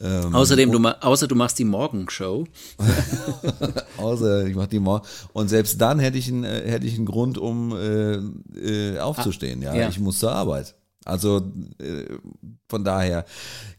Ähm, 0.00 0.34
Außerdem, 0.34 0.72
du, 0.72 0.88
außer 0.88 1.28
du 1.28 1.34
machst 1.34 1.58
die 1.58 1.64
Morgenshow. 1.64 2.46
außer 3.96 4.46
ich 4.46 4.56
mach 4.56 4.66
die 4.66 4.80
Morgen. 4.80 5.06
Und 5.32 5.48
selbst 5.48 5.80
dann 5.80 6.00
hätte 6.00 6.18
ich 6.18 6.28
einen, 6.28 6.44
äh, 6.44 6.68
hätte 6.68 6.86
ich 6.86 6.96
einen 6.96 7.06
Grund, 7.06 7.38
um 7.38 7.76
äh, 7.76 8.14
äh, 8.58 8.98
aufzustehen. 8.98 9.62
Ja? 9.62 9.74
ja, 9.74 9.88
ich 9.88 10.00
muss 10.00 10.18
zur 10.18 10.32
Arbeit. 10.32 10.74
Also 11.04 11.52
äh, 11.78 12.16
von 12.68 12.84
daher, 12.84 13.26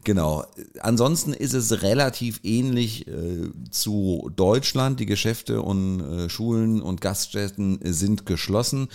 genau. 0.04 0.44
Ansonsten 0.80 1.32
ist 1.32 1.54
es 1.54 1.82
relativ 1.82 2.40
ähnlich 2.44 3.06
äh, 3.08 3.50
zu 3.70 4.30
Deutschland. 4.36 5.00
Die 5.00 5.06
Geschäfte 5.06 5.62
und 5.62 6.00
äh, 6.00 6.28
Schulen 6.28 6.80
und 6.80 7.00
Gaststätten 7.00 7.80
sind 7.82 8.26
geschlossen. 8.26 8.88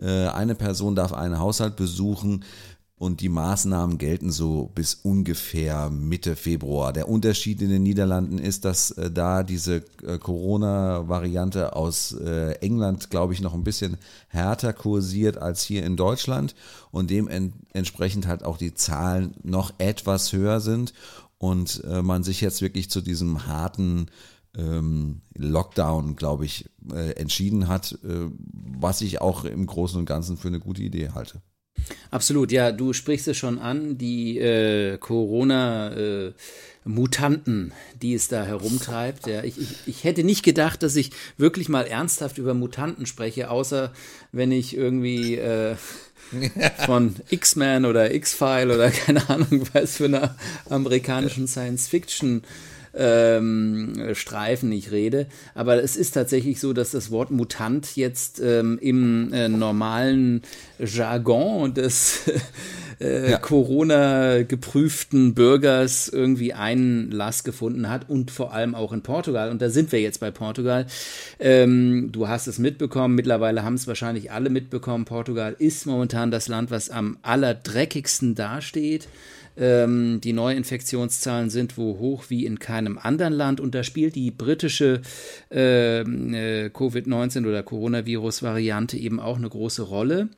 Äh, 0.00 0.28
eine 0.28 0.54
Person 0.54 0.94
darf 0.94 1.12
einen 1.12 1.38
Haushalt 1.38 1.76
besuchen. 1.76 2.44
Und 2.98 3.20
die 3.20 3.28
Maßnahmen 3.28 3.96
gelten 3.96 4.32
so 4.32 4.70
bis 4.74 4.94
ungefähr 4.94 5.88
Mitte 5.88 6.34
Februar. 6.34 6.92
Der 6.92 7.08
Unterschied 7.08 7.62
in 7.62 7.70
den 7.70 7.84
Niederlanden 7.84 8.38
ist, 8.38 8.64
dass 8.64 8.90
äh, 8.90 9.08
da 9.10 9.44
diese 9.44 9.84
äh, 10.04 10.18
Corona-Variante 10.18 11.76
aus 11.76 12.12
äh, 12.12 12.54
England, 12.60 13.08
glaube 13.10 13.34
ich, 13.34 13.40
noch 13.40 13.54
ein 13.54 13.62
bisschen 13.62 13.98
härter 14.26 14.72
kursiert 14.72 15.38
als 15.38 15.62
hier 15.62 15.84
in 15.84 15.96
Deutschland 15.96 16.56
und 16.90 17.10
dementsprechend 17.10 18.26
halt 18.26 18.42
auch 18.42 18.56
die 18.56 18.74
Zahlen 18.74 19.34
noch 19.44 19.72
etwas 19.78 20.32
höher 20.32 20.58
sind 20.58 20.92
und 21.38 21.84
äh, 21.84 22.02
man 22.02 22.24
sich 22.24 22.40
jetzt 22.40 22.62
wirklich 22.62 22.90
zu 22.90 23.00
diesem 23.00 23.46
harten 23.46 24.06
ähm, 24.56 25.20
Lockdown, 25.36 26.16
glaube 26.16 26.44
ich, 26.44 26.68
äh, 26.92 27.12
entschieden 27.12 27.68
hat, 27.68 27.92
äh, 28.02 28.28
was 28.80 29.02
ich 29.02 29.20
auch 29.20 29.44
im 29.44 29.66
Großen 29.66 29.98
und 29.98 30.06
Ganzen 30.06 30.36
für 30.36 30.48
eine 30.48 30.58
gute 30.58 30.82
Idee 30.82 31.10
halte. 31.10 31.40
Absolut, 32.10 32.52
ja, 32.52 32.72
du 32.72 32.92
sprichst 32.92 33.28
es 33.28 33.36
schon 33.36 33.58
an, 33.58 33.98
die 33.98 34.38
äh, 34.38 34.98
Corona- 34.98 35.92
äh, 35.96 36.32
Mutanten, 36.88 37.72
die 38.00 38.14
es 38.14 38.28
da 38.28 38.44
herumtreibt. 38.44 39.26
Ja, 39.26 39.44
ich, 39.44 39.58
ich, 39.58 39.76
ich 39.86 40.04
hätte 40.04 40.24
nicht 40.24 40.42
gedacht, 40.42 40.82
dass 40.82 40.96
ich 40.96 41.10
wirklich 41.36 41.68
mal 41.68 41.86
ernsthaft 41.86 42.38
über 42.38 42.54
Mutanten 42.54 43.04
spreche, 43.04 43.50
außer 43.50 43.92
wenn 44.32 44.50
ich 44.52 44.74
irgendwie 44.74 45.36
äh, 45.36 45.76
von 46.86 47.14
X-Men 47.28 47.84
oder 47.84 48.14
X-File 48.14 48.70
oder 48.70 48.90
keine 49.06 49.28
Ahnung 49.28 49.68
was 49.72 49.96
für 49.96 50.06
eine 50.06 50.34
amerikanischen 50.68 51.46
Science-Fiction 51.46 52.42
ähm, 52.98 54.10
Streifen 54.12 54.72
ich 54.72 54.90
rede. 54.90 55.26
Aber 55.54 55.82
es 55.82 55.96
ist 55.96 56.12
tatsächlich 56.12 56.60
so, 56.60 56.72
dass 56.72 56.90
das 56.90 57.10
Wort 57.10 57.30
Mutant 57.30 57.96
jetzt 57.96 58.40
ähm, 58.40 58.78
im 58.80 59.32
äh, 59.32 59.48
normalen 59.48 60.42
Jargon 60.78 61.72
des 61.74 62.22
äh, 63.00 63.30
ja. 63.30 63.38
Corona-geprüften 63.38 65.34
Bürgers 65.34 66.08
irgendwie 66.08 66.52
Einlass 66.52 67.44
gefunden 67.44 67.88
hat 67.88 68.08
und 68.10 68.30
vor 68.30 68.52
allem 68.52 68.74
auch 68.74 68.92
in 68.92 69.02
Portugal. 69.02 69.50
Und 69.50 69.62
da 69.62 69.70
sind 69.70 69.92
wir 69.92 70.00
jetzt 70.00 70.18
bei 70.18 70.30
Portugal. 70.30 70.86
Ähm, 71.38 72.10
du 72.10 72.28
hast 72.28 72.48
es 72.48 72.58
mitbekommen, 72.58 73.14
mittlerweile 73.14 73.62
haben 73.62 73.74
es 73.74 73.86
wahrscheinlich 73.86 74.32
alle 74.32 74.50
mitbekommen. 74.50 75.04
Portugal 75.04 75.54
ist 75.58 75.86
momentan 75.86 76.30
das 76.30 76.48
Land, 76.48 76.70
was 76.70 76.90
am 76.90 77.18
allerdreckigsten 77.22 78.34
dasteht. 78.34 79.08
Ähm, 79.58 80.20
die 80.22 80.32
Neuinfektionszahlen 80.32 81.50
sind 81.50 81.76
wo 81.76 81.98
hoch 81.98 82.24
wie 82.28 82.46
in 82.46 82.58
keinem 82.58 82.96
anderen 82.96 83.32
Land 83.32 83.60
und 83.60 83.74
da 83.74 83.82
spielt 83.82 84.14
die 84.14 84.30
britische 84.30 85.02
ähm, 85.50 86.32
äh, 86.32 86.66
Covid-19 86.66 87.46
oder 87.46 87.62
Coronavirus-Variante 87.62 88.96
eben 88.96 89.18
auch 89.18 89.36
eine 89.36 89.48
große 89.48 89.82
Rolle. 89.82 90.28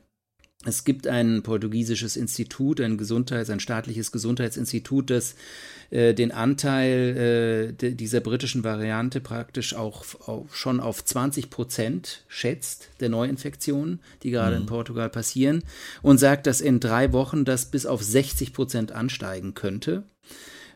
Es 0.63 0.83
gibt 0.83 1.07
ein 1.07 1.41
portugiesisches 1.41 2.15
Institut, 2.15 2.81
ein 2.81 2.97
Gesundheits-, 2.97 3.49
ein 3.49 3.59
staatliches 3.59 4.11
Gesundheitsinstitut, 4.11 5.09
das 5.09 5.35
äh, 5.91 6.13
den 6.13 6.31
Anteil 6.31 7.75
äh, 7.77 7.91
dieser 7.93 8.21
britischen 8.21 8.63
Variante 8.63 9.19
praktisch 9.19 9.75
auch, 9.75 10.05
auch, 10.25 10.45
schon 10.53 10.79
auf 10.79 11.03
20 11.03 11.49
Prozent 11.49 12.23
schätzt 12.29 12.87
der 13.01 13.09
Neuinfektionen, 13.09 13.99
die 14.23 14.31
gerade 14.31 14.55
mhm. 14.55 14.61
in 14.61 14.67
Portugal 14.67 15.09
passieren, 15.09 15.63
und 16.01 16.17
sagt, 16.17 16.47
dass 16.47 16.61
in 16.61 16.79
drei 16.79 17.11
Wochen 17.11 17.43
das 17.43 17.65
bis 17.65 17.85
auf 17.85 18.01
60 18.01 18.53
Prozent 18.53 18.93
ansteigen 18.93 19.53
könnte. 19.53 20.03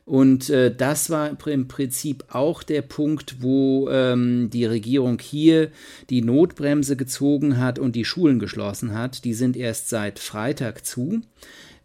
Und 0.04 0.50
äh, 0.50 0.76
das 0.76 1.10
war 1.10 1.30
im 1.48 1.68
Prinzip 1.68 2.26
auch 2.30 2.62
der 2.62 2.84
Punkt, 2.84 3.42
wo 3.42 3.90
ähm, 3.90 4.50
die 4.52 4.66
Regierung 4.66 5.18
hier 5.20 5.72
die 6.10 6.22
Notbremse 6.22 6.96
gezogen 6.98 7.58
hat 7.58 7.80
und 7.80 7.96
die 7.96 8.06
Schulen 8.06 8.38
geschlossen 8.38 8.94
hat. 8.94 9.24
Die 9.24 9.34
sind 9.34 9.56
erst 9.56 9.90
seit 9.90 10.20
Freitag 10.20 10.86
zu, 10.86 11.22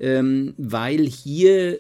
ähm, 0.01 0.53
weil 0.59 1.07
hier 1.07 1.79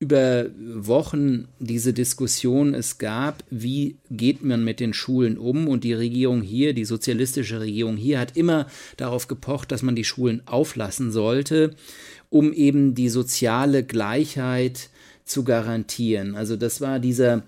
über 0.00 0.46
Wochen 0.56 1.48
diese 1.58 1.92
Diskussion 1.92 2.72
es 2.72 2.98
gab, 2.98 3.42
wie 3.50 3.98
geht 4.10 4.44
man 4.44 4.64
mit 4.64 4.78
den 4.78 4.94
Schulen 4.94 5.36
um 5.36 5.66
und 5.66 5.82
die 5.82 5.92
Regierung 5.92 6.40
hier, 6.40 6.72
die 6.72 6.84
sozialistische 6.84 7.60
Regierung 7.60 7.96
hier 7.96 8.20
hat 8.20 8.36
immer 8.36 8.68
darauf 8.96 9.26
gepocht, 9.26 9.72
dass 9.72 9.82
man 9.82 9.96
die 9.96 10.04
Schulen 10.04 10.42
auflassen 10.46 11.10
sollte, 11.10 11.74
um 12.30 12.52
eben 12.52 12.94
die 12.94 13.08
soziale 13.08 13.82
Gleichheit 13.82 14.90
zu 15.24 15.42
garantieren. 15.42 16.36
Also 16.36 16.56
das 16.56 16.80
war 16.80 17.00
dieser 17.00 17.42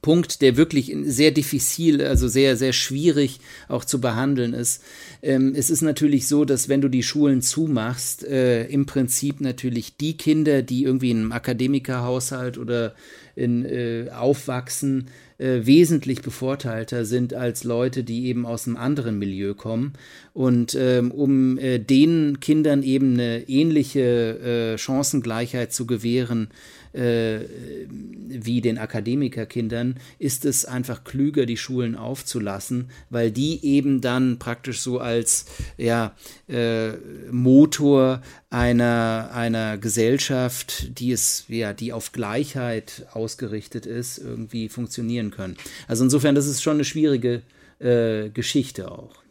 Punkt, 0.00 0.42
der 0.42 0.56
wirklich 0.56 0.94
sehr 1.04 1.30
diffizil, 1.30 2.02
also 2.02 2.28
sehr, 2.28 2.56
sehr 2.56 2.72
schwierig 2.72 3.40
auch 3.68 3.84
zu 3.84 4.00
behandeln 4.00 4.54
ist. 4.54 4.82
Ähm, 5.22 5.52
es 5.54 5.70
ist 5.70 5.82
natürlich 5.82 6.26
so, 6.26 6.44
dass 6.44 6.68
wenn 6.68 6.80
du 6.80 6.88
die 6.88 7.02
Schulen 7.02 7.42
zumachst, 7.42 8.24
äh, 8.24 8.64
im 8.66 8.86
Prinzip 8.86 9.40
natürlich 9.40 9.96
die 9.96 10.16
Kinder, 10.16 10.62
die 10.62 10.84
irgendwie 10.84 11.10
in 11.10 11.18
einem 11.18 11.32
Akademikerhaushalt 11.32 12.58
oder 12.58 12.94
in, 13.36 13.64
äh, 13.64 14.08
aufwachsen, 14.10 15.08
äh, 15.38 15.66
wesentlich 15.66 16.22
bevorteilter 16.22 17.04
sind 17.04 17.34
als 17.34 17.64
Leute, 17.64 18.04
die 18.04 18.26
eben 18.26 18.46
aus 18.46 18.66
einem 18.66 18.76
anderen 18.76 19.18
Milieu 19.18 19.54
kommen. 19.54 19.94
Und 20.34 20.76
ähm, 20.78 21.10
um 21.10 21.58
äh, 21.58 21.78
den 21.78 22.40
Kindern 22.40 22.82
eben 22.82 23.14
eine 23.14 23.48
ähnliche 23.48 24.74
äh, 24.74 24.78
Chancengleichheit 24.78 25.72
zu 25.72 25.86
gewähren, 25.86 26.48
äh, 26.92 27.40
wie 27.88 28.60
den 28.60 28.78
Akademikerkindern, 28.78 29.96
ist 30.18 30.44
es 30.44 30.64
einfach 30.64 31.04
klüger, 31.04 31.46
die 31.46 31.56
Schulen 31.56 31.96
aufzulassen, 31.96 32.90
weil 33.10 33.30
die 33.30 33.64
eben 33.64 34.00
dann 34.00 34.38
praktisch 34.38 34.80
so 34.80 34.98
als 34.98 35.46
ja, 35.76 36.14
äh, 36.48 36.92
Motor 37.30 38.22
einer, 38.50 39.30
einer 39.32 39.78
Gesellschaft, 39.78 40.98
die 40.98 41.12
es, 41.12 41.44
ja, 41.48 41.72
die 41.72 41.92
auf 41.92 42.12
Gleichheit 42.12 43.06
ausgerichtet 43.12 43.86
ist, 43.86 44.18
irgendwie 44.18 44.68
funktionieren 44.68 45.30
können. 45.30 45.56
Also 45.88 46.04
insofern, 46.04 46.34
das 46.34 46.46
ist 46.46 46.62
schon 46.62 46.74
eine 46.74 46.84
schwierige 46.84 47.42
äh, 47.78 48.28
Geschichte 48.30 48.90
auch. 48.90 49.22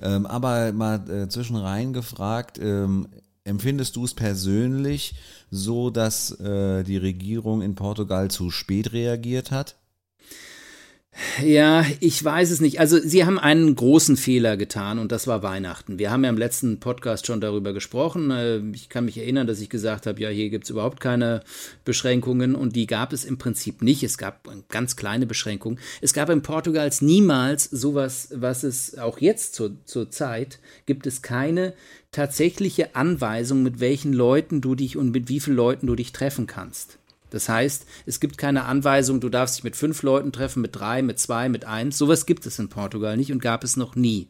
Ähm, 0.00 0.26
aber 0.26 0.72
mal 0.72 1.08
äh, 1.08 1.28
zwischenrein 1.28 1.92
gefragt, 1.92 2.58
ähm, 2.62 3.08
empfindest 3.44 3.96
du 3.96 4.04
es 4.04 4.14
persönlich 4.14 5.14
so, 5.50 5.90
dass 5.90 6.38
äh, 6.40 6.82
die 6.84 6.96
Regierung 6.96 7.62
in 7.62 7.74
Portugal 7.74 8.30
zu 8.30 8.50
spät 8.50 8.92
reagiert 8.92 9.50
hat? 9.50 9.76
Ja, 11.42 11.84
ich 12.00 12.22
weiß 12.22 12.50
es 12.50 12.60
nicht. 12.60 12.80
Also 12.80 12.98
sie 12.98 13.24
haben 13.24 13.38
einen 13.38 13.74
großen 13.74 14.16
Fehler 14.16 14.56
getan 14.56 14.98
und 14.98 15.12
das 15.12 15.26
war 15.26 15.42
Weihnachten. 15.42 15.98
Wir 15.98 16.10
haben 16.10 16.24
ja 16.24 16.30
im 16.30 16.38
letzten 16.38 16.80
Podcast 16.80 17.26
schon 17.26 17.40
darüber 17.40 17.72
gesprochen. 17.72 18.30
Äh, 18.30 18.60
ich 18.72 18.88
kann 18.88 19.04
mich 19.04 19.18
erinnern, 19.18 19.46
dass 19.46 19.60
ich 19.60 19.68
gesagt 19.68 20.06
habe, 20.06 20.20
ja, 20.20 20.30
hier 20.30 20.48
gibt 20.48 20.64
es 20.64 20.70
überhaupt 20.70 21.00
keine 21.00 21.42
Beschränkungen 21.84 22.54
und 22.54 22.76
die 22.76 22.86
gab 22.86 23.12
es 23.12 23.24
im 23.24 23.36
Prinzip 23.36 23.82
nicht. 23.82 24.02
Es 24.02 24.16
gab 24.16 24.48
ganz 24.68 24.96
kleine 24.96 25.26
Beschränkungen. 25.26 25.78
Es 26.00 26.14
gab 26.14 26.30
in 26.30 26.42
Portugals 26.42 27.02
niemals 27.02 27.64
sowas, 27.64 28.28
was 28.34 28.62
es 28.62 28.98
auch 28.98 29.18
jetzt 29.18 29.54
zur, 29.54 29.72
zur 29.84 30.10
Zeit 30.10 30.60
gibt 30.86 31.06
es 31.06 31.20
keine 31.20 31.74
tatsächliche 32.10 32.94
Anweisung, 32.94 33.62
mit 33.62 33.80
welchen 33.80 34.12
Leuten 34.12 34.60
du 34.60 34.74
dich 34.74 34.96
und 34.96 35.10
mit 35.10 35.28
wie 35.28 35.40
vielen 35.40 35.56
Leuten 35.56 35.86
du 35.86 35.94
dich 35.94 36.12
treffen 36.12 36.46
kannst. 36.46 36.98
Das 37.32 37.48
heißt, 37.48 37.86
es 38.04 38.20
gibt 38.20 38.36
keine 38.36 38.66
Anweisung, 38.66 39.20
du 39.20 39.30
darfst 39.30 39.56
dich 39.56 39.64
mit 39.64 39.74
fünf 39.74 40.02
Leuten 40.02 40.32
treffen, 40.32 40.60
mit 40.60 40.76
drei, 40.76 41.00
mit 41.00 41.18
zwei, 41.18 41.48
mit 41.48 41.64
eins. 41.64 41.96
Sowas 41.96 42.26
gibt 42.26 42.44
es 42.44 42.58
in 42.58 42.68
Portugal 42.68 43.16
nicht 43.16 43.32
und 43.32 43.40
gab 43.40 43.64
es 43.64 43.76
noch 43.76 43.96
nie. 43.96 44.28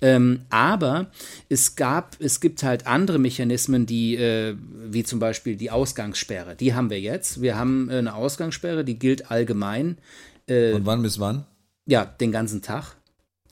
Ähm, 0.00 0.40
aber 0.48 1.10
es 1.50 1.76
gab, 1.76 2.16
es 2.18 2.40
gibt 2.40 2.62
halt 2.62 2.86
andere 2.86 3.18
Mechanismen, 3.18 3.84
die, 3.84 4.16
äh, 4.16 4.56
wie 4.86 5.04
zum 5.04 5.18
Beispiel 5.18 5.56
die 5.56 5.70
Ausgangssperre. 5.70 6.56
Die 6.56 6.72
haben 6.72 6.88
wir 6.88 6.98
jetzt. 6.98 7.42
Wir 7.42 7.58
haben 7.58 7.90
äh, 7.90 7.98
eine 7.98 8.14
Ausgangssperre, 8.14 8.84
die 8.84 8.98
gilt 8.98 9.30
allgemein. 9.30 9.98
Äh, 10.46 10.72
Und 10.72 10.86
wann 10.86 11.02
bis 11.02 11.20
wann? 11.20 11.44
Ja, 11.84 12.06
den 12.06 12.32
ganzen 12.32 12.62
Tag. 12.62 12.96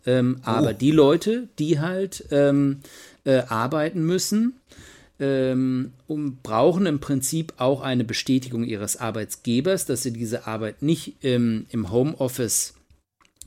Ähm, 0.06 0.38
oh. 0.40 0.48
Aber 0.48 0.72
die 0.72 0.92
Leute, 0.92 1.48
die 1.58 1.80
halt 1.80 2.24
ähm, 2.30 2.80
äh, 3.24 3.42
arbeiten 3.48 4.06
müssen, 4.06 4.58
ähm, 5.20 5.92
um, 6.06 6.38
brauchen 6.42 6.86
im 6.86 7.00
Prinzip 7.00 7.54
auch 7.56 7.80
eine 7.80 8.04
Bestätigung 8.04 8.64
ihres 8.64 8.96
Arbeitsgebers, 8.96 9.86
dass 9.86 10.02
sie 10.02 10.12
diese 10.12 10.46
Arbeit 10.46 10.82
nicht 10.82 11.16
ähm, 11.22 11.66
im 11.70 11.90
Homeoffice 11.90 12.74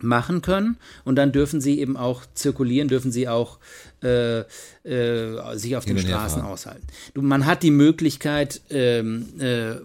machen 0.04 0.42
können 0.42 0.78
und 1.06 1.16
dann 1.16 1.32
dürfen 1.32 1.62
sie 1.62 1.80
eben 1.80 1.98
auch 1.98 2.24
zirkulieren, 2.34 2.88
dürfen 2.88 3.12
sie 3.12 3.28
auch 3.28 3.60
äh, 4.04 4.40
äh, 4.84 5.58
sich 5.58 5.76
auf 5.76 5.86
den 5.86 6.00
Straßen 6.00 6.42
aushalten. 6.42 6.88
Du, 7.14 7.22
man 7.22 7.46
hat 7.46 7.64
die 7.64 7.72
Möglichkeit, 7.72 8.62
ähm, 8.70 9.28
äh, 9.40 9.76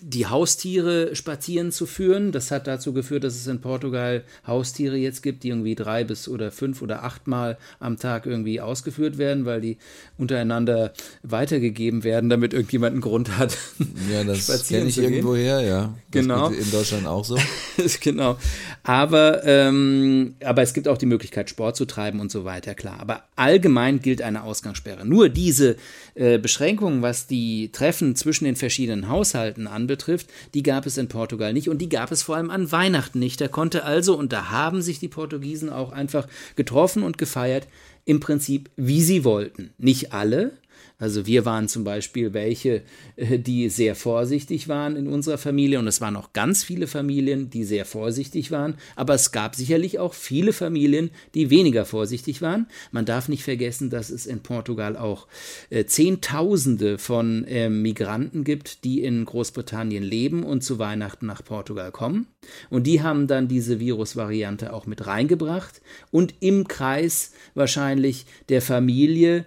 die 0.00 0.26
Haustiere 0.26 1.14
spazieren 1.14 1.70
zu 1.70 1.84
führen. 1.84 2.32
Das 2.32 2.50
hat 2.50 2.66
dazu 2.66 2.94
geführt, 2.94 3.24
dass 3.24 3.34
es 3.34 3.46
in 3.46 3.60
Portugal 3.60 4.24
Haustiere 4.46 4.96
jetzt 4.96 5.22
gibt, 5.22 5.42
die 5.42 5.48
irgendwie 5.48 5.74
drei 5.74 6.02
bis 6.04 6.28
oder 6.28 6.50
fünf 6.50 6.80
oder 6.80 7.04
achtmal 7.04 7.58
am 7.78 7.98
Tag 7.98 8.24
irgendwie 8.24 8.60
ausgeführt 8.60 9.18
werden, 9.18 9.44
weil 9.44 9.60
die 9.60 9.76
untereinander 10.16 10.92
weitergegeben 11.22 12.04
werden, 12.04 12.30
damit 12.30 12.54
irgendjemand 12.54 12.92
einen 12.92 13.02
Grund 13.02 13.36
hat. 13.36 13.56
Ja, 14.12 14.22
das 14.22 14.68
kenne 14.68 14.86
ich 14.86 14.98
irgendwo 14.98 15.34
her, 15.34 15.60
ja. 15.62 15.94
Das 16.10 16.22
genau. 16.22 16.48
in 16.48 16.70
Deutschland 16.70 17.06
auch 17.06 17.24
so. 17.24 17.36
genau. 18.00 18.36
Aber, 18.84 19.44
ähm, 19.44 20.36
aber 20.44 20.62
es 20.62 20.74
gibt 20.74 20.86
auch 20.86 20.98
die 20.98 21.06
Möglichkeit, 21.06 21.50
Sport 21.50 21.76
zu 21.76 21.86
treiben 21.86 22.20
und 22.20 22.30
so 22.30 22.44
weiter, 22.44 22.74
klar. 22.74 23.00
Aber 23.00 23.24
allgemein 23.34 24.00
gilt 24.00 24.22
eine 24.22 24.44
Ausgangssperre. 24.44 25.04
Nur 25.04 25.28
diese 25.28 25.76
äh, 26.14 26.38
Beschränkungen, 26.38 27.02
was 27.02 27.26
die 27.26 27.70
Treffen 27.72 28.14
zwischen 28.16 28.44
den 28.44 28.56
verschiedenen 28.56 29.08
Haushalten 29.08 29.65
anbetrifft, 29.66 30.28
die 30.54 30.62
gab 30.62 30.86
es 30.86 30.98
in 30.98 31.08
Portugal 31.08 31.52
nicht 31.52 31.68
und 31.68 31.78
die 31.78 31.88
gab 31.88 32.12
es 32.12 32.22
vor 32.22 32.36
allem 32.36 32.50
an 32.50 32.70
Weihnachten 32.72 33.18
nicht. 33.18 33.40
Da 33.40 33.48
konnte 33.48 33.84
also, 33.84 34.16
und 34.16 34.32
da 34.32 34.50
haben 34.50 34.82
sich 34.82 34.98
die 34.98 35.08
Portugiesen 35.08 35.70
auch 35.70 35.92
einfach 35.92 36.26
getroffen 36.56 37.02
und 37.02 37.18
gefeiert, 37.18 37.66
im 38.04 38.20
Prinzip, 38.20 38.70
wie 38.76 39.02
sie 39.02 39.24
wollten. 39.24 39.70
Nicht 39.78 40.12
alle, 40.12 40.52
Also 40.98 41.26
wir 41.26 41.44
waren 41.44 41.68
zum 41.68 41.84
Beispiel 41.84 42.32
welche, 42.32 42.82
äh, 43.16 43.38
die 43.38 43.68
sehr 43.68 43.94
vorsichtig 43.94 44.66
waren 44.66 44.96
in 44.96 45.08
unserer 45.08 45.36
Familie 45.36 45.78
und 45.78 45.86
es 45.86 46.00
waren 46.00 46.16
auch 46.16 46.32
ganz 46.32 46.64
viele 46.64 46.86
Familien, 46.86 47.50
die 47.50 47.64
sehr 47.64 47.84
vorsichtig 47.84 48.50
waren, 48.50 48.76
aber 48.94 49.12
es 49.14 49.30
gab 49.30 49.54
sicherlich 49.54 49.98
auch 49.98 50.14
viele 50.14 50.54
Familien, 50.54 51.10
die 51.34 51.50
weniger 51.50 51.84
vorsichtig 51.84 52.40
waren. 52.40 52.66
Man 52.92 53.04
darf 53.04 53.28
nicht 53.28 53.44
vergessen, 53.44 53.90
dass 53.90 54.08
es 54.08 54.24
in 54.24 54.40
Portugal 54.40 54.96
auch 54.96 55.26
äh, 55.68 55.84
Zehntausende 55.84 56.96
von 56.96 57.44
äh, 57.44 57.68
Migranten 57.68 58.42
gibt, 58.42 58.84
die 58.84 59.02
in 59.02 59.26
Großbritannien 59.26 60.02
leben 60.02 60.44
und 60.44 60.64
zu 60.64 60.78
Weihnachten 60.78 61.26
nach 61.26 61.44
Portugal 61.44 61.92
kommen. 61.92 62.26
Und 62.70 62.86
die 62.86 63.02
haben 63.02 63.26
dann 63.26 63.48
diese 63.48 63.80
Virusvariante 63.80 64.72
auch 64.72 64.86
mit 64.86 65.06
reingebracht 65.06 65.82
und 66.10 66.34
im 66.40 66.68
Kreis 66.68 67.32
wahrscheinlich 67.54 68.24
der 68.48 68.62
Familie 68.62 69.44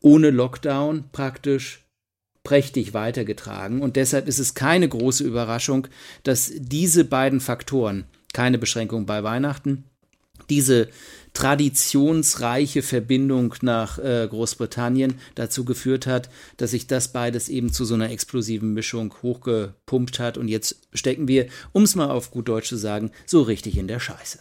ohne 0.00 0.30
Lockdown 0.30 1.04
praktisch 1.12 1.84
prächtig 2.42 2.94
weitergetragen. 2.94 3.82
Und 3.82 3.96
deshalb 3.96 4.26
ist 4.26 4.38
es 4.38 4.54
keine 4.54 4.88
große 4.88 5.24
Überraschung, 5.24 5.88
dass 6.22 6.50
diese 6.54 7.04
beiden 7.04 7.40
Faktoren, 7.40 8.04
keine 8.32 8.58
Beschränkung 8.58 9.06
bei 9.06 9.22
Weihnachten, 9.22 9.84
diese 10.48 10.88
traditionsreiche 11.32 12.82
Verbindung 12.82 13.54
nach 13.62 13.98
äh, 13.98 14.26
Großbritannien 14.28 15.14
dazu 15.36 15.64
geführt 15.64 16.06
hat, 16.06 16.28
dass 16.56 16.72
sich 16.72 16.86
das 16.86 17.12
beides 17.12 17.48
eben 17.48 17.72
zu 17.72 17.84
so 17.84 17.94
einer 17.94 18.10
explosiven 18.10 18.74
Mischung 18.74 19.14
hochgepumpt 19.22 20.18
hat. 20.18 20.38
Und 20.38 20.48
jetzt 20.48 20.88
stecken 20.92 21.28
wir, 21.28 21.46
um 21.72 21.84
es 21.84 21.94
mal 21.94 22.10
auf 22.10 22.30
gut 22.30 22.48
Deutsch 22.48 22.68
zu 22.68 22.76
sagen, 22.76 23.12
so 23.26 23.42
richtig 23.42 23.78
in 23.78 23.86
der 23.86 24.00
Scheiße. 24.00 24.40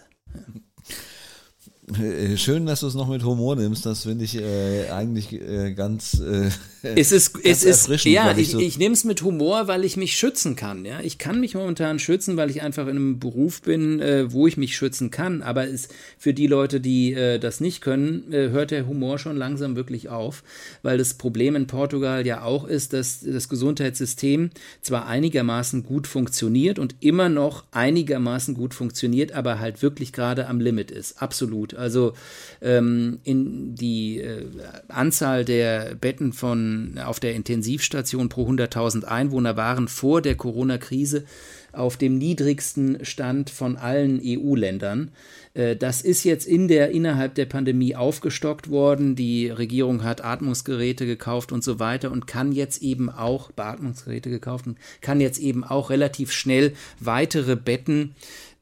Äh, 1.98 2.38
schön, 2.38 2.68
dass 2.68 2.82
du 2.82 2.88
es 2.88 2.94
noch 2.94 3.08
mit 3.08 3.24
Humor 3.24 3.56
nimmst. 3.56 3.86
Das 3.86 4.04
finde 4.04 4.24
ich 4.24 4.36
äh, 4.36 4.90
eigentlich 4.90 5.34
äh, 5.34 5.74
ganz. 5.74 6.20
Äh, 6.20 6.50
es 6.84 7.12
ist, 7.12 7.34
es 7.44 7.64
ist, 7.64 8.06
ja, 8.06 8.32
ich, 8.32 8.40
ich, 8.40 8.52
so 8.52 8.60
ich 8.60 8.78
nehme 8.78 8.94
es 8.94 9.04
mit 9.04 9.24
Humor, 9.24 9.68
weil 9.68 9.84
ich 9.84 9.98
mich 9.98 10.16
schützen 10.16 10.56
kann. 10.56 10.86
Ja, 10.86 11.00
ich 11.02 11.18
kann 11.18 11.40
mich 11.40 11.56
momentan 11.56 11.98
schützen, 11.98 12.38
weil 12.38 12.52
ich 12.52 12.62
einfach 12.62 12.84
in 12.84 12.96
einem 12.96 13.20
Beruf 13.20 13.64
bin, 13.64 14.00
äh, 14.02 14.32
wo 14.32 14.46
ich 14.46 14.56
mich 14.56 14.76
schützen 14.76 15.10
kann. 15.10 15.42
Aber 15.42 15.68
es 15.68 15.90
für 16.20 16.34
die 16.34 16.46
Leute, 16.46 16.80
die 16.80 17.14
äh, 17.14 17.40
das 17.40 17.60
nicht 17.60 17.82
können, 17.82 18.32
äh, 18.32 18.50
hört 18.50 18.70
der 18.70 18.86
Humor 18.86 19.18
schon 19.18 19.36
langsam 19.36 19.76
wirklich 19.76 20.10
auf, 20.10 20.44
weil 20.84 21.00
das 21.00 21.16
Problem 21.16 21.56
in 21.56 21.66
Portugal 21.66 22.26
ja 22.26 22.44
auch 22.44 22.68
ist, 22.68 22.94
dass 22.94 23.22
das 23.22 23.50
Gesundheitssystem 23.50 24.52
zwar 24.82 25.08
einigermaßen 25.08 25.84
gut 25.84 26.06
funktioniert 26.06 26.78
und 26.78 26.96
immer 27.00 27.30
noch 27.30 27.64
einigermaßen 27.72 28.54
gut 28.54 28.76
funktioniert, 28.76 29.32
aber 29.32 29.60
halt 29.60 29.82
wirklich 29.82 30.14
gerade 30.14 30.48
am 30.48 30.60
Limit 30.60 30.92
ist. 30.92 31.20
Absolut. 31.22 31.79
Also 31.80 32.14
ähm, 32.62 33.20
in 33.24 33.76
die 33.76 34.20
äh, 34.20 34.46
Anzahl 34.88 35.46
der 35.46 35.96
Betten 35.96 36.34
von 36.34 37.00
auf 37.04 37.20
der 37.20 37.34
Intensivstation 37.34 38.30
pro 38.30 38.48
100.000 38.48 39.06
Einwohner 39.06 39.58
waren 39.58 39.88
vor 39.88 40.22
der 40.22 40.36
Corona-Krise 40.36 41.26
auf 41.72 41.98
dem 41.98 42.18
niedrigsten 42.18 43.06
Stand 43.06 43.50
von 43.50 43.78
allen 43.78 44.20
EU-Ländern. 44.24 45.12
Äh, 45.54 45.76
das 45.76 46.02
ist 46.02 46.24
jetzt 46.24 46.48
in 46.48 46.68
der, 46.68 46.92
innerhalb 46.92 47.36
der 47.36 47.46
Pandemie 47.46 47.96
aufgestockt 47.96 48.70
worden. 48.70 49.16
Die 49.16 49.50
Regierung 49.50 50.04
hat 50.04 50.24
Atmungsgeräte 50.24 51.06
gekauft 51.06 51.52
und 51.52 51.64
so 51.64 51.80
weiter 51.80 52.12
und 52.12 52.28
kann 52.28 52.52
jetzt 52.52 52.82
eben 52.82 53.10
auch, 53.10 53.52
Beatmungsgeräte 53.52 54.30
gekauft 54.30 54.68
und 54.68 54.78
kann 55.02 55.22
jetzt 55.22 55.40
eben 55.40 55.64
auch 55.64 55.90
relativ 55.90 56.32
schnell 56.32 56.74
weitere 57.00 57.56
Betten 57.56 58.16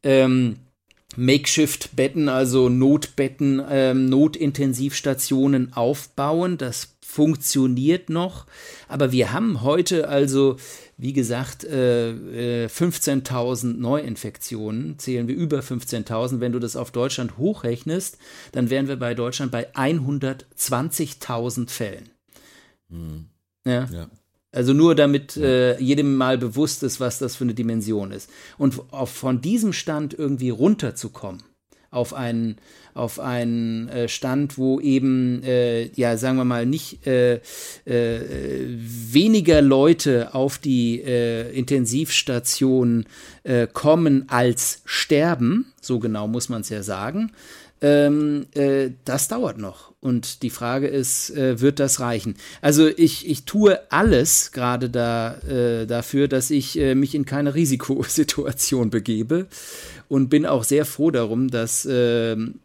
ähm, 0.04 0.58
Makeshift-Betten, 1.18 2.30
also 2.30 2.70
Notbetten, 2.70 3.62
ähm, 3.70 4.06
Notintensivstationen 4.06 5.74
aufbauen. 5.74 6.58
Das 6.58 6.96
funktioniert 7.02 8.10
noch. 8.10 8.46
Aber 8.88 9.12
wir 9.12 9.34
haben 9.34 9.64
heute 9.64 10.08
also, 10.08 10.58
wie 10.98 11.14
gesagt, 11.14 11.64
äh, 11.64 12.68
15.000 12.68 13.72
äh, 13.72 13.78
Neuinfektionen, 13.80 15.00
zählen 15.00 15.28
wir 15.28 15.36
über 15.36 15.60
15.000. 15.60 16.40
Wenn 16.40 16.52
du 16.52 16.60
das 16.60 16.76
auf 16.76 16.92
Deutschland 16.92 17.38
hochrechnest, 17.38 18.20
dann 18.52 18.70
wären 18.70 18.88
wir 18.88 18.98
bei 18.98 19.16
Deutschland 19.16 19.52
bei 19.52 19.74
120.000 19.74 21.70
Fällen. 21.70 22.10
Hm. 22.90 23.26
Ja. 23.66 23.86
ja. 23.92 24.08
Also 24.58 24.74
nur 24.74 24.96
damit 24.96 25.38
äh, 25.38 25.80
jedem 25.80 26.16
mal 26.16 26.40
bewusst 26.40 26.82
ist, 26.82 27.00
was 27.00 27.20
das 27.20 27.36
für 27.36 27.44
eine 27.44 27.54
Dimension 27.54 28.12
ist. 28.12 28.28
Und 28.58 28.82
auf, 28.90 29.12
von 29.12 29.40
diesem 29.40 29.72
Stand 29.72 30.16
irgendwie 30.18 30.50
runterzukommen 30.50 31.44
auf 31.92 32.16
einen, 32.16 32.58
auf 32.96 33.20
einen 33.20 33.88
äh, 33.90 34.10
Stand, 34.10 34.58
wo 34.58 34.80
eben, 34.80 35.44
äh, 35.44 35.90
ja, 35.92 36.18
sagen 36.18 36.38
wir 36.38 36.44
mal, 36.44 36.66
nicht 36.66 37.06
äh, 37.06 37.36
äh 37.36 37.40
weniger 38.66 39.62
Leute 39.62 40.34
auf 40.34 40.58
die 40.58 41.04
äh, 41.04 41.52
Intensivstation 41.52 43.06
äh, 43.44 43.68
kommen 43.72 44.26
als 44.28 44.82
sterben, 44.86 45.72
so 45.82 46.00
genau 46.00 46.28
muss 46.28 46.50
man 46.50 46.62
es 46.62 46.70
ja 46.70 46.82
sagen, 46.82 47.32
ähm, 47.80 48.48
das 49.06 49.28
dauert 49.28 49.60
noch. 49.60 49.94
Und 50.08 50.42
die 50.42 50.50
Frage 50.50 50.88
ist, 50.88 51.32
äh, 51.32 51.60
wird 51.60 51.82
das 51.82 52.00
reichen? 52.00 52.36
Also 52.62 52.88
ich, 52.88 53.28
ich 53.28 53.44
tue 53.44 53.78
alles 53.92 54.54
gerade 54.54 54.90
da, 54.90 55.36
äh, 55.40 55.86
dafür, 55.86 56.30
dass 56.30 56.50
ich 56.50 56.80
äh, 56.80 56.96
mich 56.96 57.14
in 57.14 57.26
keine 57.26 57.56
Risikosituation 57.56 58.90
begebe 58.98 59.48
und 60.08 60.30
bin 60.30 60.46
auch 60.46 60.64
sehr 60.64 60.86
froh 60.86 61.12
darum, 61.12 61.50
dass 61.50 61.86
ähm, 61.92 62.56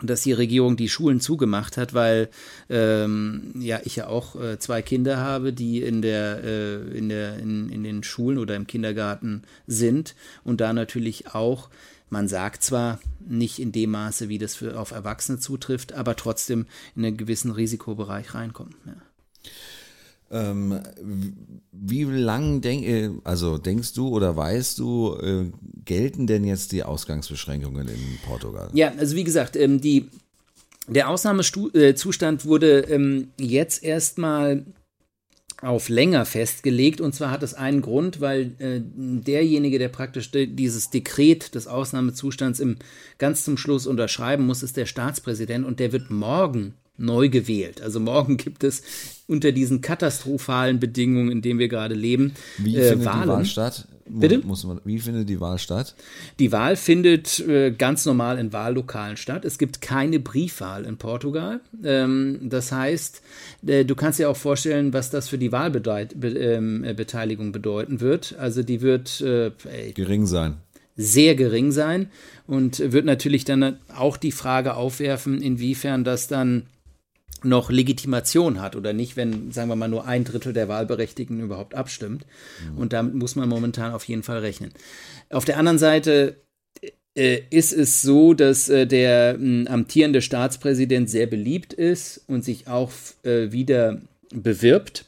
dass 0.00 0.20
die 0.20 0.32
Regierung 0.32 0.76
die 0.76 0.88
Schulen 0.88 1.20
zugemacht 1.20 1.76
hat, 1.76 1.92
weil 1.92 2.28
ähm, 2.70 3.52
ja 3.58 3.80
ich 3.82 3.96
ja 3.96 4.06
auch 4.06 4.40
äh, 4.40 4.56
zwei 4.60 4.80
Kinder 4.80 5.16
habe, 5.16 5.52
die 5.52 5.82
in 5.82 6.02
der 6.02 6.44
äh, 6.44 6.96
in 6.96 7.08
der 7.08 7.38
in, 7.38 7.68
in 7.68 7.82
den 7.82 8.04
Schulen 8.04 8.38
oder 8.38 8.54
im 8.54 8.68
Kindergarten 8.68 9.42
sind 9.66 10.14
und 10.44 10.60
da 10.60 10.72
natürlich 10.72 11.34
auch 11.34 11.68
man 12.08 12.28
sagt 12.28 12.62
zwar 12.62 13.00
nicht 13.20 13.58
in 13.58 13.72
dem 13.72 13.90
Maße, 13.90 14.28
wie 14.28 14.38
das 14.38 14.54
für, 14.54 14.78
auf 14.78 14.90
Erwachsene 14.92 15.38
zutrifft, 15.38 15.92
aber 15.92 16.16
trotzdem 16.16 16.66
in 16.94 17.04
einen 17.04 17.16
gewissen 17.16 17.50
Risikobereich 17.50 18.34
reinkommen. 18.34 18.74
Ja. 18.86 18.94
Ähm, 20.28 20.80
wie 21.70 22.02
lang 22.02 22.60
denk, 22.60 22.84
äh, 22.84 23.10
also 23.22 23.58
denkst 23.58 23.94
du 23.94 24.08
oder 24.08 24.36
weißt 24.36 24.78
du, 24.78 25.16
äh, 25.20 25.52
gelten 25.84 26.26
denn 26.26 26.44
jetzt 26.44 26.72
die 26.72 26.82
Ausgangsbeschränkungen 26.82 27.86
in 27.86 28.18
Portugal? 28.24 28.68
Ja, 28.72 28.92
also 28.98 29.14
wie 29.14 29.22
gesagt, 29.22 29.54
ähm, 29.54 29.80
die, 29.80 30.08
der 30.88 31.10
Ausnahmezustand 31.10 32.42
äh, 32.42 32.44
wurde 32.44 32.80
ähm, 32.80 33.28
jetzt 33.38 33.84
erstmal 33.84 34.64
auf 35.62 35.88
länger 35.88 36.24
festgelegt. 36.24 37.00
Und 37.00 37.14
zwar 37.14 37.30
hat 37.30 37.42
es 37.42 37.54
einen 37.54 37.82
Grund, 37.82 38.20
weil 38.20 38.52
äh, 38.58 38.80
derjenige, 38.82 39.78
der 39.78 39.88
praktisch 39.88 40.30
dieses 40.30 40.90
Dekret 40.90 41.54
des 41.54 41.66
Ausnahmezustands 41.66 42.60
im, 42.60 42.76
ganz 43.18 43.44
zum 43.44 43.56
Schluss 43.56 43.86
unterschreiben 43.86 44.46
muss, 44.46 44.62
ist 44.62 44.76
der 44.76 44.86
Staatspräsident 44.86 45.64
und 45.64 45.80
der 45.80 45.92
wird 45.92 46.10
morgen 46.10 46.74
neu 46.98 47.28
gewählt. 47.28 47.82
Also 47.82 48.00
morgen 48.00 48.36
gibt 48.36 48.64
es 48.64 48.82
unter 49.26 49.52
diesen 49.52 49.80
katastrophalen 49.80 50.78
Bedingungen, 50.78 51.30
in 51.30 51.42
denen 51.42 51.58
wir 51.58 51.68
gerade 51.68 51.94
leben, 51.94 52.34
Wie 52.58 52.76
äh, 52.76 53.04
Wahlen. 53.04 53.22
Die 53.22 53.28
Wahl 53.28 53.44
statt? 53.44 53.88
Bitte? 54.08 54.38
Muss 54.38 54.64
man, 54.64 54.80
wie 54.84 54.98
findet 54.98 55.28
die 55.28 55.40
Wahl 55.40 55.58
statt? 55.58 55.94
Die 56.38 56.52
Wahl 56.52 56.76
findet 56.76 57.40
äh, 57.40 57.70
ganz 57.72 58.06
normal 58.06 58.38
in 58.38 58.52
Wahllokalen 58.52 59.16
statt. 59.16 59.44
Es 59.44 59.58
gibt 59.58 59.80
keine 59.80 60.20
Briefwahl 60.20 60.84
in 60.84 60.96
Portugal. 60.96 61.60
Ähm, 61.84 62.38
das 62.42 62.72
heißt, 62.72 63.22
äh, 63.66 63.84
du 63.84 63.94
kannst 63.94 64.18
dir 64.18 64.30
auch 64.30 64.36
vorstellen, 64.36 64.92
was 64.92 65.10
das 65.10 65.28
für 65.28 65.38
die 65.38 65.52
Wahlbeteiligung 65.52 67.46
ähm, 67.46 67.52
bedeuten 67.52 68.00
wird. 68.00 68.36
Also 68.38 68.62
die 68.62 68.80
wird 68.80 69.20
äh, 69.20 69.50
gering 69.94 70.26
sein 70.26 70.56
sehr 70.96 71.34
gering 71.34 71.72
sein 71.72 72.08
und 72.46 72.78
wird 72.92 73.04
natürlich 73.04 73.44
dann 73.44 73.78
auch 73.94 74.16
die 74.16 74.32
Frage 74.32 74.74
aufwerfen, 74.76 75.42
inwiefern 75.42 76.04
das 76.04 76.26
dann 76.26 76.62
noch 77.44 77.70
Legitimation 77.70 78.60
hat 78.60 78.76
oder 78.76 78.92
nicht, 78.92 79.16
wenn, 79.16 79.52
sagen 79.52 79.68
wir 79.68 79.76
mal, 79.76 79.88
nur 79.88 80.06
ein 80.06 80.24
Drittel 80.24 80.52
der 80.52 80.68
Wahlberechtigten 80.68 81.40
überhaupt 81.40 81.74
abstimmt. 81.74 82.26
Mhm. 82.72 82.78
Und 82.78 82.92
damit 82.92 83.14
muss 83.14 83.36
man 83.36 83.48
momentan 83.48 83.92
auf 83.92 84.04
jeden 84.04 84.22
Fall 84.22 84.38
rechnen. 84.38 84.72
Auf 85.30 85.44
der 85.44 85.58
anderen 85.58 85.78
Seite 85.78 86.36
äh, 87.16 87.40
ist 87.50 87.72
es 87.72 88.02
so, 88.02 88.34
dass 88.34 88.68
äh, 88.68 88.86
der 88.86 89.38
äh, 89.40 89.66
amtierende 89.68 90.22
Staatspräsident 90.22 91.10
sehr 91.10 91.26
beliebt 91.26 91.72
ist 91.72 92.22
und 92.26 92.44
sich 92.44 92.68
auch 92.68 92.92
äh, 93.22 93.52
wieder 93.52 94.00
bewirbt 94.34 95.06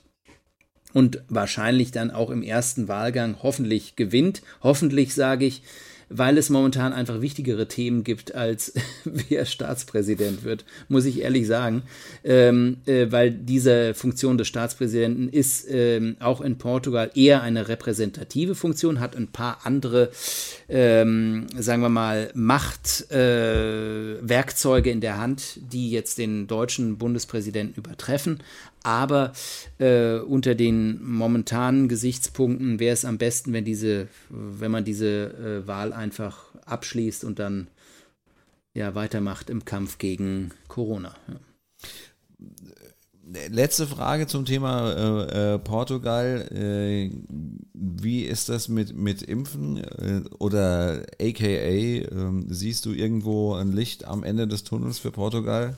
und 0.92 1.22
wahrscheinlich 1.28 1.90
dann 1.92 2.10
auch 2.10 2.30
im 2.30 2.42
ersten 2.42 2.88
Wahlgang 2.88 3.36
hoffentlich 3.42 3.96
gewinnt. 3.96 4.42
Hoffentlich 4.62 5.14
sage 5.14 5.44
ich, 5.44 5.62
weil 6.08 6.38
es 6.38 6.50
momentan 6.50 6.92
einfach 6.92 7.20
wichtigere 7.20 7.68
Themen 7.68 8.02
gibt, 8.04 8.34
als 8.34 8.72
wer 9.04 9.44
Staatspräsident 9.44 10.44
wird, 10.44 10.64
muss 10.88 11.04
ich 11.04 11.20
ehrlich 11.20 11.46
sagen. 11.46 11.82
Ähm, 12.24 12.78
äh, 12.86 13.06
weil 13.10 13.30
diese 13.30 13.94
Funktion 13.94 14.38
des 14.38 14.48
Staatspräsidenten 14.48 15.28
ist 15.28 15.66
ähm, 15.70 16.16
auch 16.20 16.40
in 16.40 16.56
Portugal 16.58 17.10
eher 17.14 17.42
eine 17.42 17.68
repräsentative 17.68 18.54
Funktion, 18.54 19.00
hat 19.00 19.16
ein 19.16 19.28
paar 19.28 19.58
andere, 19.64 20.10
ähm, 20.68 21.46
sagen 21.56 21.82
wir 21.82 21.88
mal, 21.88 22.30
Machtwerkzeuge 22.34 24.90
äh, 24.90 24.92
in 24.92 25.00
der 25.00 25.18
Hand, 25.18 25.60
die 25.72 25.90
jetzt 25.90 26.18
den 26.18 26.46
deutschen 26.46 26.98
Bundespräsidenten 26.98 27.78
übertreffen. 27.78 28.40
Aber 28.82 29.32
äh, 29.78 30.18
unter 30.18 30.54
den 30.54 31.02
momentanen 31.04 31.88
Gesichtspunkten 31.88 32.78
wäre 32.80 32.94
es 32.94 33.04
am 33.04 33.18
besten, 33.18 33.52
wenn 33.52 33.64
diese, 33.64 34.08
wenn 34.30 34.70
man 34.70 34.84
diese 34.84 35.62
äh, 35.64 35.66
Wahl 35.66 35.92
einfach 35.92 36.46
abschließt 36.64 37.24
und 37.24 37.38
dann 37.38 37.68
ja 38.74 38.94
weitermacht 38.94 39.50
im 39.50 39.64
Kampf 39.64 39.98
gegen 39.98 40.52
Corona. 40.68 41.14
Ja. 41.28 41.40
Letzte 43.50 43.86
Frage 43.86 44.26
zum 44.26 44.46
Thema 44.46 44.92
äh, 44.92 45.54
äh, 45.54 45.58
Portugal. 45.58 46.48
Äh, 46.50 47.10
wie 47.74 48.22
ist 48.22 48.48
das 48.48 48.68
mit, 48.68 48.96
mit 48.96 49.20
Impfen 49.22 49.76
äh, 49.76 50.22
oder 50.38 51.02
aka 51.20 51.46
ähm, 51.46 52.46
siehst 52.48 52.86
du 52.86 52.92
irgendwo 52.92 53.54
ein 53.54 53.72
Licht 53.72 54.06
am 54.06 54.24
Ende 54.24 54.48
des 54.48 54.64
Tunnels 54.64 54.98
für 54.98 55.10
Portugal? 55.10 55.76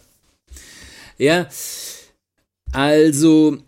Ja, 1.18 1.48
also 2.72 3.58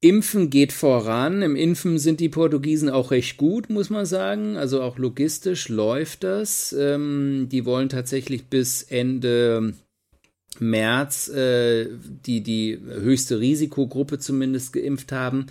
Impfen 0.00 0.48
geht 0.48 0.72
voran. 0.72 1.42
Im 1.42 1.56
Impfen 1.56 1.98
sind 1.98 2.20
die 2.20 2.30
Portugiesen 2.30 2.88
auch 2.88 3.10
recht 3.10 3.36
gut, 3.36 3.68
muss 3.68 3.90
man 3.90 4.06
sagen. 4.06 4.56
Also 4.56 4.82
auch 4.82 4.96
logistisch 4.96 5.68
läuft 5.68 6.24
das. 6.24 6.74
Ähm, 6.78 7.48
die 7.50 7.66
wollen 7.66 7.90
tatsächlich 7.90 8.46
bis 8.46 8.82
Ende 8.82 9.74
März 10.58 11.28
äh, 11.28 11.88
die, 12.26 12.42
die 12.42 12.80
höchste 12.80 13.40
Risikogruppe 13.40 14.18
zumindest 14.18 14.72
geimpft 14.72 15.12
haben. 15.12 15.46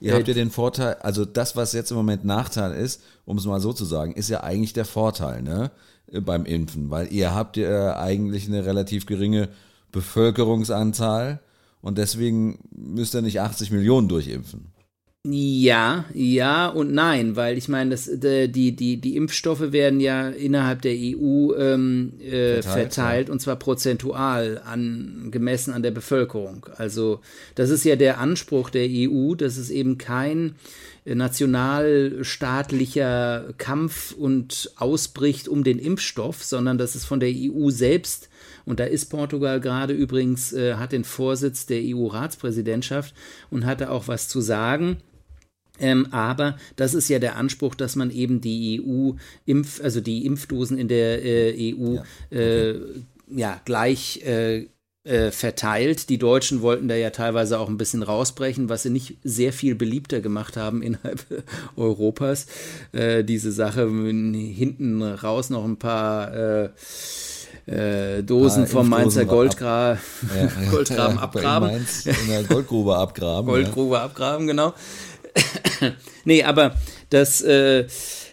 Ihr 0.00 0.14
habt 0.14 0.28
ja 0.28 0.34
den 0.34 0.52
Vorteil, 0.52 0.94
also 1.00 1.24
das, 1.24 1.56
was 1.56 1.72
jetzt 1.72 1.90
im 1.90 1.96
Moment 1.96 2.24
Nachteil 2.24 2.72
ist, 2.72 3.02
um 3.24 3.36
es 3.36 3.46
mal 3.46 3.60
so 3.60 3.72
zu 3.72 3.84
sagen, 3.84 4.12
ist 4.12 4.30
ja 4.30 4.44
eigentlich 4.44 4.72
der 4.72 4.84
Vorteil, 4.84 5.42
ne, 5.42 5.72
beim 6.12 6.44
Impfen, 6.44 6.88
weil 6.90 7.12
ihr 7.12 7.34
habt 7.34 7.56
ja 7.56 7.98
eigentlich 7.98 8.46
eine 8.46 8.64
relativ 8.64 9.06
geringe 9.06 9.48
Bevölkerungsanzahl 9.90 11.40
und 11.80 11.98
deswegen 11.98 12.58
müsst 12.70 13.14
ihr 13.14 13.22
nicht 13.22 13.40
80 13.40 13.70
Millionen 13.70 14.08
durchimpfen. 14.08 14.72
Ja, 15.30 16.06
ja 16.14 16.68
und 16.68 16.94
nein, 16.94 17.36
weil 17.36 17.58
ich 17.58 17.68
meine, 17.68 17.90
das, 17.90 18.10
die, 18.10 18.48
die, 18.48 19.00
die 19.00 19.16
Impfstoffe 19.16 19.72
werden 19.72 20.00
ja 20.00 20.28
innerhalb 20.28 20.80
der 20.82 20.94
EU 20.94 21.52
ähm, 21.54 22.14
äh, 22.20 22.62
verteilt, 22.62 22.64
verteilt 22.64 23.28
ja. 23.28 23.32
und 23.32 23.40
zwar 23.40 23.56
prozentual 23.56 24.62
an, 24.64 25.28
gemessen 25.30 25.74
an 25.74 25.82
der 25.82 25.90
Bevölkerung. 25.90 26.66
Also 26.76 27.20
das 27.56 27.70
ist 27.70 27.84
ja 27.84 27.96
der 27.96 28.20
Anspruch 28.20 28.70
der 28.70 28.86
EU, 28.88 29.34
dass 29.34 29.56
es 29.56 29.70
eben 29.70 29.98
kein 29.98 30.54
nationalstaatlicher 31.04 33.54
Kampf 33.58 34.12
und 34.12 34.70
ausbricht 34.76 35.48
um 35.48 35.64
den 35.64 35.78
Impfstoff, 35.78 36.44
sondern 36.44 36.78
dass 36.78 36.94
es 36.94 37.04
von 37.04 37.20
der 37.20 37.32
EU 37.34 37.68
selbst 37.70 38.27
und 38.68 38.80
da 38.80 38.84
ist 38.84 39.06
Portugal 39.06 39.60
gerade 39.60 39.94
übrigens, 39.94 40.52
äh, 40.52 40.74
hat 40.74 40.92
den 40.92 41.04
Vorsitz 41.04 41.64
der 41.64 41.80
EU-Ratspräsidentschaft 41.82 43.14
und 43.50 43.64
hatte 43.64 43.90
auch 43.90 44.08
was 44.08 44.28
zu 44.28 44.42
sagen. 44.42 44.98
Ähm, 45.80 46.08
aber 46.10 46.58
das 46.76 46.92
ist 46.92 47.08
ja 47.08 47.18
der 47.18 47.36
Anspruch, 47.36 47.74
dass 47.74 47.96
man 47.96 48.10
eben 48.10 48.42
die 48.42 48.82
EU 48.84 49.12
Impf, 49.46 49.82
also 49.82 50.02
die 50.02 50.26
Impfdosen 50.26 50.76
in 50.76 50.88
der 50.88 51.24
äh, 51.24 51.74
EU 51.74 51.94
ja, 51.94 52.04
okay. 52.30 52.70
äh, 52.70 52.80
ja 53.28 53.60
gleich 53.64 54.20
äh, 54.26 54.66
äh, 55.04 55.30
verteilt. 55.30 56.10
Die 56.10 56.18
Deutschen 56.18 56.60
wollten 56.60 56.88
da 56.88 56.94
ja 56.94 57.08
teilweise 57.08 57.58
auch 57.58 57.70
ein 57.70 57.78
bisschen 57.78 58.02
rausbrechen, 58.02 58.68
was 58.68 58.82
sie 58.82 58.90
nicht 58.90 59.16
sehr 59.24 59.54
viel 59.54 59.76
beliebter 59.76 60.20
gemacht 60.20 60.58
haben 60.58 60.82
innerhalb 60.82 61.24
Europas. 61.74 62.46
Äh, 62.92 63.24
diese 63.24 63.50
Sache 63.50 63.88
hinten 63.88 65.02
raus 65.02 65.48
noch 65.48 65.64
ein 65.64 65.78
paar 65.78 66.34
äh, 66.34 66.70
Dosen 68.22 68.64
ah, 68.64 68.66
vom 68.66 68.88
Mainzer 68.88 69.26
Goldgra 69.26 69.92
ab, 69.92 69.98
ja, 70.34 70.70
Goldgraben 70.70 71.18
abgraben. 71.18 71.86
In 72.04 72.28
der 72.28 72.44
Goldgrube 72.44 72.96
abgraben. 72.96 73.46
Goldgrube 73.46 73.96
ja. 73.96 74.04
abgraben, 74.04 74.46
genau. 74.46 74.72
nee, 76.24 76.42
aber 76.42 76.76
das, 77.10 77.42
äh, 77.42 77.86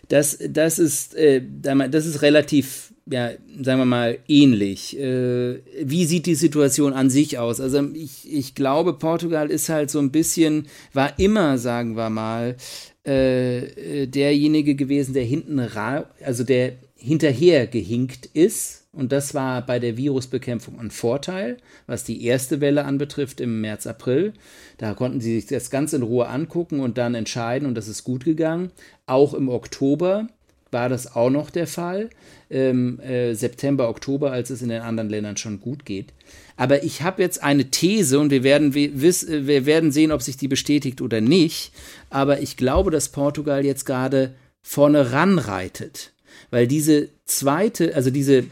das, 0.07 0.37
das, 0.49 0.79
ist, 0.79 1.15
äh, 1.15 1.41
das 1.61 2.05
ist 2.05 2.21
relativ, 2.21 2.93
ja, 3.05 3.31
sagen 3.61 3.79
wir 3.79 3.85
mal, 3.85 4.19
ähnlich. 4.27 4.97
Äh, 4.97 5.59
wie 5.83 6.05
sieht 6.05 6.25
die 6.25 6.35
Situation 6.35 6.93
an 6.93 7.09
sich 7.09 7.37
aus? 7.37 7.59
Also 7.59 7.81
ich, 7.93 8.31
ich 8.31 8.55
glaube, 8.55 8.93
Portugal 8.93 9.49
ist 9.49 9.69
halt 9.69 9.91
so 9.91 9.99
ein 9.99 10.11
bisschen, 10.11 10.67
war 10.93 11.19
immer, 11.19 11.57
sagen 11.57 11.95
wir 11.95 12.09
mal, 12.09 12.55
äh, 13.03 14.07
derjenige 14.07 14.75
gewesen, 14.75 15.13
der 15.13 15.23
hinten, 15.23 15.59
also 15.59 16.43
der 16.43 16.73
hinterher 16.95 17.67
gehinkt 17.67 18.27
ist 18.33 18.85
und 18.95 19.11
das 19.11 19.33
war 19.33 19.65
bei 19.65 19.79
der 19.79 19.97
Virusbekämpfung 19.97 20.79
ein 20.79 20.89
Vorteil, 20.89 21.57
was 21.85 22.05
die 22.05 22.23
erste 22.23 22.61
Welle 22.61 22.85
anbetrifft 22.85 23.41
im 23.41 23.59
März, 23.59 23.87
April. 23.87 24.33
Da 24.77 24.93
konnten 24.93 25.19
sie 25.19 25.35
sich 25.35 25.47
das 25.47 25.69
Ganze 25.69 25.97
in 25.97 26.03
Ruhe 26.03 26.27
angucken 26.27 26.79
und 26.79 26.97
dann 26.97 27.13
entscheiden 27.13 27.67
und 27.67 27.75
das 27.75 27.89
ist 27.89 28.05
gut 28.05 28.23
gegangen. 28.23 28.71
Auch 29.05 29.33
im 29.33 29.49
Oktober 29.49 30.27
war 30.71 30.87
das 30.87 31.13
auch 31.13 31.29
noch 31.29 31.49
der 31.49 31.67
Fall. 31.67 32.09
Ähm, 32.49 32.99
äh, 33.01 33.33
September, 33.33 33.89
Oktober, 33.89 34.31
als 34.31 34.49
es 34.49 34.61
in 34.61 34.69
den 34.69 34.81
anderen 34.81 35.09
Ländern 35.09 35.35
schon 35.35 35.59
gut 35.59 35.85
geht. 35.85 36.13
Aber 36.55 36.83
ich 36.83 37.01
habe 37.01 37.21
jetzt 37.21 37.43
eine 37.43 37.69
These 37.71 38.17
und 38.17 38.29
wir 38.29 38.43
werden, 38.43 38.73
wir 38.73 39.65
werden 39.65 39.91
sehen, 39.91 40.13
ob 40.13 40.21
sich 40.21 40.37
die 40.37 40.47
bestätigt 40.47 41.01
oder 41.01 41.19
nicht. 41.19 41.73
Aber 42.09 42.39
ich 42.39 42.55
glaube, 42.55 42.91
dass 42.91 43.09
Portugal 43.09 43.65
jetzt 43.65 43.85
gerade 43.85 44.35
vorne 44.61 45.11
ranreitet. 45.11 46.13
Weil 46.51 46.67
diese 46.67 47.09
zweite, 47.25 47.95
also 47.95 48.09
diese 48.09 48.45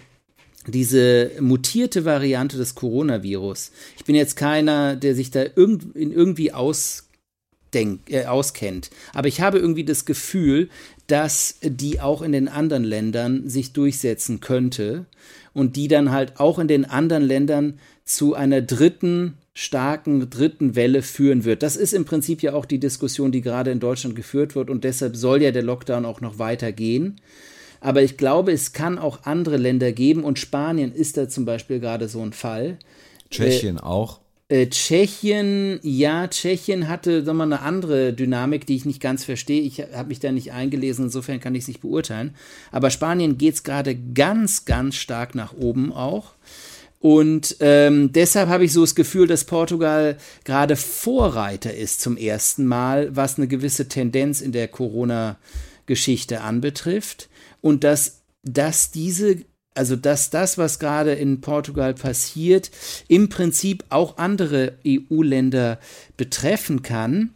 diese 0.68 1.32
mutierte 1.40 2.06
Variante 2.06 2.58
des 2.58 2.76
Coronavirus. 2.76 3.72
Ich 3.98 4.06
bin 4.06 4.16
jetzt 4.16 4.36
keiner, 4.36 4.96
der 4.96 5.16
sich 5.16 5.32
da 5.32 5.44
irgend, 5.56 5.96
irgendwie 5.96 6.54
ausdenkt, 6.54 8.10
äh, 8.10 8.26
auskennt. 8.26 8.90
Aber 9.14 9.28
ich 9.28 9.42
habe 9.42 9.60
irgendwie 9.60 9.84
das 9.84 10.06
Gefühl, 10.06 10.70
dass 11.08 11.58
die 11.62 12.00
auch 12.00 12.22
in 12.22 12.32
den 12.32 12.48
anderen 12.48 12.84
Ländern 12.84 13.50
sich 13.50 13.74
durchsetzen 13.74 14.40
könnte 14.40 15.06
und 15.54 15.76
die 15.76 15.88
dann 15.88 16.12
halt 16.12 16.40
auch 16.40 16.60
in 16.60 16.68
den 16.68 16.86
anderen 16.86 17.24
Ländern 17.24 17.80
zu 18.06 18.34
einer 18.34 18.62
dritten 18.62 19.38
starken 19.56 20.30
dritten 20.32 20.76
Welle 20.76 21.04
führen 21.04 21.46
wird. 21.46 21.62
Das 21.62 21.76
ist 21.76 21.94
im 21.94 22.06
Prinzip 22.06 22.42
ja 22.42 22.54
auch 22.54 22.66
die 22.66 22.80
Diskussion, 22.80 23.32
die 23.32 23.42
gerade 23.42 23.70
in 23.70 23.80
Deutschland 23.80 24.16
geführt 24.16 24.56
wird 24.56 24.70
und 24.70 24.84
deshalb 24.84 25.16
soll 25.16 25.44
ja 25.44 25.52
der 25.52 25.62
Lockdown 25.62 26.06
auch 26.06 26.22
noch 26.22 26.40
weitergehen. 26.40 27.22
Aber 27.84 28.02
ich 28.02 28.16
glaube, 28.16 28.54
es 28.54 28.72
kann 28.72 28.98
auch 28.98 29.24
andere 29.26 29.58
Länder 29.58 29.92
geben 29.92 30.24
und 30.24 30.40
Spanien 30.40 30.94
ist 30.94 31.18
da 31.18 31.28
zum 31.28 31.44
Beispiel 31.44 31.82
gerade 31.82 32.08
so 32.08 32.22
ein 32.22 32.32
Fall. 32.32 32.78
Tschechien 33.30 33.76
äh, 33.76 33.82
auch. 33.82 34.22
Äh, 34.48 34.68
Tschechien, 34.68 35.82
ja, 35.84 36.30
Tschechien 36.30 36.88
hatte 36.88 37.26
sag 37.26 37.36
mal, 37.36 37.44
eine 37.44 37.60
andere 37.60 38.14
Dynamik, 38.14 38.66
die 38.66 38.78
ich 38.78 38.86
nicht 38.86 39.02
ganz 39.02 39.26
verstehe. 39.26 39.60
Ich 39.60 39.82
habe 39.82 40.08
mich 40.08 40.22
da 40.22 40.32
nicht 40.32 40.54
eingelesen, 40.54 41.06
insofern 41.06 41.42
kann 41.42 41.56
ich 41.56 41.64
es 41.64 41.68
nicht 41.68 41.82
beurteilen. 41.82 42.36
Aber 42.72 42.90
Spanien 42.90 43.38
geht 43.38 43.56
es 43.56 43.64
gerade 43.64 43.96
ganz, 43.96 44.64
ganz 44.64 44.96
stark 44.96 45.36
nach 45.36 45.54
oben 45.54 45.92
auch. 45.92 46.36
Und 47.02 47.58
ähm, 47.60 48.14
deshalb 48.14 48.48
habe 48.48 48.64
ich 48.64 48.72
so 48.72 48.80
das 48.80 48.96
Gefühl, 48.96 49.28
dass 49.28 49.44
Portugal 49.44 50.18
gerade 50.46 50.78
Vorreiter 50.78 51.74
ist 51.74 52.00
zum 52.00 52.16
ersten 52.16 52.66
Mal, 52.66 53.14
was 53.14 53.38
eine 53.38 53.50
gewisse 53.50 53.90
Tendenz 53.90 54.40
in 54.40 54.54
der 54.54 54.70
Corona-Geschichte 54.70 56.40
anbetrifft 56.40 57.28
und 57.64 57.84
dass, 57.84 58.22
dass 58.44 58.92
diese 58.92 59.38
also 59.76 59.96
dass 59.96 60.30
das, 60.30 60.60
was 60.60 60.78
gerade 60.78 61.14
in 61.14 61.42
Portugal 61.42 61.96
passiert, 61.96 62.70
im 63.08 63.30
Prinzip 63.30 63.84
auch 63.90 64.18
andere 64.18 64.78
EU-Länder 64.86 65.80
betreffen 66.16 66.84
kann, 66.84 67.34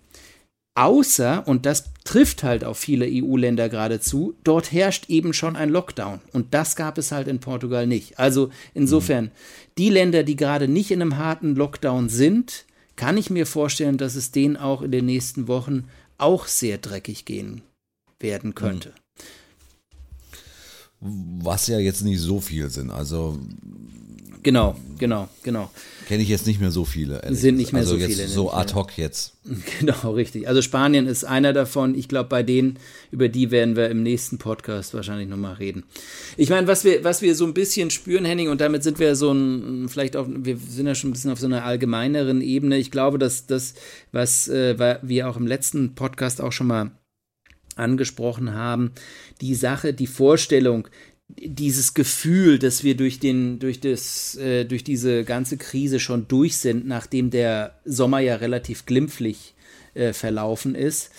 außer, 0.75 1.47
und 1.47 1.65
das 1.65 1.85
trifft 2.03 2.43
halt 2.43 2.63
auf 2.63 2.77
viele 2.77 3.07
EU-Länder 3.09 3.69
geradezu, 3.69 4.35
dort 4.43 4.71
herrscht 4.71 5.09
eben 5.09 5.33
schon 5.33 5.55
ein 5.55 5.69
Lockdown. 5.69 6.21
Und 6.31 6.53
das 6.53 6.75
gab 6.75 6.99
es 6.99 7.11
halt 7.11 7.27
in 7.27 7.39
Portugal 7.39 7.87
nicht. 7.87 8.19
Also 8.19 8.51
insofern, 8.75 9.31
die 9.79 9.89
Länder, 9.89 10.21
die 10.21 10.35
gerade 10.35 10.67
nicht 10.67 10.91
in 10.91 11.01
einem 11.01 11.17
harten 11.17 11.55
Lockdown 11.55 12.09
sind, 12.09 12.65
kann 12.95 13.17
ich 13.17 13.31
mir 13.31 13.47
vorstellen, 13.47 13.97
dass 13.97 14.15
es 14.15 14.31
denen 14.31 14.57
auch 14.57 14.83
in 14.83 14.91
den 14.91 15.07
nächsten 15.07 15.47
Wochen 15.47 15.85
auch 16.19 16.45
sehr 16.45 16.77
dreckig 16.77 17.25
gehen 17.25 17.61
werden 18.19 18.53
könnte. 18.53 18.89
Mhm 18.89 19.06
was 20.99 21.67
ja 21.67 21.79
jetzt 21.79 22.03
nicht 22.03 22.19
so 22.19 22.41
viel 22.41 22.69
sind. 22.69 22.91
Also 22.91 23.37
genau, 24.43 24.75
genau, 24.97 25.29
genau. 25.43 25.69
Kenne 26.07 26.23
ich 26.23 26.29
jetzt 26.29 26.47
nicht 26.47 26.59
mehr 26.59 26.71
so 26.71 26.85
viele. 26.85 27.21
Sind 27.35 27.57
nicht 27.57 27.73
mehr 27.73 27.81
also 27.81 27.97
so 27.97 28.05
viele. 28.05 28.27
So 28.27 28.51
ad 28.51 28.73
hoc 28.73 28.97
jetzt. 28.97 29.33
Genau, 29.79 30.11
richtig. 30.11 30.47
Also 30.47 30.61
Spanien 30.61 31.07
ist 31.07 31.23
einer 31.23 31.53
davon. 31.53 31.95
Ich 31.95 32.07
glaube, 32.09 32.27
bei 32.29 32.43
denen, 32.43 32.79
über 33.11 33.29
die 33.29 33.49
werden 33.51 33.75
wir 33.75 33.89
im 33.89 34.03
nächsten 34.03 34.37
Podcast 34.37 34.93
wahrscheinlich 34.93 35.29
nochmal 35.29 35.53
reden. 35.53 35.83
Ich 36.35 36.49
meine, 36.49 36.67
was 36.67 36.83
wir, 36.83 37.03
was 37.03 37.21
wir 37.21 37.33
so 37.35 37.45
ein 37.45 37.53
bisschen 37.53 37.89
spüren, 37.89 38.25
Henning, 38.25 38.49
und 38.49 38.59
damit 38.59 38.83
sind 38.83 38.99
wir 38.99 39.15
so 39.15 39.31
ein, 39.31 39.87
vielleicht 39.87 40.17
auch, 40.17 40.27
wir 40.27 40.57
sind 40.57 40.87
ja 40.87 40.95
schon 40.95 41.11
ein 41.11 41.13
bisschen 41.13 41.31
auf 41.31 41.39
so 41.39 41.45
einer 41.45 41.63
allgemeineren 41.63 42.41
Ebene. 42.41 42.77
Ich 42.77 42.91
glaube, 42.91 43.19
dass 43.19 43.45
das, 43.45 43.73
was 44.11 44.49
äh, 44.49 44.97
wir 45.01 45.29
auch 45.29 45.37
im 45.37 45.47
letzten 45.47 45.95
Podcast 45.95 46.41
auch 46.41 46.51
schon 46.51 46.67
mal 46.67 46.91
angesprochen 47.77 48.53
haben, 48.53 48.91
die 49.41 49.55
Sache, 49.55 49.93
die 49.93 50.07
Vorstellung, 50.07 50.87
dieses 51.29 51.93
Gefühl, 51.93 52.57
dass 52.57 52.83
wir 52.83 52.95
durch 52.95 53.19
den, 53.19 53.59
durch 53.59 53.79
das, 53.79 54.35
äh, 54.37 54.65
durch 54.65 54.83
diese 54.83 55.23
ganze 55.23 55.57
Krise 55.57 55.99
schon 55.99 56.27
durch 56.27 56.57
sind, 56.57 56.87
nachdem 56.87 57.29
der 57.29 57.75
Sommer 57.85 58.19
ja 58.19 58.35
relativ 58.35 58.85
glimpflich 58.85 59.53
äh, 59.93 60.13
verlaufen 60.13 60.73
ist. 60.73 61.11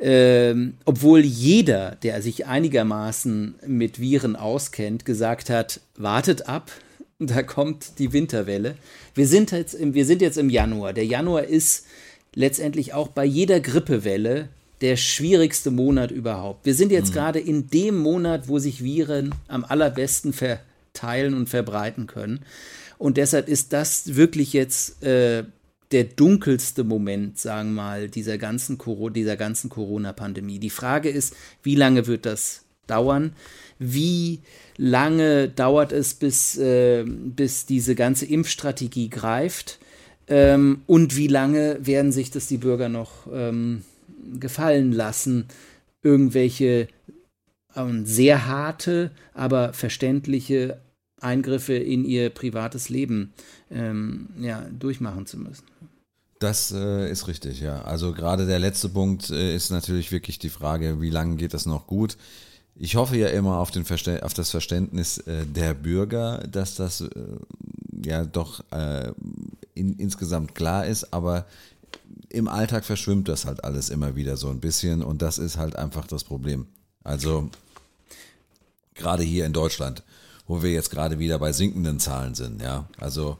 Ähm, 0.00 0.74
obwohl 0.84 1.20
jeder, 1.20 1.96
der 2.02 2.20
sich 2.20 2.46
einigermaßen 2.46 3.54
mit 3.66 4.00
Viren 4.00 4.34
auskennt, 4.34 5.04
gesagt 5.04 5.50
hat, 5.50 5.80
wartet 5.96 6.48
ab, 6.48 6.72
da 7.18 7.42
kommt 7.42 7.98
die 7.98 8.12
Winterwelle. 8.12 8.76
Wir 9.14 9.28
sind 9.28 9.52
jetzt 9.52 9.74
im, 9.74 9.94
wir 9.94 10.04
sind 10.04 10.20
jetzt 10.20 10.38
im 10.38 10.50
Januar. 10.50 10.92
Der 10.92 11.06
Januar 11.06 11.44
ist 11.44 11.86
letztendlich 12.34 12.92
auch 12.92 13.08
bei 13.08 13.24
jeder 13.24 13.60
Grippewelle 13.60 14.48
der 14.84 14.98
schwierigste 14.98 15.70
Monat 15.70 16.10
überhaupt. 16.10 16.66
Wir 16.66 16.74
sind 16.74 16.92
jetzt 16.92 17.08
mhm. 17.08 17.14
gerade 17.14 17.40
in 17.40 17.68
dem 17.68 17.96
Monat, 17.96 18.48
wo 18.48 18.58
sich 18.58 18.84
Viren 18.84 19.34
am 19.48 19.64
allerbesten 19.64 20.34
verteilen 20.34 21.32
und 21.32 21.48
verbreiten 21.48 22.06
können. 22.06 22.40
Und 22.98 23.16
deshalb 23.16 23.48
ist 23.48 23.72
das 23.72 24.14
wirklich 24.14 24.52
jetzt 24.52 25.02
äh, 25.02 25.44
der 25.90 26.04
dunkelste 26.04 26.84
Moment, 26.84 27.38
sagen 27.38 27.70
wir 27.70 27.82
mal, 27.82 28.08
dieser 28.10 28.36
ganzen, 28.36 28.78
dieser 29.14 29.36
ganzen 29.38 29.70
Corona-Pandemie. 29.70 30.58
Die 30.58 30.68
Frage 30.68 31.08
ist, 31.08 31.34
wie 31.62 31.76
lange 31.76 32.06
wird 32.06 32.26
das 32.26 32.64
dauern? 32.86 33.32
Wie 33.78 34.40
lange 34.76 35.48
dauert 35.48 35.92
es, 35.92 36.12
bis, 36.12 36.58
äh, 36.58 37.04
bis 37.06 37.64
diese 37.64 37.94
ganze 37.94 38.26
Impfstrategie 38.26 39.08
greift? 39.08 39.78
Ähm, 40.28 40.82
und 40.86 41.16
wie 41.16 41.28
lange 41.28 41.78
werden 41.80 42.12
sich 42.12 42.30
das 42.30 42.48
die 42.48 42.58
Bürger 42.58 42.90
noch 42.90 43.26
ähm, 43.32 43.82
gefallen 44.38 44.92
lassen, 44.92 45.46
irgendwelche 46.02 46.88
ähm, 47.76 48.06
sehr 48.06 48.46
harte, 48.46 49.10
aber 49.32 49.72
verständliche 49.72 50.80
Eingriffe 51.20 51.74
in 51.74 52.04
ihr 52.04 52.30
privates 52.30 52.88
Leben 52.88 53.32
ähm, 53.70 54.28
ja, 54.38 54.66
durchmachen 54.78 55.26
zu 55.26 55.38
müssen. 55.38 55.64
Das 56.38 56.72
äh, 56.72 57.10
ist 57.10 57.26
richtig, 57.26 57.60
ja. 57.60 57.82
Also 57.82 58.12
gerade 58.12 58.46
der 58.46 58.58
letzte 58.58 58.90
Punkt 58.90 59.30
äh, 59.30 59.54
ist 59.54 59.70
natürlich 59.70 60.12
wirklich 60.12 60.38
die 60.38 60.50
Frage, 60.50 61.00
wie 61.00 61.10
lange 61.10 61.36
geht 61.36 61.54
das 61.54 61.64
noch 61.64 61.86
gut? 61.86 62.18
Ich 62.76 62.96
hoffe 62.96 63.16
ja 63.16 63.28
immer 63.28 63.58
auf, 63.58 63.70
den 63.70 63.84
Verste 63.84 64.22
auf 64.24 64.34
das 64.34 64.50
Verständnis 64.50 65.18
äh, 65.18 65.46
der 65.46 65.74
Bürger, 65.74 66.38
dass 66.50 66.74
das 66.74 67.00
äh, 67.00 67.08
ja 68.04 68.24
doch 68.24 68.64
äh, 68.72 69.12
in, 69.74 69.94
insgesamt 69.94 70.54
klar 70.54 70.84
ist, 70.84 71.14
aber 71.14 71.46
im 72.34 72.48
Alltag 72.48 72.84
verschwimmt 72.84 73.28
das 73.28 73.46
halt 73.46 73.64
alles 73.64 73.90
immer 73.90 74.16
wieder 74.16 74.36
so 74.36 74.50
ein 74.50 74.60
bisschen 74.60 75.02
und 75.02 75.22
das 75.22 75.38
ist 75.38 75.56
halt 75.56 75.76
einfach 75.76 76.06
das 76.06 76.24
Problem. 76.24 76.66
Also 77.02 77.50
gerade 78.94 79.22
hier 79.22 79.46
in 79.46 79.52
Deutschland, 79.52 80.02
wo 80.46 80.62
wir 80.62 80.70
jetzt 80.70 80.90
gerade 80.90 81.18
wieder 81.18 81.38
bei 81.38 81.52
sinkenden 81.52 82.00
Zahlen 82.00 82.34
sind, 82.34 82.60
ja. 82.60 82.88
Also 82.98 83.38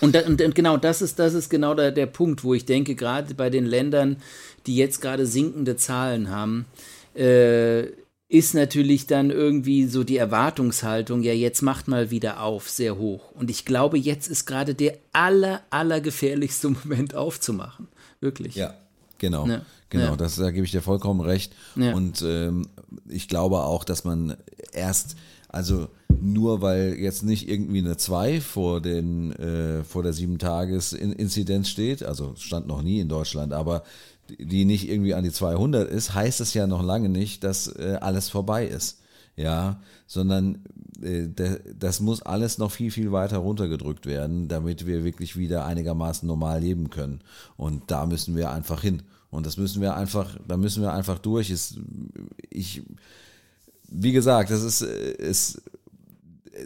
und, 0.00 0.16
und, 0.16 0.42
und, 0.42 0.54
genau, 0.54 0.76
das 0.76 1.00
ist, 1.02 1.18
das 1.18 1.34
ist 1.34 1.48
genau 1.48 1.74
der, 1.74 1.92
der 1.92 2.06
Punkt, 2.06 2.44
wo 2.44 2.52
ich 2.52 2.64
denke, 2.66 2.94
gerade 2.94 3.34
bei 3.34 3.48
den 3.48 3.64
Ländern, 3.64 4.16
die 4.66 4.76
jetzt 4.76 5.00
gerade 5.00 5.24
sinkende 5.24 5.76
Zahlen 5.76 6.30
haben, 6.30 6.66
äh, 7.14 7.84
ist 8.28 8.54
natürlich 8.54 9.06
dann 9.06 9.30
irgendwie 9.30 9.86
so 9.86 10.02
die 10.02 10.16
Erwartungshaltung, 10.16 11.22
ja, 11.22 11.32
jetzt 11.32 11.62
macht 11.62 11.88
mal 11.88 12.10
wieder 12.10 12.42
auf, 12.42 12.68
sehr 12.68 12.98
hoch. 12.98 13.30
Und 13.32 13.50
ich 13.50 13.64
glaube, 13.64 13.96
jetzt 13.96 14.26
ist 14.26 14.46
gerade 14.46 14.74
der 14.74 14.98
aller, 15.12 15.62
aller 15.70 16.00
gefährlichste 16.00 16.68
Moment 16.84 17.14
aufzumachen. 17.14 17.88
Wirklich. 18.24 18.54
Ja, 18.54 18.72
genau. 19.18 19.46
Ja. 19.46 19.60
Genau, 19.90 20.10
ja. 20.12 20.16
das, 20.16 20.36
da 20.36 20.50
gebe 20.50 20.64
ich 20.64 20.72
dir 20.72 20.80
vollkommen 20.80 21.20
recht. 21.20 21.52
Ja. 21.76 21.94
Und 21.94 22.22
ähm, 22.22 22.66
ich 23.06 23.28
glaube 23.28 23.60
auch, 23.60 23.84
dass 23.84 24.02
man 24.04 24.36
erst, 24.72 25.16
also 25.48 25.88
nur 26.20 26.62
weil 26.62 26.94
jetzt 26.94 27.22
nicht 27.22 27.48
irgendwie 27.48 27.80
eine 27.80 27.96
2 27.96 28.40
vor, 28.40 28.80
den, 28.80 29.32
äh, 29.32 29.84
vor 29.84 30.02
der 30.02 30.14
7-Tages-Inzidenz 30.14 31.68
steht, 31.68 32.02
also 32.02 32.34
stand 32.36 32.66
noch 32.66 32.82
nie 32.82 32.98
in 32.98 33.08
Deutschland, 33.08 33.52
aber 33.52 33.84
die 34.38 34.64
nicht 34.64 34.88
irgendwie 34.88 35.14
an 35.14 35.22
die 35.22 35.32
200 35.32 35.88
ist, 35.90 36.14
heißt 36.14 36.40
es 36.40 36.54
ja 36.54 36.66
noch 36.66 36.82
lange 36.82 37.10
nicht, 37.10 37.44
dass 37.44 37.68
äh, 37.68 37.98
alles 38.00 38.30
vorbei 38.30 38.66
ist. 38.66 39.00
Ja, 39.36 39.80
sondern 40.06 40.64
äh, 41.02 41.28
das 41.78 42.00
muss 42.00 42.22
alles 42.22 42.58
noch 42.58 42.70
viel, 42.70 42.90
viel 42.90 43.10
weiter 43.10 43.38
runtergedrückt 43.38 44.06
werden, 44.06 44.48
damit 44.48 44.86
wir 44.86 45.04
wirklich 45.04 45.36
wieder 45.36 45.64
einigermaßen 45.64 46.26
normal 46.26 46.60
leben 46.60 46.90
können. 46.90 47.20
Und 47.56 47.90
da 47.90 48.06
müssen 48.06 48.36
wir 48.36 48.50
einfach 48.50 48.82
hin. 48.82 49.02
Und 49.30 49.46
das 49.46 49.56
müssen 49.56 49.82
wir 49.82 49.96
einfach, 49.96 50.38
da 50.46 50.56
müssen 50.56 50.82
wir 50.82 50.92
einfach 50.92 51.18
durch. 51.18 51.50
Ist, 51.50 51.78
ich, 52.50 52.82
wie 53.88 54.12
gesagt, 54.12 54.50
das 54.50 54.62
ist, 54.62 54.82
ist 54.82 55.62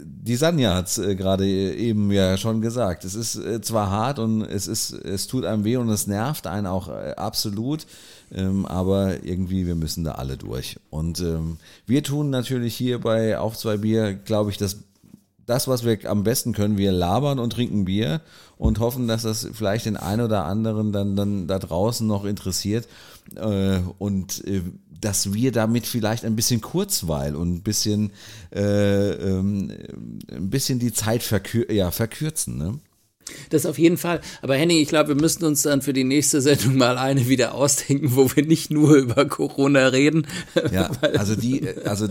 die 0.03 0.37
Sanja 0.37 0.75
hat 0.75 0.87
es 0.87 0.99
äh, 0.99 1.15
gerade 1.15 1.47
eben 1.47 2.11
ja 2.13 2.37
schon 2.37 2.61
gesagt. 2.61 3.05
Es 3.05 3.15
ist 3.15 3.37
äh, 3.37 3.61
zwar 3.61 3.91
hart 3.91 4.19
und 4.19 4.43
es 4.43 4.67
ist, 4.67 4.93
es 4.93 5.27
tut 5.27 5.45
einem 5.45 5.65
weh 5.65 5.77
und 5.77 5.89
es 5.89 6.07
nervt 6.07 6.47
einen 6.47 6.67
auch 6.67 6.89
äh, 6.89 7.15
absolut, 7.17 7.87
ähm, 8.35 8.67
aber 8.67 9.25
irgendwie 9.25 9.67
wir 9.67 9.75
müssen 9.75 10.05
da 10.05 10.13
alle 10.13 10.37
durch. 10.37 10.79
Und 10.91 11.21
ähm, 11.21 11.59
wir 11.87 12.03
tun 12.03 12.31
natürlich 12.31 12.75
hier 12.75 13.01
bei 13.01 13.39
Auf 13.39 13.57
zwei 13.57 13.77
Bier, 13.77 14.15
glaube 14.15 14.51
ich, 14.51 14.59
das 14.59 14.79
das, 15.49 15.67
was 15.67 15.83
wir 15.83 15.99
am 16.05 16.25
besten 16.25 16.53
können, 16.53 16.77
wir 16.77 16.93
labern 16.93 17.39
und 17.39 17.55
trinken 17.55 17.87
Bier 17.87 18.21
und 18.59 18.81
hoffen, 18.81 19.09
dass 19.09 19.23
das 19.23 19.49
vielleicht 19.55 19.87
den 19.87 19.97
einen 19.97 20.21
oder 20.21 20.45
anderen 20.45 20.93
dann, 20.93 21.17
dann 21.17 21.47
da 21.47 21.59
draußen 21.59 22.07
noch 22.07 22.27
interessiert 22.27 22.87
äh, 23.35 23.79
und 23.99 24.47
äh, 24.47 24.61
dass 25.01 25.33
wir 25.33 25.51
damit 25.51 25.87
vielleicht 25.87 26.27
ein 26.27 26.37
bisschen 26.37 26.61
Kurzweil 26.61 27.35
und 27.35 27.55
ein 27.55 27.63
bisschen, 27.63 28.11
äh, 28.55 29.11
ähm, 29.11 29.73
ein 30.31 30.51
bisschen 30.51 30.79
die 30.81 30.93
Zeit 30.93 31.23
verkür 31.23 31.73
ja, 31.73 31.91
verkürzen. 31.91 32.59
Ne? 32.59 32.79
Das 33.51 33.67
auf 33.67 33.79
jeden 33.79 33.97
Fall. 33.97 34.21
Aber 34.43 34.57
Henning, 34.57 34.79
ich 34.79 34.89
glaube, 34.89 35.09
wir 35.09 35.21
müssten 35.21 35.45
uns 35.45 35.63
dann 35.63 35.83
für 35.83 35.93
die 35.93 36.05
nächste 36.05 36.41
Sendung 36.41 36.77
mal 36.77 36.99
eine 36.99 37.29
wieder 37.29 37.55
ausdenken, 37.55 38.15
wo 38.15 38.31
wir 38.35 38.45
nicht 38.45 38.71
nur 38.71 38.95
über 38.95 39.25
Corona 39.27 39.89
reden. 39.89 40.27
Ja, 40.73 40.91
also 41.17 41.35
die, 41.35 41.67
also 41.85 42.09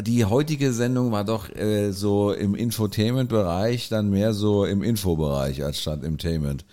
die 0.00 0.24
heutige 0.24 0.72
Sendung 0.72 1.12
war 1.12 1.24
doch 1.24 1.48
äh, 1.54 1.90
so 1.92 2.32
im 2.32 2.54
Infotainment-Bereich, 2.54 3.88
dann 3.88 4.10
mehr 4.10 4.32
so 4.32 4.64
im 4.64 4.82
Infobereich 4.82 5.64
als 5.64 5.80
statt 5.80 6.04
im 6.04 6.18
Tainment. 6.18 6.64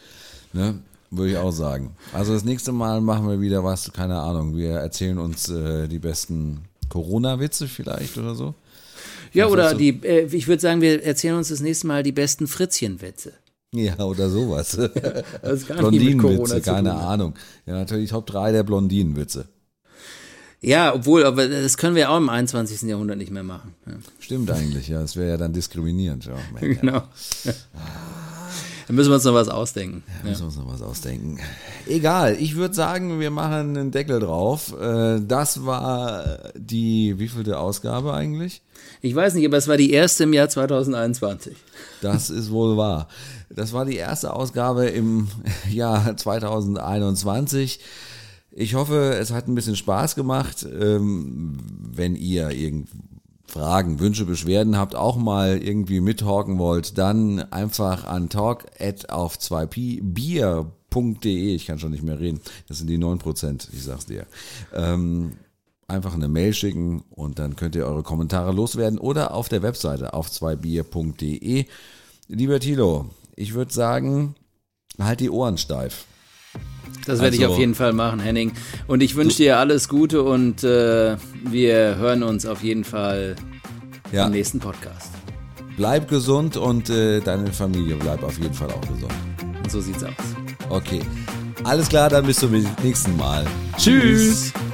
Ne? 0.52 0.80
Würde 1.10 1.32
ich 1.32 1.38
auch 1.38 1.52
sagen. 1.52 1.96
Also 2.12 2.34
das 2.34 2.44
nächste 2.44 2.72
Mal 2.72 3.02
machen 3.02 3.28
wir 3.28 3.40
wieder 3.40 3.64
was, 3.64 3.92
keine 3.94 4.20
Ahnung. 4.20 4.56
Wir 4.56 4.72
erzählen 4.72 5.18
uns 5.18 5.50
äh, 5.50 5.88
die 5.88 6.00
besten 6.00 6.66
Corona-Witze 6.90 7.68
vielleicht 7.68 8.18
oder 8.18 8.36
so. 8.36 8.54
Ja, 9.34 9.46
was 9.46 9.52
oder 9.52 9.74
die, 9.76 9.90
äh, 10.04 10.28
ich 10.32 10.48
würde 10.48 10.62
sagen, 10.62 10.82
wir 10.82 11.04
erzählen 11.04 11.36
uns 11.36 11.50
das 11.50 11.60
nächste 11.60 11.88
Mal 11.88 12.04
die 12.04 12.12
besten 12.12 12.48
Fritzchen-Witze. 12.48 13.34
Ja, 13.74 14.00
oder 14.00 14.30
sowas. 14.30 14.78
Ja, 15.44 15.76
Blondinenwitze, 15.78 16.62
keine 16.62 16.94
Ahnung. 16.94 17.34
Ja, 17.66 17.74
natürlich 17.74 18.12
Top 18.12 18.28
3 18.28 18.52
der 18.52 18.64
Blondinenwitze. 18.64 19.46
Ja, 20.62 20.94
obwohl, 20.96 21.26
aber 21.26 21.48
das 21.50 21.76
können 21.78 21.96
wir 21.96 22.10
auch 22.10 22.18
im 22.18 22.30
21. 22.30 22.84
Jahrhundert 22.84 23.18
nicht 23.18 23.32
mehr 23.32 23.44
machen. 23.44 23.76
Ja. 23.86 23.94
Stimmt 24.20 24.50
eigentlich, 24.50 24.88
ja. 24.88 25.02
Das 25.02 25.18
wäre 25.18 25.32
ja 25.32 25.38
dann 25.38 25.52
diskriminierend. 25.52 26.26
Ja, 26.26 26.36
genau. 26.62 27.04
Ja. 27.44 27.54
Dann 28.88 28.96
müssen 28.96 29.10
wir 29.10 29.16
uns 29.16 29.24
noch 29.24 29.34
was 29.34 29.50
ausdenken. 29.50 30.04
Ja, 30.24 30.30
müssen 30.30 30.42
wir 30.42 30.46
uns 30.48 30.58
noch 30.58 30.72
was 30.72 30.82
ausdenken. 30.82 31.40
Egal, 31.88 32.36
ich 32.40 32.56
würde 32.56 32.74
sagen, 32.74 33.20
wir 33.20 33.32
machen 33.32 33.78
einen 33.78 33.92
Deckel 33.92 34.20
drauf. 34.20 34.74
Äh, 34.80 35.22
das 35.26 35.66
war 35.66 36.40
die 36.56 37.18
wievielte 37.18 37.60
Ausgabe 37.60 38.14
eigentlich? 38.14 38.62
Ich 39.02 39.16
weiß 39.16 39.34
nicht, 39.36 39.46
aber 39.46 39.58
es 39.58 39.68
war 39.68 39.78
die 39.78 39.92
erste 39.92 40.24
im 40.24 40.34
Jahr 40.34 40.50
2021. 40.50 41.56
Das 42.02 42.30
ist 42.30 42.52
wohl 42.52 42.78
wahr. 42.78 43.08
Das 43.50 43.74
war 43.74 43.86
die 43.86 43.98
erste 43.98 44.34
Ausgabe 44.34 44.86
im 44.88 45.28
Jahr 45.70 46.16
2021. 46.16 47.80
Ich 48.52 48.76
hoffe, 48.76 49.16
es 49.20 49.32
hat 49.32 49.48
ein 49.48 49.56
bisschen 49.56 49.76
Spaß 49.76 50.16
gemacht. 50.16 50.64
Ähm, 50.64 51.58
wenn 51.92 52.16
ihr 52.16 52.52
irgend 52.52 52.90
Fragen, 53.54 54.00
Wünsche, 54.00 54.26
Beschwerden 54.26 54.78
habt, 54.78 54.96
auch 54.96 55.16
mal 55.16 55.62
irgendwie 55.62 56.00
mittalken 56.00 56.58
wollt, 56.58 56.98
dann 56.98 57.40
einfach 57.52 58.04
an 58.04 58.30
talk 58.30 58.66
at 58.80 59.12
auf 59.12 59.38
2p 59.38 60.00
bier.de. 60.02 61.54
Ich 61.54 61.68
kann 61.68 61.78
schon 61.78 61.92
nicht 61.92 62.02
mehr 62.02 62.20
reden. 62.20 62.42
Das 62.68 62.80
sind 62.80 62.88
die 62.88 62.98
9%, 62.98 63.68
ich 63.72 63.84
sag's 63.84 64.08
dir. 64.08 64.26
Ähm, 64.74 65.34
einfach 65.88 66.16
eine 66.16 66.30
Mail 66.30 66.56
schicken 66.56 67.04
und 67.12 67.38
dann 67.38 67.56
könnt 67.56 67.76
ihr 67.76 67.86
eure 67.86 68.02
Kommentare 68.02 68.54
loswerden 68.54 68.98
oder 68.98 69.36
auf 69.36 69.50
der 69.50 69.62
Webseite 69.62 70.16
auf 70.16 70.30
2bier.de. 70.30 71.66
Lieber 72.30 72.60
Tilo, 72.60 73.12
ich 73.36 73.54
würde 73.54 73.72
sagen, 73.72 74.34
halt 74.98 75.20
die 75.20 75.30
Ohren 75.30 75.60
steif. 75.60 76.08
Das 77.06 77.20
werde 77.20 77.36
also, 77.36 77.42
ich 77.42 77.48
auf 77.48 77.60
jeden 77.60 77.76
Fall 77.76 77.94
machen, 77.94 78.20
Henning. 78.20 78.54
Und 78.88 79.04
ich 79.04 79.16
wünsche 79.16 79.38
dir 79.38 79.58
alles 79.58 79.90
Gute 79.90 80.24
und 80.24 80.64
äh, 80.64 81.18
wir 81.44 81.98
hören 81.98 82.24
uns 82.24 82.46
auf 82.46 82.64
jeden 82.64 82.84
Fall 82.84 83.36
ja. 84.12 84.26
im 84.26 84.32
nächsten 84.32 84.60
Podcast. 84.60 85.12
Bleib 85.76 86.08
gesund 86.08 86.56
und 86.56 86.90
äh, 86.90 87.20
deine 87.20 87.52
Familie 87.52 87.96
bleibt 87.96 88.24
auf 88.24 88.38
jeden 88.40 88.54
Fall 88.54 88.70
auch 88.70 88.82
gesund. 88.82 89.14
Und 89.64 89.72
so 89.72 89.82
sieht's 89.82 90.04
aus. 90.04 90.14
Okay. 90.70 91.02
Alles 91.64 91.90
klar, 91.90 92.10
dann 92.10 92.26
bis 92.26 92.38
zum 92.38 92.52
nächsten 92.84 93.16
Mal. 93.18 93.46
Tschüss. 93.78 94.52
Tschüss. 94.52 94.73